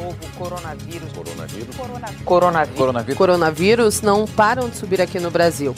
novo 0.00 0.16
coronavírus. 0.38 1.12
Coronavírus. 1.12 1.76
Coronavírus. 1.76 2.24
Coronavírus. 2.24 2.78
Coronavírus. 2.78 3.18
Coronavírus 3.18 4.00
não 4.00 4.26
param 4.26 4.70
de 4.70 4.76
subir 4.76 5.00
aqui 5.00 5.20
no 5.20 5.30
Brasil. 5.30 5.74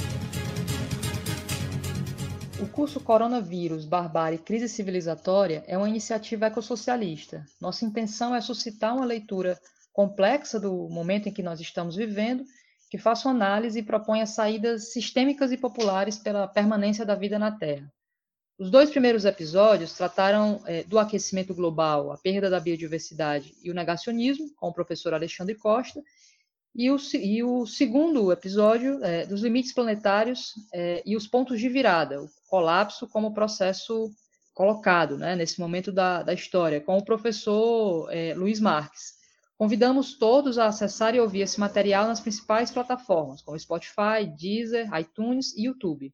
O 2.60 2.66
curso 2.68 3.00
Coronavírus, 3.00 3.84
Barbárie 3.84 4.36
e 4.36 4.42
Crise 4.42 4.68
Civilizatória 4.68 5.64
é 5.66 5.76
uma 5.76 5.88
iniciativa 5.88 6.46
ecossocialista. 6.46 7.44
Nossa 7.60 7.84
intenção 7.84 8.34
é 8.34 8.40
suscitar 8.40 8.94
uma 8.94 9.04
leitura 9.04 9.58
complexa 9.92 10.60
do 10.60 10.88
momento 10.88 11.28
em 11.28 11.32
que 11.32 11.42
nós 11.42 11.60
estamos 11.60 11.96
vivendo, 11.96 12.44
que 12.88 12.98
faça 12.98 13.28
uma 13.28 13.34
análise 13.34 13.80
e 13.80 13.82
proponha 13.82 14.26
saídas 14.26 14.92
sistêmicas 14.92 15.50
e 15.50 15.56
populares 15.56 16.16
pela 16.16 16.46
permanência 16.46 17.04
da 17.04 17.16
vida 17.16 17.38
na 17.38 17.50
Terra. 17.50 17.90
Os 18.58 18.70
dois 18.70 18.90
primeiros 18.90 19.24
episódios 19.24 19.94
trataram 19.94 20.62
é, 20.66 20.84
do 20.84 20.98
aquecimento 20.98 21.54
global, 21.54 22.12
a 22.12 22.18
perda 22.18 22.50
da 22.50 22.60
biodiversidade 22.60 23.54
e 23.62 23.70
o 23.70 23.74
negacionismo, 23.74 24.52
com 24.54 24.68
o 24.68 24.72
professor 24.72 25.14
Alexandre 25.14 25.54
Costa, 25.54 26.02
e 26.74 26.90
o, 26.90 26.96
e 27.14 27.42
o 27.42 27.66
segundo 27.66 28.32
episódio 28.32 29.02
é, 29.04 29.26
dos 29.26 29.42
limites 29.42 29.74
planetários 29.74 30.54
é, 30.72 31.02
e 31.04 31.16
os 31.16 31.26
pontos 31.26 31.60
de 31.60 31.68
virada, 31.68 32.22
o 32.22 32.28
colapso 32.48 33.06
como 33.08 33.34
processo 33.34 34.10
colocado 34.54 35.18
né, 35.18 35.34
nesse 35.34 35.58
momento 35.58 35.90
da, 35.90 36.22
da 36.22 36.32
história, 36.32 36.80
com 36.80 36.96
o 36.96 37.04
professor 37.04 38.08
é, 38.10 38.34
Luiz 38.34 38.60
Marques. 38.60 39.20
Convidamos 39.56 40.14
todos 40.18 40.58
a 40.58 40.66
acessar 40.66 41.14
e 41.14 41.20
ouvir 41.20 41.42
esse 41.42 41.60
material 41.60 42.06
nas 42.06 42.20
principais 42.20 42.70
plataformas, 42.70 43.42
como 43.42 43.58
Spotify, 43.58 44.26
Deezer, 44.36 44.88
iTunes 44.98 45.54
e 45.56 45.66
YouTube. 45.66 46.12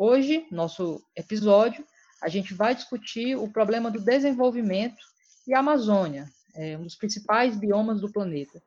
Hoje, 0.00 0.46
nosso 0.52 1.04
episódio, 1.16 1.84
a 2.22 2.28
gente 2.28 2.54
vai 2.54 2.72
discutir 2.72 3.34
o 3.36 3.50
problema 3.50 3.90
do 3.90 4.00
desenvolvimento 4.00 5.04
e 5.44 5.52
a 5.52 5.58
Amazônia, 5.58 6.30
é 6.54 6.78
um 6.78 6.84
dos 6.84 6.94
principais 6.94 7.56
biomas 7.56 8.00
do 8.00 8.12
planeta, 8.12 8.62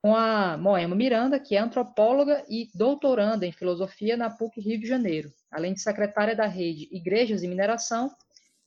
com 0.00 0.14
a 0.14 0.56
Moema 0.56 0.94
Miranda, 0.94 1.40
que 1.40 1.56
é 1.56 1.58
antropóloga 1.58 2.44
e 2.48 2.70
doutoranda 2.72 3.44
em 3.44 3.50
filosofia 3.50 4.16
na 4.16 4.30
PUC 4.30 4.60
Rio 4.60 4.78
de 4.78 4.86
Janeiro, 4.86 5.32
além 5.50 5.74
de 5.74 5.80
secretária 5.80 6.36
da 6.36 6.46
rede 6.46 6.88
Igrejas 6.92 7.42
e 7.42 7.48
Mineração 7.48 8.08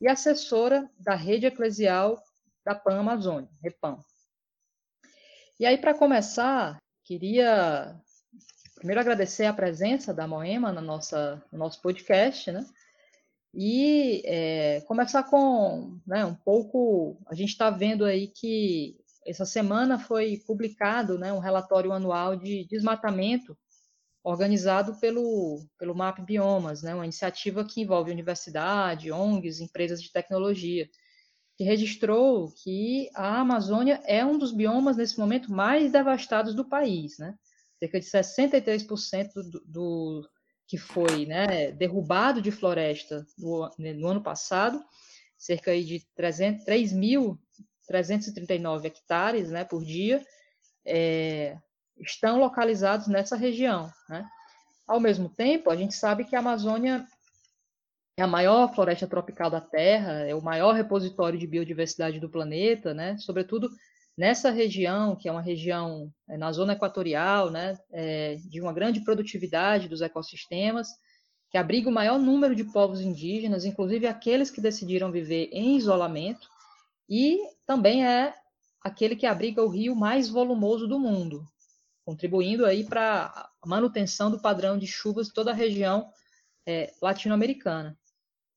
e 0.02 0.10
assessora 0.10 0.92
da 1.00 1.16
rede 1.16 1.46
eclesial 1.46 2.22
da 2.66 2.76
PAN 2.76 3.00
Amazônia, 3.00 3.50
REPAM. 3.64 3.98
E 5.58 5.66
aí, 5.66 5.78
para 5.78 5.94
começar, 5.94 6.82
queria 7.06 7.98
primeiro 8.78 9.02
agradecer 9.02 9.46
a 9.46 9.54
presença 9.54 10.14
da 10.14 10.28
Moema 10.28 10.72
na 10.72 10.82
nossa, 10.82 11.44
no 11.52 11.58
nosso 11.58 11.82
podcast, 11.82 12.52
né? 12.52 12.66
E 13.54 14.22
é, 14.26 14.82
começar 14.82 15.24
com 15.24 16.00
né, 16.06 16.24
um 16.26 16.36
pouco. 16.36 17.18
A 17.28 17.34
gente 17.34 17.50
está 17.50 17.70
vendo 17.70 18.06
aí 18.06 18.28
que 18.28 18.96
essa 19.26 19.46
semana 19.46 20.00
foi 20.00 20.38
publicado 20.46 21.18
né, 21.18 21.34
um 21.34 21.40
relatório 21.40 21.92
anual 21.92 22.36
de 22.36 22.66
desmatamento 22.66 23.58
organizado 24.24 24.96
pelo, 24.96 25.66
pelo 25.78 25.96
MAP 25.96 26.20
Biomas, 26.20 26.82
né, 26.82 26.94
uma 26.94 27.06
iniciativa 27.06 27.64
que 27.64 27.82
envolve 27.82 28.12
universidade, 28.12 29.12
ONGs, 29.12 29.62
empresas 29.62 30.02
de 30.02 30.12
tecnologia, 30.12 30.90
que 31.58 31.64
registrou 31.64 32.52
que 32.52 33.10
a 33.16 33.40
Amazônia 33.40 34.02
é 34.06 34.26
um 34.26 34.38
dos 34.38 34.52
biomas, 34.52 34.98
nesse 34.98 35.18
momento, 35.18 35.52
mais 35.52 35.92
devastados 35.92 36.54
do 36.54 36.64
país. 36.66 37.18
Né? 37.18 37.36
Cerca 37.80 38.00
de 38.00 38.06
63% 38.06 39.34
do, 39.34 39.62
do 39.66 40.30
que 40.68 40.78
foi 40.78 41.26
né, 41.26 41.72
derrubado 41.72 42.40
de 42.42 42.52
floresta 42.52 43.26
no, 43.38 43.72
no, 43.78 44.08
ano 44.08 44.22
passado, 44.22 44.84
cerca 45.38 45.72
de 45.82 46.06
3.339 46.18 48.86
hectares 48.86 49.50
né, 49.50 49.64
por 49.64 49.86
dia, 49.86 50.22
é, 50.86 51.58
estão 52.00 52.38
localizados 52.40 53.08
nessa 53.08 53.38
região. 53.38 53.90
Né? 54.10 54.28
Ao 54.86 55.00
mesmo 55.00 55.30
tempo, 55.30 55.70
a 55.70 55.76
gente 55.76 55.96
sabe 55.96 56.26
que 56.26 56.36
a 56.36 56.40
Amazônia 56.40 57.08
é 58.18 58.24
a 58.24 58.28
maior 58.28 58.74
floresta 58.74 59.08
tropical 59.08 59.50
da 59.50 59.62
Terra, 59.62 60.28
é 60.28 60.36
o 60.36 60.42
maior 60.42 60.74
repositório 60.74 61.40
de 61.40 61.48
biodiversidade 61.48 62.20
do 62.20 62.30
planeta, 62.30 62.94
né? 62.94 63.18
sobretudo 63.20 63.70
nessa 64.18 64.50
região, 64.50 65.16
que 65.16 65.30
é 65.30 65.32
uma 65.32 65.42
região 65.42 66.12
é, 66.28 66.38
na 66.38 66.52
zona 66.52 66.74
equatorial, 66.74 67.52
né, 67.52 67.78
é, 67.92 68.36
de 68.36 68.60
uma 68.60 68.74
grande 68.74 69.02
produtividade 69.02 69.88
dos 69.88 70.02
ecossistemas, 70.02 70.88
que 71.52 71.58
abriga 71.58 71.88
o 71.88 71.94
maior 71.94 72.18
número 72.18 72.56
de 72.56 72.64
povos 72.64 73.00
indígenas, 73.00 73.64
inclusive 73.64 74.08
aqueles 74.08 74.50
que 74.50 74.60
decidiram 74.60 75.12
viver 75.12 75.50
em 75.54 75.78
isolamento, 75.78 76.48
e 77.08 77.40
também 77.66 78.06
é 78.06 78.34
aquele 78.82 79.16
que 79.16 79.26
abriga 79.26 79.64
o 79.64 79.70
rio 79.70 79.96
mais 79.96 80.30
volumoso 80.30 80.88
do 80.88 81.00
mundo, 81.00 81.46
contribuindo 82.04 82.66
aí 82.66 82.84
para 82.84 83.26
a 83.26 83.68
manutenção 83.68 84.32
do 84.32 84.42
padrão 84.42 84.78
de 84.78 84.88
chuvas 84.88 85.28
de 85.28 85.34
toda 85.34 85.52
a 85.52 85.56
região 85.56 86.10
é, 86.66 86.92
latino-americana. 87.02 87.98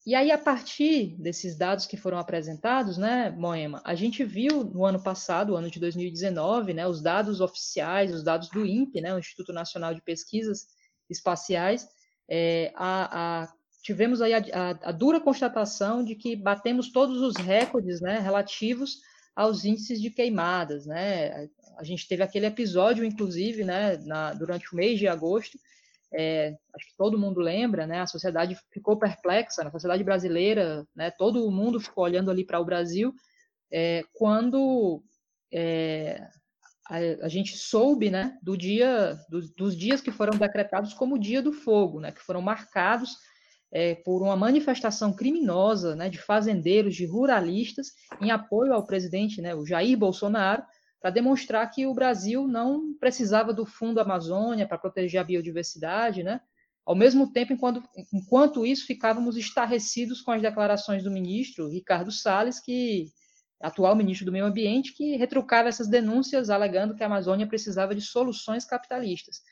E 0.06 0.15
aí, 0.15 0.31
a 0.31 0.38
partir 0.38 1.15
desses 1.19 1.56
dados 1.56 1.84
que 1.84 1.97
foram 1.97 2.19
apresentados, 2.19 2.97
né, 2.97 3.31
Moema, 3.31 3.83
a 3.84 3.94
gente 3.94 4.25
viu 4.25 4.65
no 4.65 4.87
ano 4.87 5.03
passado, 5.03 5.55
ano 5.55 5.71
de 5.71 5.78
2019, 5.78 6.72
né, 6.72 6.87
os 6.87 7.03
dados 7.03 7.41
oficiais, 7.41 8.15
os 8.15 8.25
dados 8.25 8.49
do 8.49 8.65
INPE, 8.65 9.03
né, 9.03 9.15
o 9.15 9.19
Instituto 9.19 9.53
Nacional 9.53 9.94
de 9.94 10.00
Pesquisas 10.00 10.69
Espaciais, 11.09 11.87
é, 12.27 12.72
a, 12.77 13.43
a, 13.43 13.53
tivemos 13.83 14.22
aí 14.22 14.33
a, 14.33 14.41
a, 14.83 14.93
dura 14.93 15.21
constatação 15.21 16.03
de 16.03 16.15
que 16.15 16.34
batemos 16.34 16.91
todos 16.91 17.21
os 17.21 17.37
recordes 17.37 18.00
né, 18.00 18.21
relativos 18.21 19.00
aos 19.37 19.66
índices 19.66 20.00
de 20.00 20.10
queimadas. 20.10 20.87
Né? 20.87 21.49
A 21.77 21.84
gente 21.84 22.09
teve 22.09 22.22
aquele 22.22 22.47
episódio, 22.47 23.05
inclusive, 23.05 23.65
né, 23.65 23.99
na, 23.99 24.33
durante 24.33 24.72
o 24.72 24.77
mês 24.77 24.99
de 24.99 25.09
agosto, 25.09 25.59
é, 26.12 26.56
acho 26.75 26.87
que 26.87 26.97
todo 26.97 27.19
mundo 27.19 27.41
lembra, 27.41 27.87
né? 27.87 28.00
A 28.00 28.06
sociedade 28.06 28.56
ficou 28.72 28.98
perplexa, 28.98 29.62
a 29.62 29.71
sociedade 29.71 30.03
brasileira, 30.03 30.87
né? 30.94 31.10
Todo 31.10 31.50
mundo 31.50 31.81
ficou 31.81 32.04
olhando 32.04 32.31
ali 32.31 32.44
para 32.44 32.60
o 32.60 32.65
Brasil 32.65 33.15
é, 33.72 34.03
quando 34.12 35.03
é, 35.53 36.26
a, 36.88 36.97
a, 37.22 37.28
gente 37.28 37.56
soube, 37.56 38.10
né? 38.10 38.37
Do 38.43 38.56
dia, 38.56 39.16
do, 39.28 39.41
dos 39.54 39.76
dias 39.76 40.00
que 40.00 40.10
foram 40.10 40.37
decretados 40.37 40.93
como 40.94 41.19
dia 41.19 41.41
do 41.41 41.53
fogo, 41.53 42.00
né? 42.00 42.10
Que 42.10 42.22
foram 42.22 42.42
marcados 42.42 43.16
é, 43.72 43.94
por 43.94 44.21
uma 44.21 44.37
manifestação 44.37 45.12
criminosa, 45.12 45.94
né? 45.94 46.09
De 46.09 46.19
fazendeiros, 46.19 46.97
de 46.97 47.06
ruralistas, 47.06 47.92
em 48.21 48.32
apoio 48.32 48.72
ao 48.72 48.84
presidente, 48.84 49.41
né? 49.41 49.54
O 49.54 49.65
Jair 49.65 49.97
Bolsonaro 49.97 50.65
para 51.00 51.11
demonstrar 51.11 51.69
que 51.71 51.87
o 51.87 51.94
Brasil 51.94 52.47
não 52.47 52.94
precisava 52.99 53.53
do 53.55 53.65
Fundo 53.65 54.00
Amazônia 54.00 54.66
para 54.66 54.78
proteger 54.78 55.21
a 55.21 55.25
biodiversidade, 55.25 56.22
né? 56.22 56.41
Ao 56.84 56.94
mesmo 56.94 57.33
tempo, 57.33 57.53
enquanto, 57.53 57.83
enquanto 58.12 58.66
isso, 58.66 58.87
ficávamos 58.87 59.37
estarrecidos 59.37 60.21
com 60.21 60.33
as 60.33 60.43
declarações 60.43 61.03
do 61.03 61.10
ministro 61.10 61.69
Ricardo 61.69 62.10
Salles, 62.10 62.59
que 62.60 63.06
atual 63.60 63.94
ministro 63.94 64.25
do 64.27 64.33
Meio 64.33 64.47
Ambiente, 64.47 64.94
que 64.94 65.16
retrucava 65.16 65.69
essas 65.69 65.87
denúncias, 65.89 66.49
alegando 66.50 66.94
que 66.94 67.03
a 67.03 67.06
Amazônia 67.06 67.47
precisava 67.47 67.94
de 67.94 68.00
soluções 68.00 68.65
capitalistas. 68.65 69.43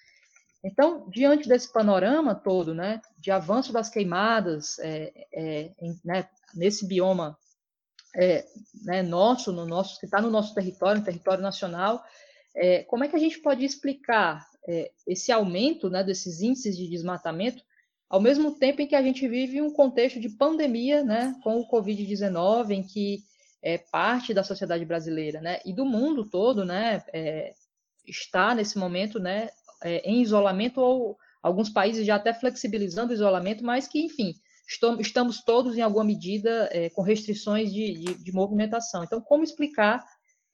Então, 0.64 1.08
diante 1.10 1.48
desse 1.48 1.72
panorama 1.72 2.34
todo, 2.34 2.75
né, 2.75 3.00
de 3.19 3.31
avanço 3.31 3.72
das 3.72 3.88
queimadas 3.88 4.78
é, 4.81 5.12
é, 5.32 5.72
em, 5.81 6.00
né, 6.04 6.28
nesse 6.54 6.87
bioma 6.87 7.38
é, 8.16 8.44
né, 8.84 9.02
nosso, 9.02 9.52
no 9.52 9.66
nosso, 9.66 9.98
que 9.98 10.06
está 10.06 10.20
no 10.20 10.30
nosso 10.30 10.54
território, 10.54 11.00
no 11.00 11.04
território 11.04 11.42
nacional, 11.42 12.02
é, 12.54 12.82
como 12.84 13.04
é 13.04 13.08
que 13.08 13.16
a 13.16 13.20
gente 13.20 13.38
pode 13.38 13.64
explicar 13.64 14.46
é, 14.66 14.91
esse 15.06 15.30
aumento 15.30 15.88
né, 15.88 16.02
desses 16.02 16.41
índices 16.41 16.76
de 16.76 16.88
desmatamento, 16.88 17.62
ao 18.08 18.20
mesmo 18.20 18.52
tempo 18.52 18.80
em 18.80 18.86
que 18.86 18.96
a 18.96 19.02
gente 19.02 19.28
vive 19.28 19.60
um 19.60 19.72
contexto 19.72 20.19
de 20.19 20.30
pandemia, 20.30 21.04
né, 21.04 21.34
com 21.42 21.56
o 21.56 21.69
Covid-19, 21.69 22.70
em 22.70 22.82
que 22.82 23.22
é, 23.62 23.76
parte 23.76 24.32
da 24.32 24.42
sociedade 24.42 24.84
brasileira, 24.84 25.40
né, 25.40 25.60
e 25.64 25.72
do 25.72 25.84
mundo 25.84 26.28
todo, 26.28 26.64
né, 26.64 27.02
é, 27.12 27.52
está 28.06 28.55
nesse 28.55 28.78
momento, 28.78 29.19
né, 29.19 29.50
é, 29.82 29.99
em 30.08 30.22
isolamento 30.22 30.81
ou 30.81 31.19
alguns 31.43 31.69
países 31.69 32.06
já 32.06 32.16
até 32.16 32.32
flexibilizando 32.32 33.12
o 33.12 33.14
isolamento, 33.14 33.64
mas 33.64 33.87
que, 33.87 34.00
enfim, 34.00 34.34
estamos 35.00 35.43
todos, 35.43 35.76
em 35.76 35.81
alguma 35.81 36.05
medida, 36.05 36.69
é, 36.70 36.91
com 36.91 37.00
restrições 37.00 37.73
de, 37.73 37.94
de, 37.94 38.15
de, 38.25 38.32
movimentação. 38.32 39.03
Então, 39.03 39.20
como 39.20 39.43
explicar 39.43 40.05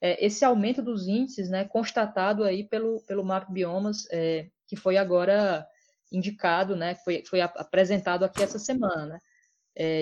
é, 0.01 0.25
esse 0.25 0.45
aumento 0.45 0.81
dos 0.81 1.09
índices, 1.09 1.51
né, 1.51 1.65
constatado 1.65 2.45
aí 2.45 2.63
pelo, 2.63 3.01
pelo 3.07 3.25
MAP 3.25 3.51
Biomas, 3.51 4.07
é, 4.13 4.47
que 4.69 4.77
foi 4.77 4.97
agora 4.97 5.67
indicado, 6.13 6.77
né, 6.77 6.95
foi, 6.95 7.25
foi 7.29 7.41
apresentado 7.41 8.25
aqui 8.25 8.43
essa 8.43 8.59
semana, 8.59 9.07
né? 9.07 9.19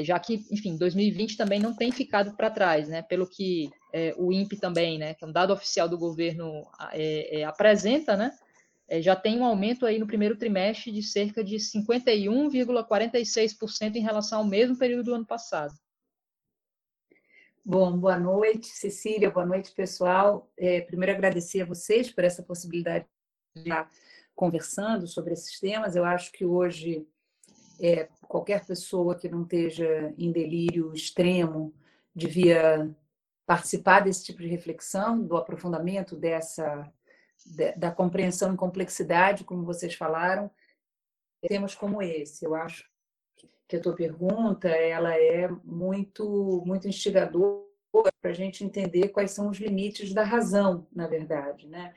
Já 0.05 0.19
que, 0.21 0.45
enfim, 0.51 0.77
2020 0.77 1.35
também 1.35 1.59
não 1.59 1.75
tem 1.75 1.91
ficado 1.91 2.37
para 2.37 2.51
trás, 2.51 2.89
né, 2.89 3.01
pelo 3.01 3.27
que 3.27 3.71
o 4.19 4.31
INPE 4.31 4.59
também, 4.59 4.99
né, 4.99 5.15
que 5.15 5.25
é 5.25 5.27
um 5.27 5.33
dado 5.33 5.55
oficial 5.55 5.89
do 5.89 5.97
governo, 5.97 6.63
apresenta, 7.47 8.15
né, 8.15 8.33
já 9.01 9.17
tem 9.17 9.39
um 9.39 9.45
aumento 9.45 9.87
aí 9.87 9.99
no 9.99 10.07
primeiro 10.07 10.37
trimestre 10.37 10.93
de 10.93 11.03
cerca 11.03 11.43
de 11.43 11.57
51,46% 11.57 13.95
em 13.95 14.03
relação 14.03 14.41
ao 14.41 14.45
mesmo 14.45 14.77
período 14.77 15.05
do 15.05 15.15
ano 15.15 15.25
passado. 15.25 15.73
Bom, 17.65 17.97
boa 17.97 18.19
noite, 18.19 18.67
Cecília, 18.67 19.31
boa 19.31 19.47
noite, 19.47 19.73
pessoal. 19.73 20.51
É, 20.59 20.81
primeiro, 20.81 21.13
agradecer 21.13 21.63
a 21.63 21.65
vocês 21.65 22.11
por 22.11 22.25
essa 22.25 22.43
possibilidade 22.43 23.07
de 23.55 23.63
estar 23.63 23.89
conversando 24.35 25.07
sobre 25.07 25.33
esses 25.33 25.61
temas. 25.61 25.95
Eu 25.95 26.05
acho 26.05 26.33
que 26.33 26.45
hoje 26.45 27.07
é, 27.81 28.09
qualquer 28.29 28.67
pessoa 28.67 29.15
que 29.15 29.29
não 29.29 29.43
esteja 29.43 30.13
em 30.19 30.33
delírio 30.33 30.93
extremo 30.93 31.73
devia 32.15 32.93
participar 33.47 34.01
desse 34.01 34.25
tipo 34.25 34.43
de 34.43 34.49
reflexão, 34.49 35.23
do 35.23 35.37
aprofundamento 35.37 36.17
dessa 36.17 36.93
da 37.77 37.91
compreensão 37.91 38.53
em 38.53 38.57
complexidade, 38.57 39.45
como 39.45 39.65
vocês 39.65 39.95
falaram, 39.95 40.51
temas 41.41 41.75
como 41.75 42.03
esse. 42.03 42.45
Eu 42.45 42.55
acho 42.55 42.89
que 43.69 43.77
a 43.77 43.81
tua 43.81 43.95
pergunta 43.95 44.69
ela 44.69 45.17
é 45.17 45.49
muito 45.65 46.63
muito 46.67 46.89
instigadora 46.89 47.63
para 48.21 48.31
a 48.31 48.35
gente 48.35 48.65
entender 48.65 49.09
quais 49.09 49.33
são 49.33 49.49
os 49.49 49.59
limites 49.59 50.15
da 50.15 50.25
razão, 50.25 50.87
na 50.93 51.07
verdade, 51.07 51.67
né? 51.69 51.95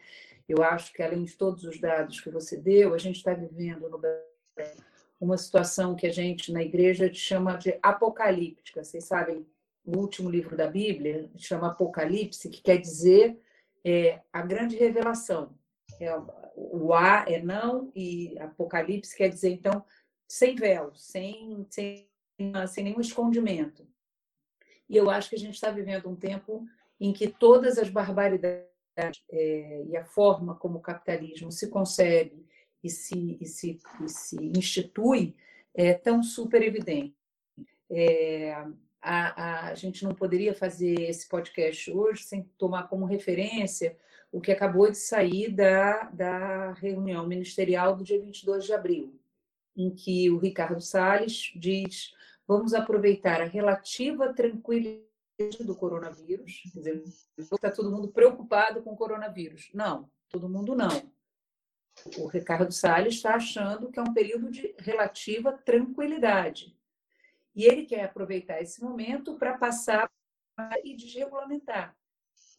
Eu 0.47 0.63
acho 0.63 0.93
que 0.93 1.01
além 1.01 1.23
de 1.23 1.35
todos 1.35 1.63
os 1.63 1.79
dados 1.79 2.21
que 2.21 2.29
você 2.29 2.57
deu, 2.57 2.93
a 2.93 2.97
gente 2.97 3.17
está 3.17 3.33
vivendo 3.33 3.89
no 3.89 3.97
Brasil 3.97 4.83
uma 5.19 5.37
situação 5.37 5.95
que 5.95 6.05
a 6.05 6.11
gente 6.11 6.51
na 6.51 6.61
igreja 6.61 7.11
chama 7.13 7.55
de 7.57 7.77
apocalíptica. 7.81 8.83
Vocês 8.83 9.05
sabem, 9.05 9.45
o 9.85 9.97
último 9.97 10.29
livro 10.29 10.55
da 10.55 10.67
Bíblia 10.67 11.29
chama 11.37 11.67
Apocalipse, 11.67 12.49
que 12.49 12.61
quer 12.61 12.77
dizer 12.77 13.39
é, 13.85 14.19
a 14.33 14.41
grande 14.41 14.75
revelação. 14.75 15.55
É, 16.01 16.11
o 16.55 16.93
A 16.93 17.25
é 17.27 17.41
não 17.41 17.91
e 17.95 18.37
Apocalipse 18.39 19.15
quer 19.15 19.29
dizer, 19.29 19.51
então, 19.51 19.85
sem 20.27 20.55
véu, 20.55 20.93
sem, 20.95 21.65
sem, 21.69 22.09
sem 22.67 22.83
nenhum 22.83 22.99
escondimento. 22.99 23.87
E 24.89 24.97
eu 24.97 25.09
acho 25.09 25.29
que 25.29 25.35
a 25.35 25.39
gente 25.39 25.53
está 25.53 25.69
vivendo 25.69 26.09
um 26.09 26.15
tempo 26.15 26.65
em 26.99 27.13
que 27.13 27.27
todas 27.27 27.77
as 27.77 27.89
barbaridades 27.89 28.65
é, 29.29 29.83
e 29.87 29.95
a 29.95 30.05
forma 30.05 30.55
como 30.55 30.79
o 30.79 30.81
capitalismo 30.81 31.51
se 31.51 31.69
concebe 31.69 32.45
e 32.83 32.89
se, 32.89 33.37
e 33.39 33.45
se, 33.45 33.79
e 34.03 34.09
se 34.09 34.37
institui 34.57 35.35
é 35.73 35.93
tão 35.93 36.23
super 36.23 36.61
evidente. 36.63 37.15
É, 37.89 38.65
a, 39.05 39.69
a, 39.69 39.75
gente 39.75 40.03
não 40.03 40.15
poderia 40.15 40.55
fazer 40.55 40.99
esse 41.01 41.29
podcast 41.29 41.91
hoje 41.91 42.23
sem 42.23 42.43
tomar 42.57 42.89
como 42.89 43.05
referência 43.05 43.95
o 44.31 44.41
que 44.41 44.51
acabou 44.51 44.89
de 44.89 44.97
sair 44.97 45.51
da, 45.51 46.09
da 46.09 46.73
reunião 46.73 47.27
ministerial 47.27 47.95
do 47.95 48.03
dia 48.03 48.19
22 48.19 48.65
de 48.65 48.73
abril, 48.73 49.19
em 49.77 49.91
que 49.91 50.29
o 50.31 50.37
Ricardo 50.39 50.81
Salles 50.81 51.53
diz: 51.55 52.13
vamos 52.47 52.73
aproveitar 52.73 53.41
a 53.41 53.45
relativa 53.45 54.33
tranquilidade 54.33 55.05
do 55.59 55.75
coronavírus, 55.75 56.63
está 57.37 57.69
todo 57.69 57.91
mundo 57.91 58.07
preocupado 58.07 58.81
com 58.81 58.93
o 58.93 58.97
coronavírus. 58.97 59.69
Não, 59.73 60.09
todo 60.29 60.49
mundo 60.49 60.75
não. 60.75 61.13
O 62.17 62.27
Ricardo 62.27 62.71
Salles 62.71 63.15
está 63.15 63.35
achando 63.35 63.91
que 63.91 63.99
é 63.99 64.01
um 64.01 64.13
período 64.13 64.49
de 64.49 64.73
relativa 64.79 65.53
tranquilidade 65.53 66.75
e 67.55 67.63
ele 67.65 67.85
quer 67.85 68.03
aproveitar 68.03 68.61
esse 68.61 68.83
momento 68.83 69.35
para 69.35 69.57
passar 69.57 70.09
e 70.83 70.95
desregulamentar. 70.95 71.95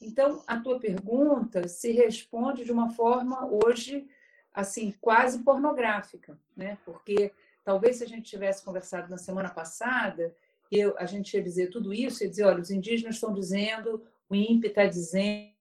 Então, 0.01 0.43
a 0.47 0.59
tua 0.61 0.79
pergunta 0.79 1.69
se 1.69 1.91
responde 1.93 2.65
de 2.65 2.73
uma 2.73 2.91
forma 2.91 3.47
hoje 3.47 4.07
assim 4.53 4.95
quase 5.01 5.43
pornográfica, 5.43 6.39
né? 6.57 6.79
Porque 6.85 7.33
talvez 7.65 7.97
se 7.97 8.05
a 8.05 8.09
gente 8.09 8.29
tivesse 8.29 8.65
conversado 8.65 9.11
na 9.11 9.19
semana 9.19 9.51
passada, 9.51 10.35
eu, 10.71 10.97
a 10.99 11.05
gente 11.05 11.35
ia 11.35 11.43
dizer 11.43 11.69
tudo 11.69 11.93
isso 11.93 12.25
e 12.25 12.29
dizer, 12.29 12.45
olha, 12.45 12.61
os 12.61 12.71
indígenas 12.71 13.17
estão 13.17 13.33
dizendo, 13.33 14.03
o 14.29 14.35
INPE 14.35 14.69
está 14.69 14.87
dizendo, 14.87 15.53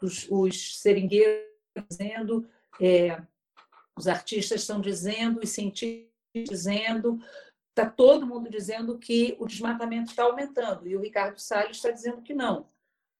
os, 0.00 0.26
os 0.30 0.80
seringueiros 0.80 1.46
estão 1.68 1.86
dizendo, 1.88 2.48
é, 2.80 3.22
os 3.96 4.06
artistas 4.06 4.60
estão 4.60 4.80
dizendo, 4.80 5.40
os 5.42 5.50
cientistas 5.50 6.10
dizendo, 6.34 7.18
está 7.72 7.88
todo 7.88 8.26
mundo 8.26 8.50
dizendo 8.50 8.98
que 8.98 9.34
o 9.40 9.46
desmatamento 9.46 10.10
está 10.10 10.24
aumentando 10.24 10.86
e 10.86 10.94
o 10.94 11.00
Ricardo 11.00 11.40
Salles 11.40 11.76
está 11.76 11.90
dizendo 11.90 12.22
que 12.22 12.34
não. 12.34 12.68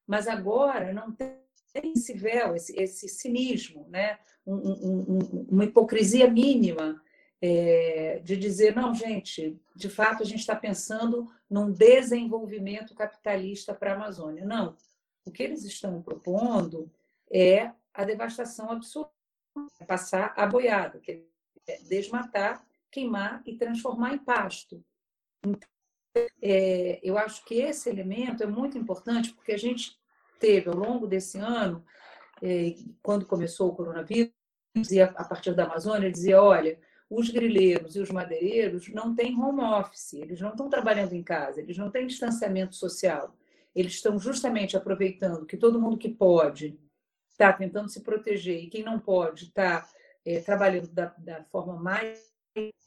Mas 0.06 0.28
agora 0.28 0.92
não 0.92 1.10
tem 1.10 1.32
esse 1.74 2.12
véu, 2.12 2.54
esse, 2.54 2.78
esse 2.78 3.08
cinismo, 3.08 3.86
né? 3.88 4.18
Um, 4.46 4.54
um, 4.54 5.04
um, 5.08 5.46
uma 5.50 5.64
hipocrisia 5.64 6.28
mínima 6.28 7.00
é, 7.40 8.20
de 8.22 8.36
dizer, 8.36 8.76
não, 8.76 8.94
gente, 8.94 9.58
de 9.74 9.88
fato 9.88 10.22
a 10.22 10.26
gente 10.26 10.40
está 10.40 10.54
pensando 10.54 11.30
num 11.48 11.70
desenvolvimento 11.72 12.94
capitalista 12.94 13.72
para 13.72 13.92
a 13.92 13.96
Amazônia. 13.96 14.44
Não. 14.44 14.76
O 15.24 15.30
que 15.30 15.42
eles 15.42 15.64
estão 15.64 16.02
propondo 16.02 16.90
é 17.30 17.70
a 17.94 18.04
devastação 18.04 18.70
absoluta, 18.70 19.12
passar 19.86 20.34
a 20.36 20.46
boiada, 20.46 20.98
que 20.98 21.24
é 21.66 21.78
desmatar 21.82 22.64
queimar 22.92 23.42
e 23.46 23.56
transformar 23.56 24.14
em 24.14 24.18
pasto. 24.18 24.84
Então, 25.44 25.68
é, 26.40 27.00
eu 27.02 27.16
acho 27.16 27.44
que 27.44 27.54
esse 27.54 27.88
elemento 27.88 28.42
é 28.42 28.46
muito 28.46 28.76
importante, 28.76 29.32
porque 29.32 29.52
a 29.52 29.58
gente 29.58 29.98
teve, 30.38 30.68
ao 30.68 30.76
longo 30.76 31.06
desse 31.06 31.38
ano, 31.38 31.84
é, 32.42 32.74
quando 33.02 33.26
começou 33.26 33.70
o 33.70 33.74
coronavírus, 33.74 34.32
dizia, 34.76 35.06
a 35.16 35.24
partir 35.24 35.54
da 35.54 35.64
Amazônia, 35.64 36.12
dizia: 36.12 36.40
olha, 36.40 36.78
os 37.08 37.30
grileiros 37.30 37.96
e 37.96 38.00
os 38.00 38.10
madeireiros 38.10 38.88
não 38.88 39.14
têm 39.14 39.38
home 39.38 39.62
office, 39.62 40.14
eles 40.14 40.40
não 40.40 40.50
estão 40.50 40.68
trabalhando 40.68 41.14
em 41.14 41.22
casa, 41.22 41.60
eles 41.60 41.78
não 41.78 41.90
têm 41.90 42.06
distanciamento 42.06 42.74
social. 42.74 43.34
Eles 43.74 43.94
estão 43.94 44.18
justamente 44.18 44.76
aproveitando 44.76 45.46
que 45.46 45.56
todo 45.56 45.80
mundo 45.80 45.96
que 45.96 46.10
pode 46.10 46.78
está 47.30 47.52
tentando 47.52 47.88
se 47.88 48.02
proteger 48.02 48.62
e 48.62 48.68
quem 48.68 48.82
não 48.82 48.98
pode 48.98 49.44
está 49.44 49.88
é, 50.24 50.40
trabalhando 50.40 50.88
da, 50.88 51.14
da 51.18 51.42
forma 51.44 51.74
mais 51.76 52.31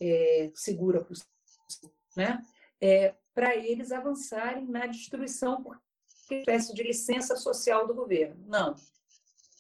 é, 0.02 0.52
segura 0.54 1.04
possível, 1.04 1.92
né? 2.16 2.44
É, 2.82 3.16
para 3.34 3.56
eles 3.56 3.92
avançarem 3.92 4.66
na 4.66 4.86
destruição 4.86 5.62
por 5.62 5.80
espécie 6.32 6.74
de 6.74 6.84
licença 6.84 7.36
social 7.36 7.86
do 7.88 7.94
governo. 7.94 8.44
Não, 8.48 8.76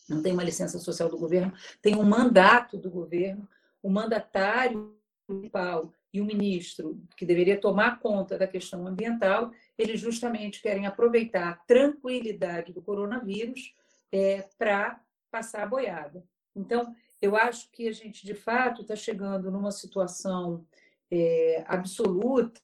não 0.09 0.21
tem 0.21 0.33
uma 0.33 0.43
licença 0.43 0.79
social 0.79 1.09
do 1.09 1.17
governo, 1.17 1.53
tem 1.81 1.95
um 1.95 2.03
mandato 2.03 2.77
do 2.77 2.89
governo, 2.89 3.47
o 3.81 3.89
mandatário 3.89 4.95
municipal 5.27 5.91
e 6.13 6.21
o 6.21 6.25
ministro, 6.25 7.01
que 7.17 7.25
deveria 7.25 7.59
tomar 7.59 7.99
conta 7.99 8.37
da 8.37 8.47
questão 8.47 8.87
ambiental, 8.87 9.51
eles 9.77 9.99
justamente 9.99 10.61
querem 10.61 10.87
aproveitar 10.87 11.49
a 11.49 11.55
tranquilidade 11.55 12.71
do 12.71 12.81
coronavírus 12.81 13.73
é, 14.11 14.47
para 14.57 15.01
passar 15.29 15.63
a 15.63 15.67
boiada. 15.67 16.23
Então, 16.55 16.95
eu 17.21 17.35
acho 17.35 17.69
que 17.71 17.87
a 17.87 17.91
gente, 17.91 18.25
de 18.25 18.33
fato, 18.33 18.81
está 18.81 18.95
chegando 18.95 19.49
numa 19.49 19.71
situação 19.71 20.65
é, 21.09 21.63
absoluta 21.67 22.61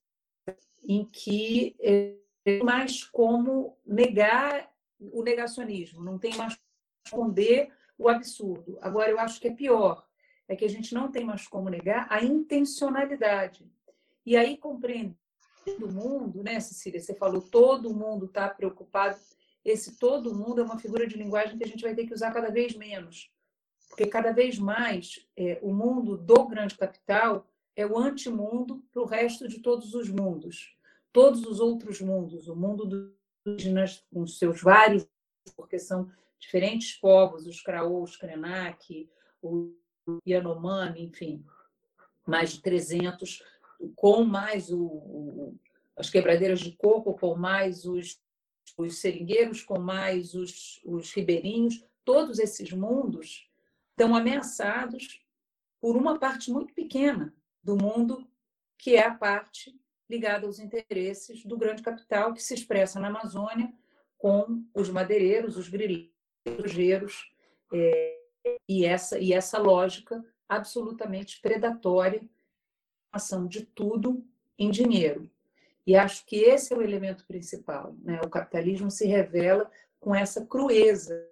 em 0.83 1.05
que 1.05 1.75
é, 1.79 2.15
mais 2.63 3.03
como 3.03 3.77
negar 3.85 4.71
o 4.99 5.23
negacionismo, 5.23 6.03
não 6.03 6.17
tem 6.17 6.35
mais 6.35 6.55
como 6.55 6.71
esconder 7.05 7.71
o 7.97 8.09
absurdo. 8.09 8.77
Agora, 8.81 9.09
eu 9.09 9.19
acho 9.19 9.39
que 9.39 9.47
é 9.47 9.53
pior, 9.53 10.05
é 10.47 10.55
que 10.55 10.65
a 10.65 10.69
gente 10.69 10.93
não 10.93 11.11
tem 11.11 11.25
mais 11.25 11.47
como 11.47 11.69
negar 11.69 12.07
a 12.09 12.23
intencionalidade. 12.23 13.65
E 14.25 14.35
aí, 14.35 14.57
compreender 14.57 15.15
o 15.81 15.91
mundo, 15.91 16.43
né, 16.43 16.59
Cecília? 16.59 16.99
Você 16.99 17.15
falou, 17.15 17.41
todo 17.41 17.93
mundo 17.93 18.25
está 18.25 18.49
preocupado. 18.49 19.19
Esse 19.63 19.97
todo 19.97 20.35
mundo 20.35 20.61
é 20.61 20.63
uma 20.63 20.79
figura 20.79 21.07
de 21.07 21.17
linguagem 21.17 21.57
que 21.57 21.63
a 21.63 21.67
gente 21.67 21.83
vai 21.83 21.95
ter 21.95 22.05
que 22.05 22.13
usar 22.13 22.31
cada 22.31 22.49
vez 22.49 22.75
menos 22.75 23.31
porque 23.91 24.07
cada 24.07 24.31
vez 24.31 24.57
mais 24.57 25.27
é, 25.35 25.59
o 25.61 25.73
mundo 25.73 26.17
do 26.17 26.47
grande 26.47 26.75
capital 26.75 27.45
é 27.75 27.85
o 27.85 27.97
antimundo 27.97 28.81
para 28.91 29.01
o 29.01 29.05
resto 29.05 29.49
de 29.49 29.59
todos 29.59 29.93
os 29.93 30.09
mundos. 30.09 30.77
Todos 31.11 31.45
os 31.45 31.59
outros 31.59 31.99
mundos, 31.99 32.47
o 32.47 32.55
mundo 32.55 32.85
dos 32.85 33.11
indígenas, 33.45 34.05
com 34.11 34.25
seus 34.25 34.61
vários, 34.61 35.05
porque 35.57 35.77
são 35.77 36.09
diferentes 36.39 36.93
povos, 36.93 37.45
os 37.45 37.61
Kraô, 37.61 38.01
os 38.01 38.15
Krenak, 38.15 39.09
o 39.41 39.75
Yanomami, 40.25 41.03
enfim, 41.03 41.45
mais 42.25 42.53
de 42.53 42.61
300, 42.61 43.43
com 43.93 44.23
mais 44.23 44.71
o, 44.71 44.81
o, 44.81 45.59
as 45.97 46.09
quebradeiras 46.09 46.61
de 46.61 46.71
coco, 46.71 47.13
com 47.13 47.35
mais 47.35 47.83
os, 47.83 48.21
os 48.77 48.99
seringueiros, 48.99 49.61
com 49.63 49.79
mais 49.79 50.33
os, 50.33 50.81
os 50.85 51.11
ribeirinhos, 51.11 51.83
todos 52.05 52.39
esses 52.39 52.71
mundos 52.71 53.50
estão 54.01 54.15
ameaçados 54.15 55.23
por 55.79 55.95
uma 55.95 56.17
parte 56.17 56.51
muito 56.51 56.73
pequena 56.73 57.33
do 57.63 57.77
mundo, 57.77 58.27
que 58.77 58.95
é 58.95 59.05
a 59.05 59.13
parte 59.13 59.79
ligada 60.09 60.47
aos 60.47 60.57
interesses 60.57 61.45
do 61.45 61.55
grande 61.55 61.83
capital 61.83 62.33
que 62.33 62.41
se 62.41 62.55
expressa 62.55 62.99
na 62.99 63.09
Amazônia 63.09 63.71
com 64.17 64.65
os 64.73 64.89
madeireiros, 64.89 65.55
os 65.55 65.69
grileiros, 65.69 67.31
é, 67.71 68.17
e 68.67 68.85
essa 68.85 69.19
e 69.19 69.33
essa 69.33 69.59
lógica 69.59 70.23
absolutamente 70.49 71.39
predatória, 71.39 72.27
ação 73.11 73.47
de 73.47 73.65
tudo 73.65 74.25
em 74.57 74.71
dinheiro. 74.71 75.29
E 75.85 75.95
acho 75.95 76.25
que 76.25 76.37
esse 76.37 76.73
é 76.73 76.77
o 76.77 76.81
elemento 76.81 77.25
principal. 77.25 77.95
Né? 78.01 78.19
O 78.23 78.29
capitalismo 78.29 78.89
se 78.89 79.05
revela 79.05 79.69
com 79.99 80.13
essa 80.13 80.45
crueza. 80.45 81.27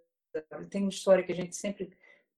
Tem 0.70 0.82
uma 0.82 0.90
história 0.90 1.24
que 1.24 1.32
a 1.32 1.36
gente 1.36 1.56
sempre 1.56 1.98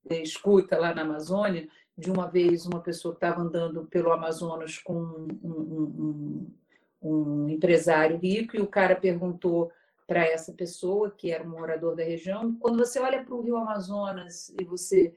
escuta 0.09 0.77
lá 0.77 0.93
na 0.93 1.01
Amazônia, 1.01 1.67
de 1.97 2.09
uma 2.09 2.27
vez 2.27 2.65
uma 2.65 2.81
pessoa 2.81 3.13
que 3.13 3.17
estava 3.17 3.41
andando 3.41 3.85
pelo 3.85 4.11
Amazonas 4.11 4.77
com 4.77 4.95
um, 4.95 5.27
um, 5.43 6.53
um, 7.01 7.09
um 7.09 7.49
empresário 7.49 8.17
rico 8.17 8.55
e 8.55 8.61
o 8.61 8.67
cara 8.67 8.95
perguntou 8.95 9.71
para 10.07 10.25
essa 10.25 10.51
pessoa, 10.51 11.11
que 11.11 11.31
era 11.31 11.43
um 11.43 11.49
morador 11.49 11.95
da 11.95 12.03
região, 12.03 12.53
quando 12.55 12.77
você 12.77 12.99
olha 12.99 13.23
para 13.23 13.33
o 13.33 13.41
rio 13.41 13.55
Amazonas 13.55 14.49
e 14.59 14.63
você 14.65 15.13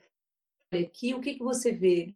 olha 0.73 0.83
aqui, 0.83 1.15
o 1.15 1.21
que, 1.21 1.35
que 1.35 1.43
você 1.43 1.73
vê? 1.73 2.15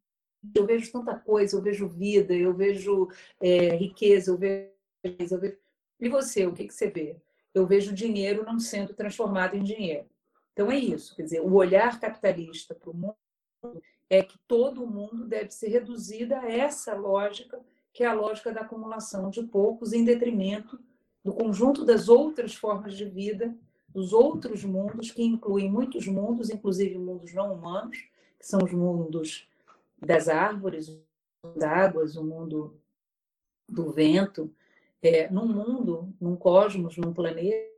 Eu 0.55 0.65
vejo 0.65 0.93
tanta 0.93 1.19
coisa, 1.19 1.57
eu 1.57 1.63
vejo 1.63 1.89
vida, 1.89 2.33
eu 2.33 2.55
vejo 2.55 3.09
é, 3.41 3.75
riqueza, 3.75 4.31
eu 4.31 4.39
vejo, 4.39 4.71
eu 5.03 5.41
vejo... 5.41 5.57
E 5.99 6.09
você, 6.09 6.47
o 6.47 6.53
que, 6.53 6.69
que 6.69 6.75
você 6.75 6.89
vê? 6.89 7.17
Eu 7.53 7.67
vejo 7.67 7.93
dinheiro 7.93 8.45
não 8.45 8.61
sendo 8.61 8.95
transformado 8.95 9.57
em 9.57 9.63
dinheiro. 9.65 10.07
Então 10.59 10.73
é 10.73 10.77
isso, 10.77 11.15
quer 11.15 11.23
dizer, 11.23 11.41
o 11.41 11.55
olhar 11.55 12.01
capitalista 12.01 12.75
para 12.75 12.91
o 12.91 12.93
mundo 12.93 13.15
é 14.11 14.25
que 14.25 14.37
todo 14.49 14.89
mundo 14.89 15.25
deve 15.25 15.53
ser 15.53 15.69
reduzido 15.69 16.35
a 16.35 16.51
essa 16.51 16.97
lógica, 16.97 17.61
que 17.93 18.03
é 18.03 18.09
a 18.09 18.13
lógica 18.13 18.53
da 18.53 18.63
acumulação 18.63 19.31
de 19.31 19.41
poucos 19.45 19.93
em 19.93 20.05
detrimento 20.05 20.77
do 21.25 21.33
conjunto 21.33 21.85
das 21.85 22.09
outras 22.09 22.57
formas 22.57 22.97
de 22.97 23.05
vida, 23.05 23.57
dos 23.89 24.13
outros 24.13 24.65
mundos, 24.65 25.13
que 25.13 25.23
incluem 25.23 25.71
muitos 25.71 26.09
mundos, 26.09 26.51
inclusive 26.51 26.99
mundos 26.99 27.33
não 27.33 27.55
humanos, 27.55 27.97
que 28.37 28.45
são 28.45 28.59
os 28.65 28.73
mundos 28.73 29.49
das 29.97 30.29
árvores, 30.29 30.89
das 31.55 31.63
águas, 31.63 32.17
o 32.17 32.25
mundo 32.25 32.77
do 33.69 33.93
vento, 33.93 34.53
é, 35.01 35.31
num 35.31 35.47
mundo, 35.47 36.13
num 36.21 36.35
cosmos, 36.35 36.97
num 36.97 37.15
planeta 37.15 37.69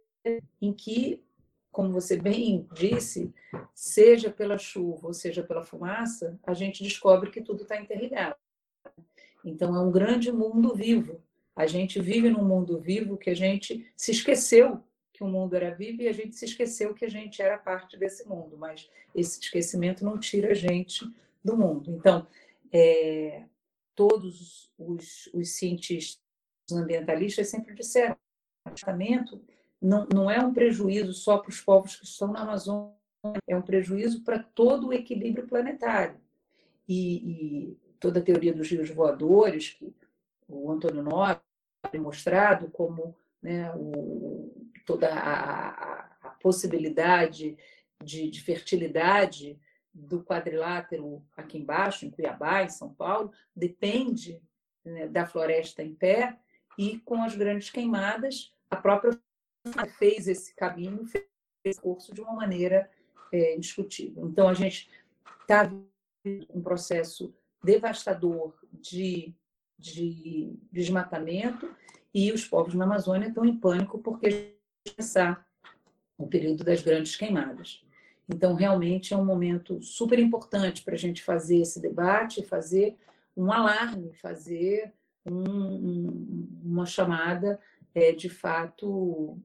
em 0.62 0.72
que 0.72 1.22
como 1.70 1.92
você 1.92 2.16
bem 2.16 2.66
disse, 2.72 3.32
seja 3.74 4.30
pela 4.30 4.58
chuva 4.58 5.08
ou 5.08 5.14
seja 5.14 5.42
pela 5.42 5.62
fumaça, 5.62 6.38
a 6.44 6.52
gente 6.52 6.82
descobre 6.82 7.30
que 7.30 7.40
tudo 7.40 7.62
está 7.62 7.80
interligado. 7.80 8.36
Então, 9.44 9.74
é 9.74 9.80
um 9.80 9.90
grande 9.90 10.32
mundo 10.32 10.74
vivo. 10.74 11.22
A 11.54 11.66
gente 11.66 12.00
vive 12.00 12.28
num 12.28 12.44
mundo 12.44 12.80
vivo 12.80 13.16
que 13.16 13.30
a 13.30 13.34
gente 13.34 13.90
se 13.96 14.10
esqueceu 14.10 14.82
que 15.12 15.24
o 15.24 15.28
mundo 15.28 15.54
era 15.54 15.74
vivo 15.74 16.02
e 16.02 16.08
a 16.08 16.12
gente 16.12 16.34
se 16.34 16.46
esqueceu 16.46 16.94
que 16.94 17.04
a 17.04 17.08
gente 17.08 17.42
era 17.42 17.58
parte 17.58 17.96
desse 17.98 18.26
mundo, 18.26 18.56
mas 18.56 18.88
esse 19.14 19.40
esquecimento 19.40 20.04
não 20.04 20.18
tira 20.18 20.52
a 20.52 20.54
gente 20.54 21.04
do 21.44 21.56
mundo. 21.56 21.90
Então, 21.90 22.26
é, 22.72 23.44
todos 23.94 24.70
os, 24.78 25.28
os 25.34 25.50
cientistas 25.50 26.22
ambientalistas 26.72 27.48
sempre 27.48 27.74
disseram 27.74 28.16
que 28.74 28.80
não, 29.80 30.06
não 30.12 30.30
é 30.30 30.38
um 30.40 30.52
prejuízo 30.52 31.12
só 31.12 31.38
para 31.38 31.50
os 31.50 31.60
povos 31.60 31.96
que 31.96 32.04
estão 32.04 32.32
na 32.32 32.42
Amazônia, 32.42 32.94
é 33.46 33.56
um 33.56 33.62
prejuízo 33.62 34.22
para 34.22 34.38
todo 34.38 34.88
o 34.88 34.92
equilíbrio 34.92 35.46
planetário. 35.46 36.20
E, 36.88 37.70
e, 37.70 37.78
toda 37.99 38.18
a 38.18 38.22
teoria 38.22 38.52
dos 38.52 38.68
rios 38.68 38.90
voadores, 38.90 39.70
que 39.70 39.94
o 40.49 40.70
Antônio 40.72 41.02
Nobre 41.02 41.40
tem 41.90 42.00
mostrado 42.00 42.70
como 42.70 43.14
né, 43.42 43.70
o, 43.76 44.70
toda 44.87 45.08
a, 45.12 45.68
a, 45.68 46.16
a 46.22 46.30
possibilidade 46.42 47.56
de, 48.02 48.30
de, 48.30 48.40
fertilidade 48.42 49.58
do 49.92 50.22
quadrilátero 50.25 51.22
aqui 51.37 51.58
embaixo, 51.58 52.06
em 52.06 52.10
Cuiabá, 52.10 52.62
em 52.62 52.70
São 52.70 52.92
Paulo, 52.94 53.32
depende 53.54 54.42
né, 54.84 55.06
da 55.06 55.26
floresta 55.26 55.82
em 55.82 55.94
pé 55.94 56.38
e 56.78 56.99
com 57.00 57.22
as 57.22 57.37
grandes 57.37 57.70
queimadas, 57.70 58.54
a 58.70 58.76
própria 58.76 59.18
fez 59.98 60.28
esse 60.28 60.54
caminho, 60.54 61.06
fez 61.06 61.24
esse 61.64 61.80
curso 61.80 62.14
de 62.14 62.20
uma 62.20 62.32
maneira 62.32 62.90
é, 63.32 63.56
indiscutível. 63.56 64.26
Então, 64.26 64.48
a 64.48 64.54
gente 64.54 64.90
está 65.42 65.70
um 66.54 66.62
processo 66.62 67.34
devastador 67.62 68.54
de, 68.72 69.34
de 69.78 70.54
desmatamento 70.72 71.70
e 72.12 72.32
os 72.32 72.44
povos 72.44 72.74
na 72.74 72.84
Amazônia 72.84 73.28
estão 73.28 73.44
em 73.44 73.56
pânico 73.56 73.98
porque 73.98 74.56
começar 74.86 75.46
o 76.18 76.26
período 76.26 76.64
das 76.64 76.82
grandes 76.82 77.16
queimadas. 77.16 77.84
Então, 78.28 78.54
realmente 78.54 79.12
é 79.12 79.16
um 79.16 79.24
momento 79.24 79.82
super 79.82 80.18
importante 80.18 80.82
para 80.82 80.94
a 80.94 80.98
gente 80.98 81.22
fazer 81.22 81.60
esse 81.60 81.80
debate, 81.80 82.44
fazer 82.44 82.96
um 83.36 83.52
alarme, 83.52 84.12
fazer 84.14 84.92
um, 85.26 85.42
um, 85.42 86.48
uma 86.62 86.86
chamada 86.86 87.58
é, 87.94 88.12
de 88.12 88.28
fato 88.28 89.36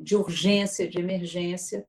de 0.00 0.16
urgência, 0.16 0.88
de 0.88 0.98
emergência, 0.98 1.86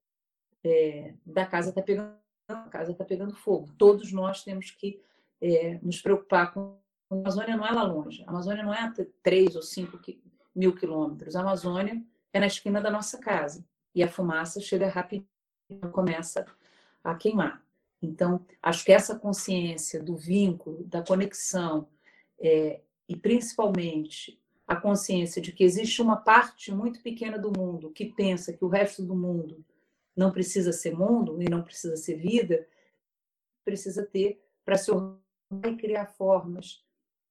é, 0.63 1.13
da 1.25 1.45
casa 1.45 1.69
está 1.69 1.81
pegando, 1.81 2.15
a 2.47 2.69
casa 2.69 2.91
está 2.91 3.03
pegando 3.03 3.35
fogo. 3.35 3.71
Todos 3.77 4.11
nós 4.11 4.43
temos 4.43 4.71
que 4.71 5.01
é, 5.41 5.79
nos 5.81 6.01
preocupar 6.01 6.53
com 6.53 6.77
a 7.11 7.15
Amazônia 7.15 7.55
não 7.55 7.65
é 7.65 7.71
lá 7.71 7.83
longe. 7.83 8.23
A 8.25 8.29
Amazônia 8.29 8.63
não 8.63 8.73
é 8.73 8.81
a 8.81 8.93
3 9.21 9.55
ou 9.55 9.61
5 9.61 9.99
mil 10.55 10.75
quilômetros. 10.75 11.35
A 11.35 11.41
Amazônia 11.41 12.01
é 12.33 12.39
na 12.39 12.47
esquina 12.47 12.81
da 12.81 12.89
nossa 12.89 13.19
casa. 13.19 13.63
E 13.93 14.03
a 14.03 14.09
fumaça 14.09 14.59
chega 14.59 14.87
rapidinho 14.87 15.27
começa 15.91 16.45
a 17.03 17.15
queimar. 17.15 17.63
Então, 18.01 18.45
acho 18.61 18.83
que 18.83 18.91
essa 18.91 19.17
consciência 19.17 20.01
do 20.01 20.15
vínculo, 20.15 20.83
da 20.83 21.03
conexão, 21.03 21.87
é, 22.39 22.81
e 23.07 23.15
principalmente 23.15 24.39
a 24.67 24.75
consciência 24.75 25.41
de 25.41 25.51
que 25.51 25.63
existe 25.63 26.01
uma 26.01 26.17
parte 26.17 26.73
muito 26.73 27.01
pequena 27.01 27.37
do 27.37 27.51
mundo 27.51 27.91
que 27.91 28.05
pensa 28.05 28.51
que 28.51 28.65
o 28.65 28.69
resto 28.69 29.03
do 29.03 29.15
mundo 29.15 29.63
não 30.15 30.31
precisa 30.31 30.71
ser 30.71 30.95
mundo 30.95 31.41
e 31.41 31.49
não 31.49 31.61
precisa 31.61 31.95
ser 31.97 32.15
vida, 32.15 32.67
precisa 33.63 34.05
ter 34.05 34.41
para 34.63 34.77
se 34.77 34.91
organizar 34.91 35.21
e 35.71 35.77
criar 35.77 36.05
formas 36.07 36.83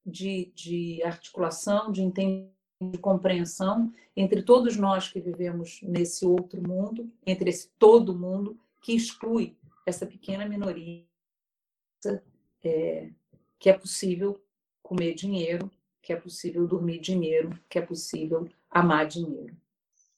de, 0.04 0.52
de 0.54 1.02
articulação, 1.02 1.90
de 1.90 2.02
entendimento, 2.02 2.54
de 2.80 2.98
compreensão 2.98 3.92
entre 4.16 4.42
todos 4.42 4.76
nós 4.76 5.08
que 5.08 5.20
vivemos 5.20 5.80
nesse 5.82 6.26
outro 6.26 6.60
mundo, 6.60 7.10
entre 7.26 7.50
esse 7.50 7.68
todo 7.78 8.18
mundo 8.18 8.58
que 8.82 8.94
exclui 8.94 9.56
essa 9.86 10.06
pequena 10.06 10.46
minoria 10.46 11.04
é, 12.62 13.10
que 13.58 13.70
é 13.70 13.72
possível 13.72 14.42
comer 14.82 15.14
dinheiro 15.14 15.70
que 16.04 16.12
é 16.12 16.16
possível 16.16 16.66
dormir 16.68 17.00
dinheiro, 17.00 17.58
que 17.68 17.78
é 17.78 17.82
possível 17.82 18.48
amar 18.70 19.06
dinheiro. 19.06 19.56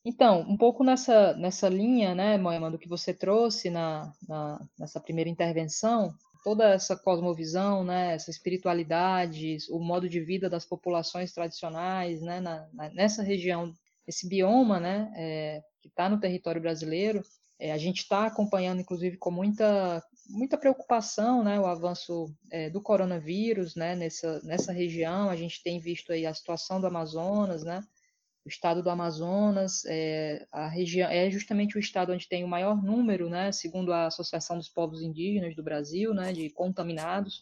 Então, 0.05 0.41
um 0.43 0.57
pouco 0.57 0.85
nessa, 0.85 1.35
nessa 1.35 1.69
linha, 1.69 2.15
né, 2.15 2.39
Moema, 2.39 2.71
do 2.71 2.79
que 2.79 2.89
você 2.89 3.13
trouxe 3.13 3.71
na, 3.71 4.13
na, 4.29 4.61
nessa 4.79 5.01
primeira 5.01 5.31
intervenção, 5.31 6.15
toda 6.45 6.69
essa 6.75 6.97
cosmovisão, 6.97 7.83
né, 7.83 8.15
essa 8.15 8.31
espiritualidade, 8.31 9.59
o 9.69 9.81
modo 9.81 10.09
de 10.09 10.21
vida 10.21 10.49
das 10.49 10.65
populações 10.65 11.33
tradicionais, 11.33 12.23
né, 12.23 12.41
na, 12.41 12.69
nessa 12.95 13.23
região, 13.23 13.75
esse 14.07 14.29
bioma, 14.29 14.79
né, 14.79 15.13
é, 15.17 15.63
que 15.81 15.89
está 15.89 16.09
no 16.09 16.21
território 16.21 16.63
brasileiro, 16.63 17.21
é, 17.59 17.73
a 17.73 17.79
gente 17.79 17.99
está 17.99 18.27
acompanhando, 18.27 18.81
inclusive, 18.81 19.17
com 19.17 19.31
muita, 19.31 20.03
muita 20.29 20.59
preocupação, 20.59 21.43
né, 21.43 21.59
o 21.59 21.67
avanço 21.67 22.35
é, 22.51 22.69
do 22.69 22.83
coronavírus, 22.83 23.75
né, 23.75 23.95
nessa, 23.95 24.41
nessa 24.43 24.73
região. 24.73 25.31
A 25.31 25.37
gente 25.37 25.63
tem 25.63 25.81
visto 25.81 26.13
aí 26.13 26.27
a 26.27 26.35
situação 26.35 26.81
do 26.81 26.87
Amazonas, 26.87 27.63
né, 27.65 27.83
o 28.45 28.49
estado 28.49 28.83
do 28.83 28.91
Amazonas, 28.91 29.85
é, 29.87 30.47
a 30.53 30.69
região 30.69 31.11
é 31.11 31.29
justamente 31.31 31.77
o 31.77 31.81
estado 31.81 32.13
onde 32.13 32.29
tem 32.29 32.45
o 32.45 32.49
maior 32.49 32.81
número, 32.81 33.29
né, 33.29 33.51
segundo 33.51 33.93
a 33.93 34.07
Associação 34.07 34.57
dos 34.57 34.69
Povos 34.69 35.03
Indígenas 35.03 35.57
do 35.57 35.63
Brasil, 35.63 36.15
né, 36.15 36.33
de 36.33 36.51
contaminados 36.51 37.41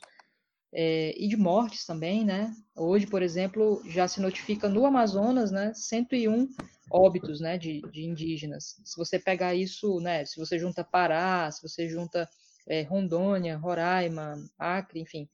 é, 0.74 1.14
e 1.16 1.28
de 1.28 1.36
mortes 1.36 1.86
também, 1.86 2.24
né? 2.24 2.52
Hoje, 2.74 3.06
por 3.06 3.22
exemplo, 3.22 3.80
já 3.86 4.08
se 4.08 4.20
notifica 4.20 4.68
no 4.68 4.84
Amazonas, 4.84 5.52
né, 5.52 5.72
101 5.72 6.48
óbitos, 6.90 7.40
né, 7.40 7.56
de, 7.56 7.80
de 7.92 8.04
indígenas. 8.04 8.80
Se 8.84 8.96
você 8.96 9.16
pegar 9.16 9.54
isso, 9.54 10.00
né, 10.00 10.24
se 10.24 10.36
você 10.36 10.58
junta 10.58 10.82
Pará, 10.82 11.48
se 11.52 11.62
você 11.62 11.88
junta 11.88 12.28
é, 12.66 12.82
Rondônia, 12.82 13.56
Roraima, 13.56 14.34
Acre, 14.58 15.00
enfim, 15.00 15.28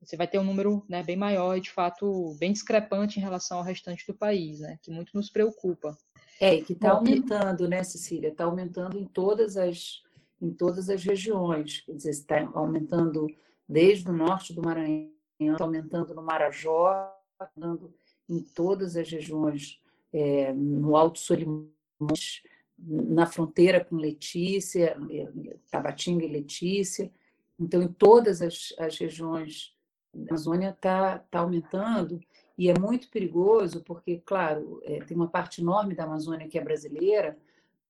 você 0.00 0.16
vai 0.16 0.28
ter 0.28 0.38
um 0.38 0.44
número 0.44 0.84
né, 0.88 1.02
bem 1.02 1.16
maior 1.16 1.56
e, 1.56 1.60
de 1.60 1.70
fato, 1.70 2.36
bem 2.38 2.52
discrepante 2.52 3.18
em 3.18 3.22
relação 3.22 3.58
ao 3.58 3.64
restante 3.64 4.06
do 4.06 4.14
país, 4.14 4.60
né, 4.60 4.78
que 4.80 4.92
muito 4.92 5.10
nos 5.14 5.28
preocupa. 5.28 5.98
É, 6.40 6.60
que 6.60 6.72
está 6.72 6.92
aumentando, 6.92 7.68
né, 7.68 7.82
Cecília? 7.82 8.28
Está 8.28 8.44
aumentando 8.44 8.96
em 8.96 9.06
todas 9.06 9.56
as, 9.56 10.02
em 10.40 10.52
todas 10.52 10.88
as 10.88 11.02
regiões. 11.02 11.80
Quer 11.80 11.94
dizer, 11.94 12.10
está 12.10 12.48
aumentando 12.54 13.26
desde 13.68 14.08
o 14.08 14.12
norte 14.12 14.52
do 14.52 14.62
Maranhão, 14.62 15.10
aumentando 15.58 16.14
no 16.14 16.22
Marajó, 16.22 17.12
aumentando 17.38 17.92
em 18.28 18.40
todas 18.40 18.96
as 18.96 19.10
regiões, 19.10 19.80
é, 20.12 20.52
no 20.52 20.96
Alto 20.96 21.18
Solimões, 21.18 22.42
na 22.78 23.26
fronteira 23.26 23.84
com 23.84 23.96
Letícia, 23.96 24.96
é, 25.10 25.56
Tabatinga 25.70 26.24
e 26.24 26.28
Letícia. 26.28 27.10
Então, 27.58 27.82
em 27.82 27.88
todas 27.88 28.42
as, 28.42 28.74
as 28.78 28.98
regiões 28.98 29.74
da 30.12 30.30
Amazônia 30.30 30.70
está 30.70 31.18
tá 31.18 31.40
aumentando 31.40 32.20
E 32.56 32.70
é 32.70 32.78
muito 32.78 33.08
perigoso 33.10 33.82
porque, 33.82 34.22
claro, 34.24 34.80
é, 34.84 35.00
tem 35.00 35.16
uma 35.16 35.28
parte 35.28 35.60
enorme 35.60 35.94
da 35.94 36.04
Amazônia 36.04 36.48
que 36.48 36.58
é 36.58 36.62
brasileira, 36.62 37.36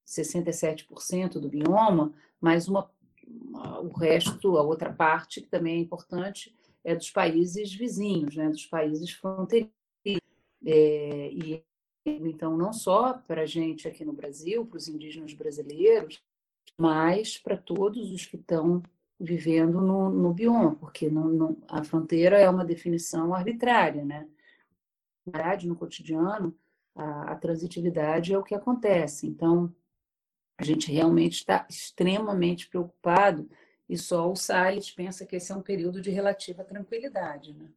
67% 0.07 1.39
do 1.39 1.49
bioma, 1.49 2.13
mas 2.41 2.69
uma, 2.69 2.91
o 3.83 3.89
resto, 3.89 4.57
a 4.57 4.63
outra 4.63 4.93
parte, 4.93 5.41
que 5.41 5.49
também 5.49 5.77
é 5.77 5.81
importante, 5.81 6.55
é 6.83 6.95
dos 6.95 7.11
países 7.11 7.73
vizinhos, 7.73 8.37
né, 8.37 8.49
dos 8.49 8.67
países 8.67 9.11
fronteiriços. 9.11 9.73
É, 10.67 11.31
e 11.33 11.65
então, 12.07 12.57
não 12.57 12.73
só 12.73 13.15
para 13.15 13.43
a 13.43 13.47
gente 13.47 13.89
aqui 13.89 14.05
no 14.05 14.13
Brasil, 14.13 14.67
para 14.67 14.77
os 14.77 14.89
indígenas 14.89 15.33
brasileiros, 15.33 16.23
mas 16.77 17.39
para 17.39 17.57
todos 17.57 18.13
os 18.13 18.27
que 18.27 18.37
estão 18.37 18.83
vivendo 19.19 19.81
no, 19.81 20.11
no 20.11 20.35
bioma, 20.35 20.75
porque 20.75 21.09
não, 21.09 21.29
não, 21.29 21.57
a 21.69 21.83
fronteira 21.83 22.39
é 22.39 22.49
uma 22.49 22.65
definição 22.65 23.33
arbitrária, 23.33 24.05
né? 24.05 24.29
Na 25.25 25.33
verdade, 25.33 25.67
no 25.67 25.77
cotidiano, 25.77 26.55
a, 26.95 27.33
a 27.33 27.37
transitividade 27.37 28.35
é 28.35 28.39
o 28.39 28.43
que 28.43 28.55
acontece. 28.55 29.27
Então, 29.27 29.75
a 30.57 30.65
gente 30.65 30.91
realmente 30.91 31.35
está 31.35 31.67
extremamente 31.69 32.69
preocupado 32.69 33.49
e 33.89 33.99
só 33.99 34.31
o 34.31 34.37
Salles 34.37 34.91
pensa 34.91 35.27
que 35.27 35.37
esse 35.37 35.53
é 35.53 35.57
um 35.57 35.63
período 35.63 36.01
de 36.01 36.11
relativa 36.11 36.65
tranquilidade, 36.65 37.53
né? 37.53 37.69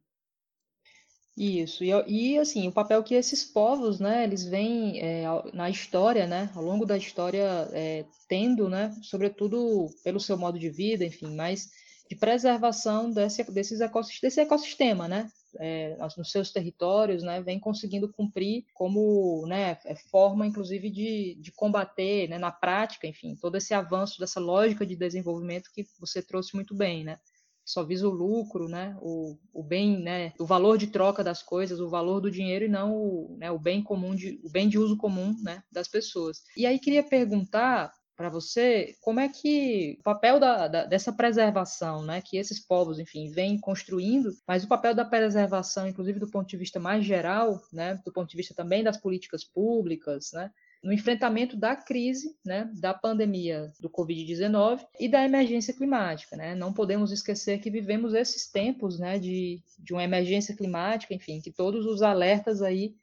Isso, 1.36 1.84
e, 1.84 1.90
e, 2.08 2.36
assim, 2.36 2.66
o 2.66 2.72
papel 2.72 3.00
que 3.04 3.14
esses 3.14 3.44
povos, 3.44 4.00
né, 4.00 4.24
eles 4.24 4.44
vêm 4.44 5.00
é, 5.00 5.22
na 5.54 5.70
história, 5.70 6.26
né, 6.26 6.50
ao 6.52 6.64
longo 6.64 6.84
da 6.84 6.96
história, 6.96 7.68
é, 7.72 8.04
tendo, 8.28 8.68
né, 8.68 8.92
sobretudo 9.02 9.86
pelo 10.02 10.18
seu 10.18 10.36
modo 10.36 10.58
de 10.58 10.68
vida, 10.68 11.04
enfim, 11.04 11.36
mas 11.36 11.70
de 12.10 12.16
preservação 12.16 13.12
desse, 13.12 13.44
desses 13.52 13.80
ecossistema, 13.80 14.28
desse 14.28 14.40
ecossistema, 14.40 15.06
né, 15.06 15.30
é, 15.56 15.96
nos 16.16 16.30
seus 16.30 16.50
territórios, 16.50 17.22
né, 17.22 17.40
vem 17.40 17.58
conseguindo 17.58 18.12
cumprir 18.12 18.64
como, 18.74 19.46
né, 19.46 19.78
é 19.84 19.94
forma, 19.94 20.46
inclusive, 20.46 20.90
de, 20.90 21.36
de 21.40 21.52
combater, 21.52 22.28
né, 22.28 22.38
na 22.38 22.50
prática, 22.50 23.06
enfim, 23.06 23.36
todo 23.36 23.56
esse 23.56 23.74
avanço 23.74 24.18
dessa 24.18 24.40
lógica 24.40 24.84
de 24.84 24.96
desenvolvimento 24.96 25.70
que 25.72 25.86
você 25.98 26.22
trouxe 26.22 26.54
muito 26.54 26.74
bem, 26.74 27.04
né, 27.04 27.18
só 27.64 27.84
visa 27.84 28.08
o 28.08 28.12
lucro, 28.12 28.66
né, 28.66 28.96
o, 29.00 29.36
o 29.52 29.62
bem, 29.62 30.00
né, 30.00 30.32
o 30.38 30.46
valor 30.46 30.78
de 30.78 30.86
troca 30.86 31.22
das 31.22 31.42
coisas, 31.42 31.80
o 31.80 31.90
valor 31.90 32.20
do 32.20 32.30
dinheiro 32.30 32.64
e 32.64 32.68
não 32.68 32.94
o, 32.94 33.36
né, 33.38 33.50
o 33.50 33.58
bem 33.58 33.82
comum, 33.82 34.14
de, 34.14 34.40
o 34.42 34.50
bem 34.50 34.68
de 34.68 34.78
uso 34.78 34.96
comum, 34.96 35.36
né, 35.42 35.62
das 35.70 35.86
pessoas. 35.86 36.42
E 36.56 36.64
aí 36.64 36.78
queria 36.78 37.02
perguntar 37.02 37.92
para 38.18 38.28
você 38.28 38.96
como 39.00 39.20
é 39.20 39.28
que 39.28 39.96
o 40.00 40.02
papel 40.02 40.40
da, 40.40 40.66
da, 40.66 40.84
dessa 40.84 41.12
preservação, 41.12 42.02
né, 42.02 42.20
que 42.20 42.36
esses 42.36 42.58
povos, 42.58 42.98
enfim, 42.98 43.30
vêm 43.30 43.60
construindo, 43.60 44.36
mas 44.44 44.64
o 44.64 44.68
papel 44.68 44.92
da 44.92 45.04
preservação, 45.04 45.86
inclusive 45.86 46.18
do 46.18 46.28
ponto 46.28 46.48
de 46.48 46.56
vista 46.56 46.80
mais 46.80 47.04
geral, 47.04 47.62
né, 47.72 47.94
do 48.04 48.12
ponto 48.12 48.28
de 48.28 48.36
vista 48.36 48.52
também 48.52 48.82
das 48.82 48.96
políticas 48.96 49.44
públicas, 49.44 50.30
né, 50.32 50.50
no 50.82 50.92
enfrentamento 50.92 51.56
da 51.56 51.76
crise, 51.76 52.36
né, 52.44 52.68
da 52.74 52.92
pandemia 52.92 53.70
do 53.78 53.88
Covid-19 53.88 54.84
e 54.98 55.08
da 55.08 55.24
emergência 55.24 55.72
climática. 55.72 56.36
Né? 56.36 56.56
Não 56.56 56.72
podemos 56.72 57.12
esquecer 57.12 57.60
que 57.60 57.70
vivemos 57.70 58.14
esses 58.14 58.50
tempos 58.50 58.98
né, 58.98 59.16
de, 59.18 59.62
de 59.78 59.92
uma 59.92 60.02
emergência 60.02 60.56
climática, 60.56 61.14
enfim, 61.14 61.40
que 61.40 61.52
todos 61.52 61.86
os 61.86 62.02
alertas 62.02 62.62
aí 62.62 62.94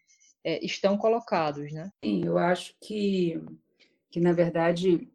é, 0.43 0.63
estão 0.63 0.98
colocados. 0.98 1.72
Né? 1.72 1.89
Sim, 2.03 2.25
eu 2.25 2.38
acho 2.38 2.74
que, 2.81 3.41
que 4.15 4.22
na 4.22 4.31
verdade, 4.31 5.12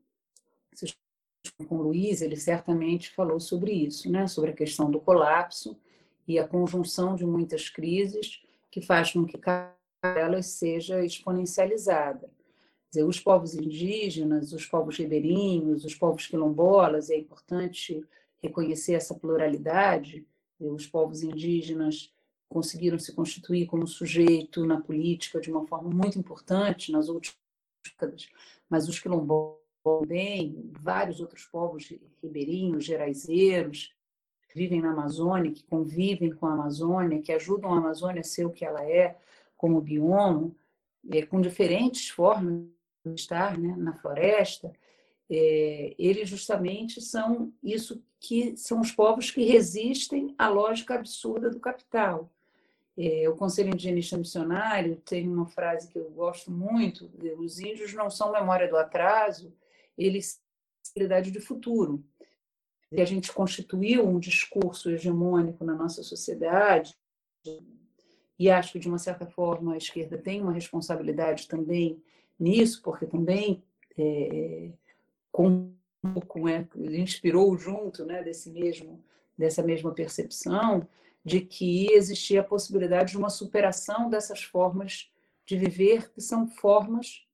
com 1.67 1.77
o 1.79 1.83
Luiz, 1.85 2.21
ele 2.21 2.37
certamente 2.37 3.09
falou 3.15 3.41
sobre 3.41 3.73
isso, 3.73 4.13
né? 4.13 4.27
sobre 4.27 4.51
a 4.51 4.55
questão 4.55 4.91
do 4.91 5.01
colapso 5.01 5.75
e 6.29 6.39
a 6.39 6.47
conjunção 6.47 7.17
de 7.17 7.25
muitas 7.25 7.71
crises 7.71 8.43
que 8.71 8.83
faz 8.83 9.15
com 9.15 9.25
que 9.25 9.39
cada 9.39 9.75
delas 10.03 10.49
seja 10.49 11.03
exponencializada 11.03 12.31
dizer, 12.91 13.05
os 13.05 13.19
povos 13.19 13.55
indígenas, 13.55 14.53
os 14.53 14.67
povos 14.67 14.99
ribeirinhos, 14.99 15.83
os 15.83 15.95
povos 15.95 16.27
quilombolas, 16.27 17.09
é 17.09 17.17
importante 17.17 18.05
reconhecer 18.43 18.93
essa 18.93 19.15
pluralidade. 19.15 20.27
Os 20.59 20.87
povos 20.87 21.23
indígenas 21.23 22.13
conseguiram 22.51 22.99
se 22.99 23.15
constituir 23.15 23.65
como 23.65 23.87
sujeito 23.87 24.67
na 24.67 24.79
política 24.79 25.41
de 25.41 25.51
uma 25.51 25.67
forma 25.67 25.89
muito 25.89 26.19
importante 26.19 26.93
nas 26.93 27.09
últimas 27.09 27.39
décadas, 27.83 28.29
mas 28.71 28.89
os 28.89 28.99
quilombolas 28.99 29.59
também, 29.83 30.71
vários 30.81 31.21
outros 31.21 31.45
povos 31.45 31.93
ribeirinhos, 32.23 32.85
geraizeiros, 32.85 33.95
vivem 34.55 34.81
na 34.81 34.93
Amazônia, 34.93 35.53
que 35.53 35.65
convivem 35.65 36.31
com 36.33 36.47
a 36.47 36.53
Amazônia, 36.53 37.21
que 37.21 37.33
ajudam 37.33 37.75
a 37.75 37.79
Amazônia 37.79 38.21
a 38.21 38.25
ser 38.25 38.47
o 38.47 38.51
que 38.51 38.65
ela 38.65 38.85
é 38.85 39.17
como 39.57 39.81
bioma, 39.81 40.51
é, 41.11 41.23
com 41.23 41.41
diferentes 41.41 42.09
formas 42.09 42.67
estar 43.15 43.59
né, 43.59 43.75
na 43.77 43.95
floresta, 43.95 44.73
é, 45.31 45.95
eles 45.99 46.29
justamente 46.29 47.01
são 47.01 47.53
isso 47.63 48.03
que 48.19 48.57
são 48.57 48.81
os 48.81 48.93
povos 48.93 49.31
que 49.31 49.43
resistem 49.45 50.35
à 50.37 50.49
lógica 50.49 50.95
absurda 50.95 51.49
do 51.49 51.61
capital. 51.61 52.31
É, 52.97 53.29
o 53.29 53.37
Conselho 53.37 53.71
Indigenista 53.71 54.19
Missionário 54.19 54.97
tem 55.05 55.29
uma 55.29 55.47
frase 55.47 55.89
que 55.89 55.99
eu 55.99 56.11
gosto 56.11 56.51
muito: 56.51 57.11
os 57.39 57.59
índios 57.59 57.95
não 57.95 58.11
são 58.11 58.33
memória 58.33 58.69
do 58.69 58.77
atraso, 58.77 59.53
eles 59.97 60.41
são 60.83 60.93
realidade 60.97 61.31
de 61.31 61.41
futuro. 61.41 62.05
E 62.93 63.01
a 63.01 63.05
gente 63.05 63.33
constituiu 63.33 64.07
um 64.07 64.19
discurso 64.19 64.91
hegemônico 64.91 65.65
na 65.65 65.75
nossa 65.75 66.03
sociedade, 66.03 66.95
e 68.39 68.51
acho 68.51 68.73
que, 68.73 68.79
de 68.79 68.89
uma 68.89 68.99
certa 68.99 69.27
forma, 69.27 69.75
a 69.75 69.77
esquerda 69.77 70.17
tem 70.17 70.41
uma 70.41 70.53
responsabilidade 70.53 71.47
também 71.47 72.03
nisso, 72.39 72.81
porque 72.83 73.07
também 73.07 73.63
é, 73.99 74.71
com, 75.31 75.75
com 76.27 76.49
é, 76.49 76.67
inspirou 76.77 77.57
junto 77.59 78.05
né, 78.05 78.23
desse 78.23 78.51
mesmo, 78.51 79.05
dessa 79.37 79.63
mesma 79.63 79.93
percepção 79.93 80.89
de 81.25 81.41
que 81.41 81.93
existia 81.93 82.41
a 82.41 82.45
possibilidade 82.45 83.13
de 83.13 83.19
uma 83.19 83.31
superação 83.31 84.09
dessas 84.09 84.43
formas 84.43 85.11
de 85.45 85.57
viver, 85.57 86.13
que 86.13 86.21
são 86.21 86.47
formas 86.47 87.27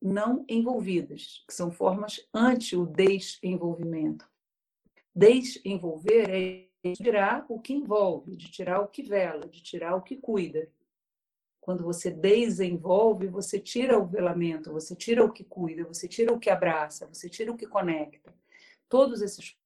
não 0.00 0.44
envolvidas, 0.48 1.44
que 1.46 1.54
são 1.54 1.70
formas 1.70 2.28
anti 2.34 2.76
o 2.76 2.84
desenvolvimento. 2.84 4.28
Desenvolver 5.14 6.68
é 6.84 6.94
tirar 6.94 7.46
o 7.48 7.60
que 7.60 7.72
envolve, 7.72 8.36
de 8.36 8.50
tirar 8.50 8.80
o 8.80 8.88
que 8.88 9.02
vela, 9.02 9.46
de 9.46 9.62
tirar 9.62 9.94
o 9.94 10.02
que 10.02 10.16
cuida. 10.16 10.68
Quando 11.60 11.84
você 11.84 12.10
desenvolve, 12.10 13.28
você 13.28 13.60
tira 13.60 13.96
o 13.96 14.04
velamento, 14.04 14.72
você 14.72 14.96
tira 14.96 15.24
o 15.24 15.32
que 15.32 15.44
cuida, 15.44 15.84
você 15.84 16.08
tira 16.08 16.32
o 16.32 16.40
que 16.40 16.50
abraça, 16.50 17.06
você 17.06 17.28
tira 17.28 17.52
o 17.52 17.56
que 17.56 17.66
conecta. 17.66 18.34
Todos 18.88 19.22
esses 19.22 19.56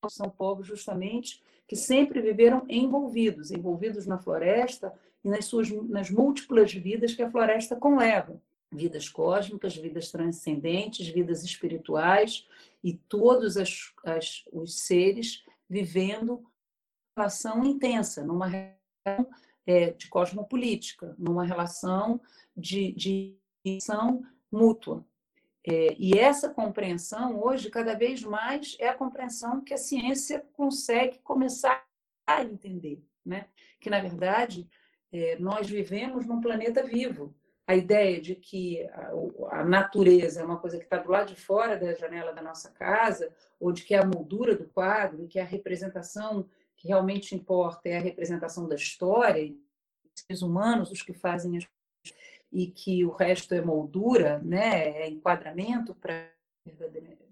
povos 0.00 0.14
são 0.14 0.28
povos 0.28 0.66
justamente 0.66 1.42
que 1.68 1.76
sempre 1.76 2.22
viveram 2.22 2.64
envolvidos, 2.68 3.50
envolvidos 3.50 4.06
na 4.06 4.18
floresta 4.18 4.92
e 5.22 5.28
nas 5.28 5.44
suas 5.44 5.70
nas 5.70 6.10
múltiplas 6.10 6.72
vidas 6.72 7.14
que 7.14 7.22
a 7.22 7.30
floresta 7.30 7.76
conleva, 7.76 8.40
vidas 8.72 9.08
cósmicas, 9.08 9.76
vidas 9.76 10.10
transcendentes, 10.10 11.06
vidas 11.08 11.44
espirituais 11.44 12.48
e 12.82 12.94
todos 12.94 13.58
as, 13.58 13.92
as, 14.02 14.44
os 14.50 14.80
seres 14.80 15.44
vivendo 15.68 16.36
uma 16.36 17.24
relação 17.24 17.64
intensa, 17.64 18.24
numa 18.24 18.46
relação 18.46 19.30
é, 19.66 19.90
de 19.90 20.08
cosmopolítica, 20.08 21.14
numa 21.18 21.44
relação 21.44 22.18
de, 22.56 22.92
de 22.92 23.36
ação 23.76 24.22
mútua. 24.50 25.04
É, 25.70 25.94
e 25.98 26.18
essa 26.18 26.48
compreensão, 26.48 27.38
hoje, 27.42 27.68
cada 27.68 27.94
vez 27.94 28.22
mais, 28.22 28.74
é 28.80 28.88
a 28.88 28.94
compreensão 28.94 29.60
que 29.60 29.74
a 29.74 29.78
ciência 29.78 30.42
consegue 30.54 31.18
começar 31.18 31.84
a 32.26 32.42
entender. 32.42 33.04
Né? 33.24 33.48
Que, 33.78 33.90
na 33.90 34.00
verdade, 34.00 34.66
é, 35.12 35.38
nós 35.38 35.68
vivemos 35.68 36.24
num 36.24 36.40
planeta 36.40 36.82
vivo. 36.82 37.34
A 37.66 37.76
ideia 37.76 38.18
de 38.18 38.34
que 38.34 38.82
a, 38.88 39.12
a 39.58 39.64
natureza 39.64 40.40
é 40.40 40.44
uma 40.44 40.58
coisa 40.58 40.78
que 40.78 40.84
está 40.84 40.96
do 40.96 41.10
lado 41.10 41.34
de 41.34 41.36
fora 41.36 41.76
da 41.76 41.92
janela 41.92 42.32
da 42.32 42.40
nossa 42.40 42.70
casa, 42.70 43.30
ou 43.60 43.70
de 43.70 43.84
que 43.84 43.94
é 43.94 43.98
a 43.98 44.06
moldura 44.06 44.56
do 44.56 44.64
quadro, 44.64 45.22
e 45.22 45.28
que 45.28 45.38
é 45.38 45.42
a 45.42 45.44
representação 45.44 46.48
que 46.78 46.88
realmente 46.88 47.34
importa 47.34 47.88
é 47.88 47.98
a 47.98 48.00
representação 48.00 48.66
da 48.66 48.76
história, 48.76 49.52
seres 50.14 50.42
humanos, 50.42 50.90
os 50.90 51.02
que 51.02 51.12
fazem 51.12 51.58
as 51.58 51.66
e 52.52 52.66
que 52.66 53.04
o 53.04 53.10
resto 53.10 53.54
é 53.54 53.60
moldura, 53.60 54.38
né, 54.40 55.02
é 55.02 55.08
enquadramento 55.08 55.94
para 55.94 56.30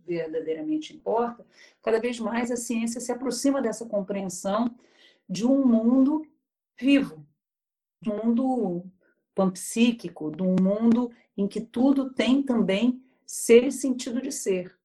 verdadeiramente 0.07 0.95
importa, 0.95 1.45
cada 1.83 2.01
vez 2.01 2.21
mais 2.21 2.51
a 2.51 2.57
ciência 2.57 3.01
se 3.01 3.11
aproxima 3.11 3.61
dessa 3.61 3.85
compreensão 3.85 4.73
de 5.29 5.45
um 5.45 5.67
mundo 5.67 6.25
vivo, 6.79 7.27
de 8.01 8.11
um 8.11 8.25
mundo 8.25 8.85
panpsíquico, 9.35 10.31
de 10.31 10.43
um 10.43 10.55
mundo 10.61 11.11
em 11.37 11.49
que 11.49 11.61
tudo 11.61 12.13
tem 12.13 12.43
também 12.43 13.03
ser 13.27 13.65
e 13.65 13.73
sentido 13.73 14.23
de 14.23 14.31
ser 14.31 14.77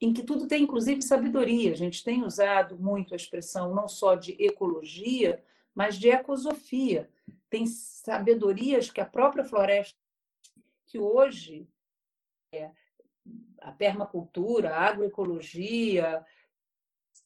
em 0.00 0.12
que 0.12 0.22
tudo 0.22 0.46
tem, 0.46 0.62
inclusive, 0.62 1.02
sabedoria. 1.02 1.72
A 1.72 1.76
gente 1.76 2.04
tem 2.04 2.22
usado 2.22 2.78
muito 2.78 3.14
a 3.14 3.16
expressão 3.16 3.74
não 3.74 3.88
só 3.88 4.14
de 4.14 4.36
ecologia, 4.38 5.42
mas 5.74 5.98
de 5.98 6.08
ecosofia. 6.08 7.08
Tem 7.48 7.66
sabedorias 7.66 8.90
que 8.90 9.00
a 9.00 9.06
própria 9.06 9.44
floresta, 9.44 9.98
que 10.86 10.98
hoje 10.98 11.68
é, 12.52 12.70
a 13.60 13.72
permacultura, 13.72 14.74
a 14.74 14.86
agroecologia, 14.86 16.24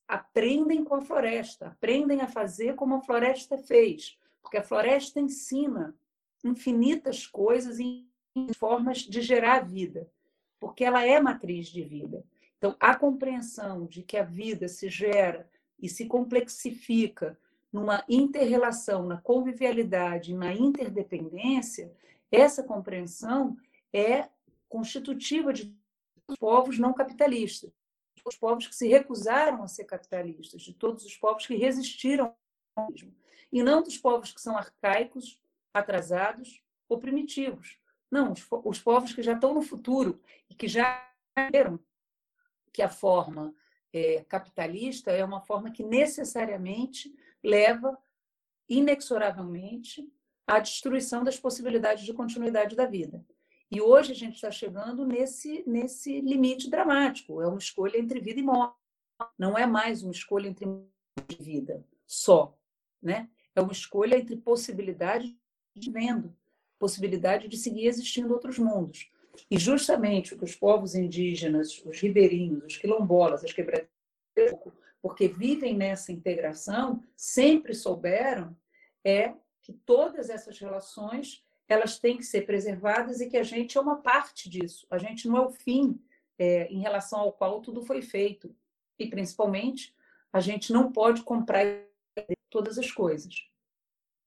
aprendem 0.09 0.85
com 0.85 0.97
a 0.97 1.01
floresta, 1.01 1.69
aprendem 1.69 2.21
a 2.21 2.27
fazer 2.27 2.75
como 2.75 2.97
a 2.97 3.01
floresta 3.01 3.57
fez, 3.59 4.19
porque 4.43 4.57
a 4.57 4.63
floresta 4.63 5.21
ensina 5.21 5.95
infinitas 6.43 7.27
coisas 7.27 7.79
em 7.79 8.09
formas 8.57 8.99
de 8.99 9.21
gerar 9.21 9.61
vida, 9.61 10.11
porque 10.59 10.85
ela 10.85 11.05
é 11.05 11.21
matriz 11.21 11.69
de 11.69 11.83
vida. 11.83 12.25
Então, 12.59 12.77
a 12.81 12.95
compreensão 12.95 13.87
de 13.87 14.03
que 14.03 14.17
a 14.17 14.25
vida 14.25 14.69
se 14.69 14.89
gera 14.89 15.49
e 15.79 15.89
se 15.89 16.07
complexifica 16.07 17.39
numa 17.73 18.05
interrelação, 18.09 19.07
na 19.07 19.21
convivialidade, 19.21 20.35
na 20.35 20.53
interdependência, 20.53 21.93
essa 22.31 22.63
compreensão 22.63 23.57
é 23.93 24.29
constitutiva 24.69 25.53
de 25.53 25.75
os 26.29 26.37
povos 26.37 26.79
não 26.79 26.93
capitalistas, 26.93 27.73
os 28.25 28.37
povos 28.37 28.67
que 28.67 28.75
se 28.75 28.87
recusaram 28.87 29.63
a 29.63 29.69
ser 29.69 29.85
capitalistas, 29.85 30.63
de 30.63 30.73
todos 30.73 31.05
os 31.05 31.17
povos 31.17 31.47
que 31.47 31.57
resistiram 31.57 32.27
ao 32.27 32.87
capitalismo, 32.87 33.17
e 33.53 33.63
não 33.63 33.83
dos 33.83 33.99
povos 33.99 34.33
que 34.33 34.41
são 34.41 34.57
arcaicos, 34.57 35.41
atrasados 35.75 36.63
ou 36.89 36.99
primitivos. 36.99 37.79
Não, 38.11 38.33
os, 38.33 38.47
os 38.65 38.79
povos 38.81 39.13
que 39.13 39.23
já 39.23 39.33
estão 39.33 39.55
no 39.55 39.63
futuro 39.63 40.21
e 40.49 40.55
que 40.55 40.69
já 40.69 41.09
viram 41.53 41.79
que 42.73 42.83
a 42.83 42.89
forma 42.89 43.55
é, 43.93 44.25
capitalista 44.29 45.11
é 45.11 45.25
uma 45.25 45.41
forma 45.41 45.71
que 45.71 45.83
necessariamente 45.83 47.13
leva 47.43 47.97
inexoravelmente 48.69 50.09
à 50.47 50.59
destruição 50.59 51.25
das 51.25 51.39
possibilidades 51.39 52.05
de 52.05 52.13
continuidade 52.13 52.77
da 52.77 52.87
vida. 52.87 53.25
E 53.71 53.81
hoje 53.81 54.13
a 54.13 54.15
gente 54.17 54.35
está 54.35 54.51
chegando 54.51 55.07
nesse, 55.07 55.63
nesse 55.67 56.21
limite 56.21 56.69
dramático. 56.69 57.41
É 57.41 57.47
uma 57.47 57.59
escolha 57.59 57.99
entre 57.99 58.21
vida 58.21 58.41
e 58.41 58.43
morte. 58.43 58.75
Não 59.39 59.57
é 59.57 59.67
mais 59.67 60.03
uma 60.03 60.13
escolha 60.13 60.49
entre 60.49 60.67
vida 61.39 61.85
só, 62.07 62.59
né? 63.01 63.29
É 63.55 63.61
uma 63.61 63.73
escolha 63.73 64.17
entre 64.17 64.37
possibilidade 64.37 65.37
de 65.77 65.91
vendo, 65.91 66.35
possibilidade 66.79 67.47
de 67.47 67.57
seguir 67.57 67.87
existindo 67.87 68.33
outros 68.33 68.59
mundos. 68.59 69.09
E 69.49 69.59
justamente 69.59 70.35
o 70.35 70.39
que 70.39 70.45
os 70.45 70.57
povos 70.57 70.95
indígenas, 70.95 71.81
os 71.85 72.01
ribeirinhos, 72.01 72.65
os 72.65 72.77
quilombolas, 72.77 73.45
as 73.45 73.53
quebradeiras, 73.53 73.91
porque 75.03 75.29
vivem 75.29 75.77
nessa 75.77 76.13
integração, 76.13 77.03
sempre 77.17 77.75
souberam 77.75 78.57
é 79.05 79.35
que 79.63 79.73
todas 79.73 80.29
essas 80.29 80.59
relações 80.59 81.45
elas 81.69 81.99
têm 81.99 82.17
que 82.17 82.25
ser 82.25 82.43
preservadas 82.43 83.21
e 83.21 83.29
que 83.29 83.37
a 83.37 83.43
gente 83.43 83.79
é 83.79 83.81
uma 83.81 84.03
parte 84.03 84.51
disso. 84.51 84.87
A 84.91 84.99
gente 84.99 85.29
não 85.29 85.37
é 85.37 85.41
o 85.41 85.51
fim 85.51 86.03
é, 86.37 86.67
em 86.67 86.81
relação 86.81 87.21
ao 87.21 87.33
qual 87.33 87.61
tudo 87.61 87.83
foi 87.83 88.03
feito. 88.03 88.55
E, 88.99 89.07
principalmente, 89.07 89.95
a 90.33 90.41
gente 90.41 90.73
não 90.73 90.91
pode 90.91 91.23
comprar 91.23 91.65
todas 92.51 92.77
as 92.77 92.91
coisas. 92.91 93.49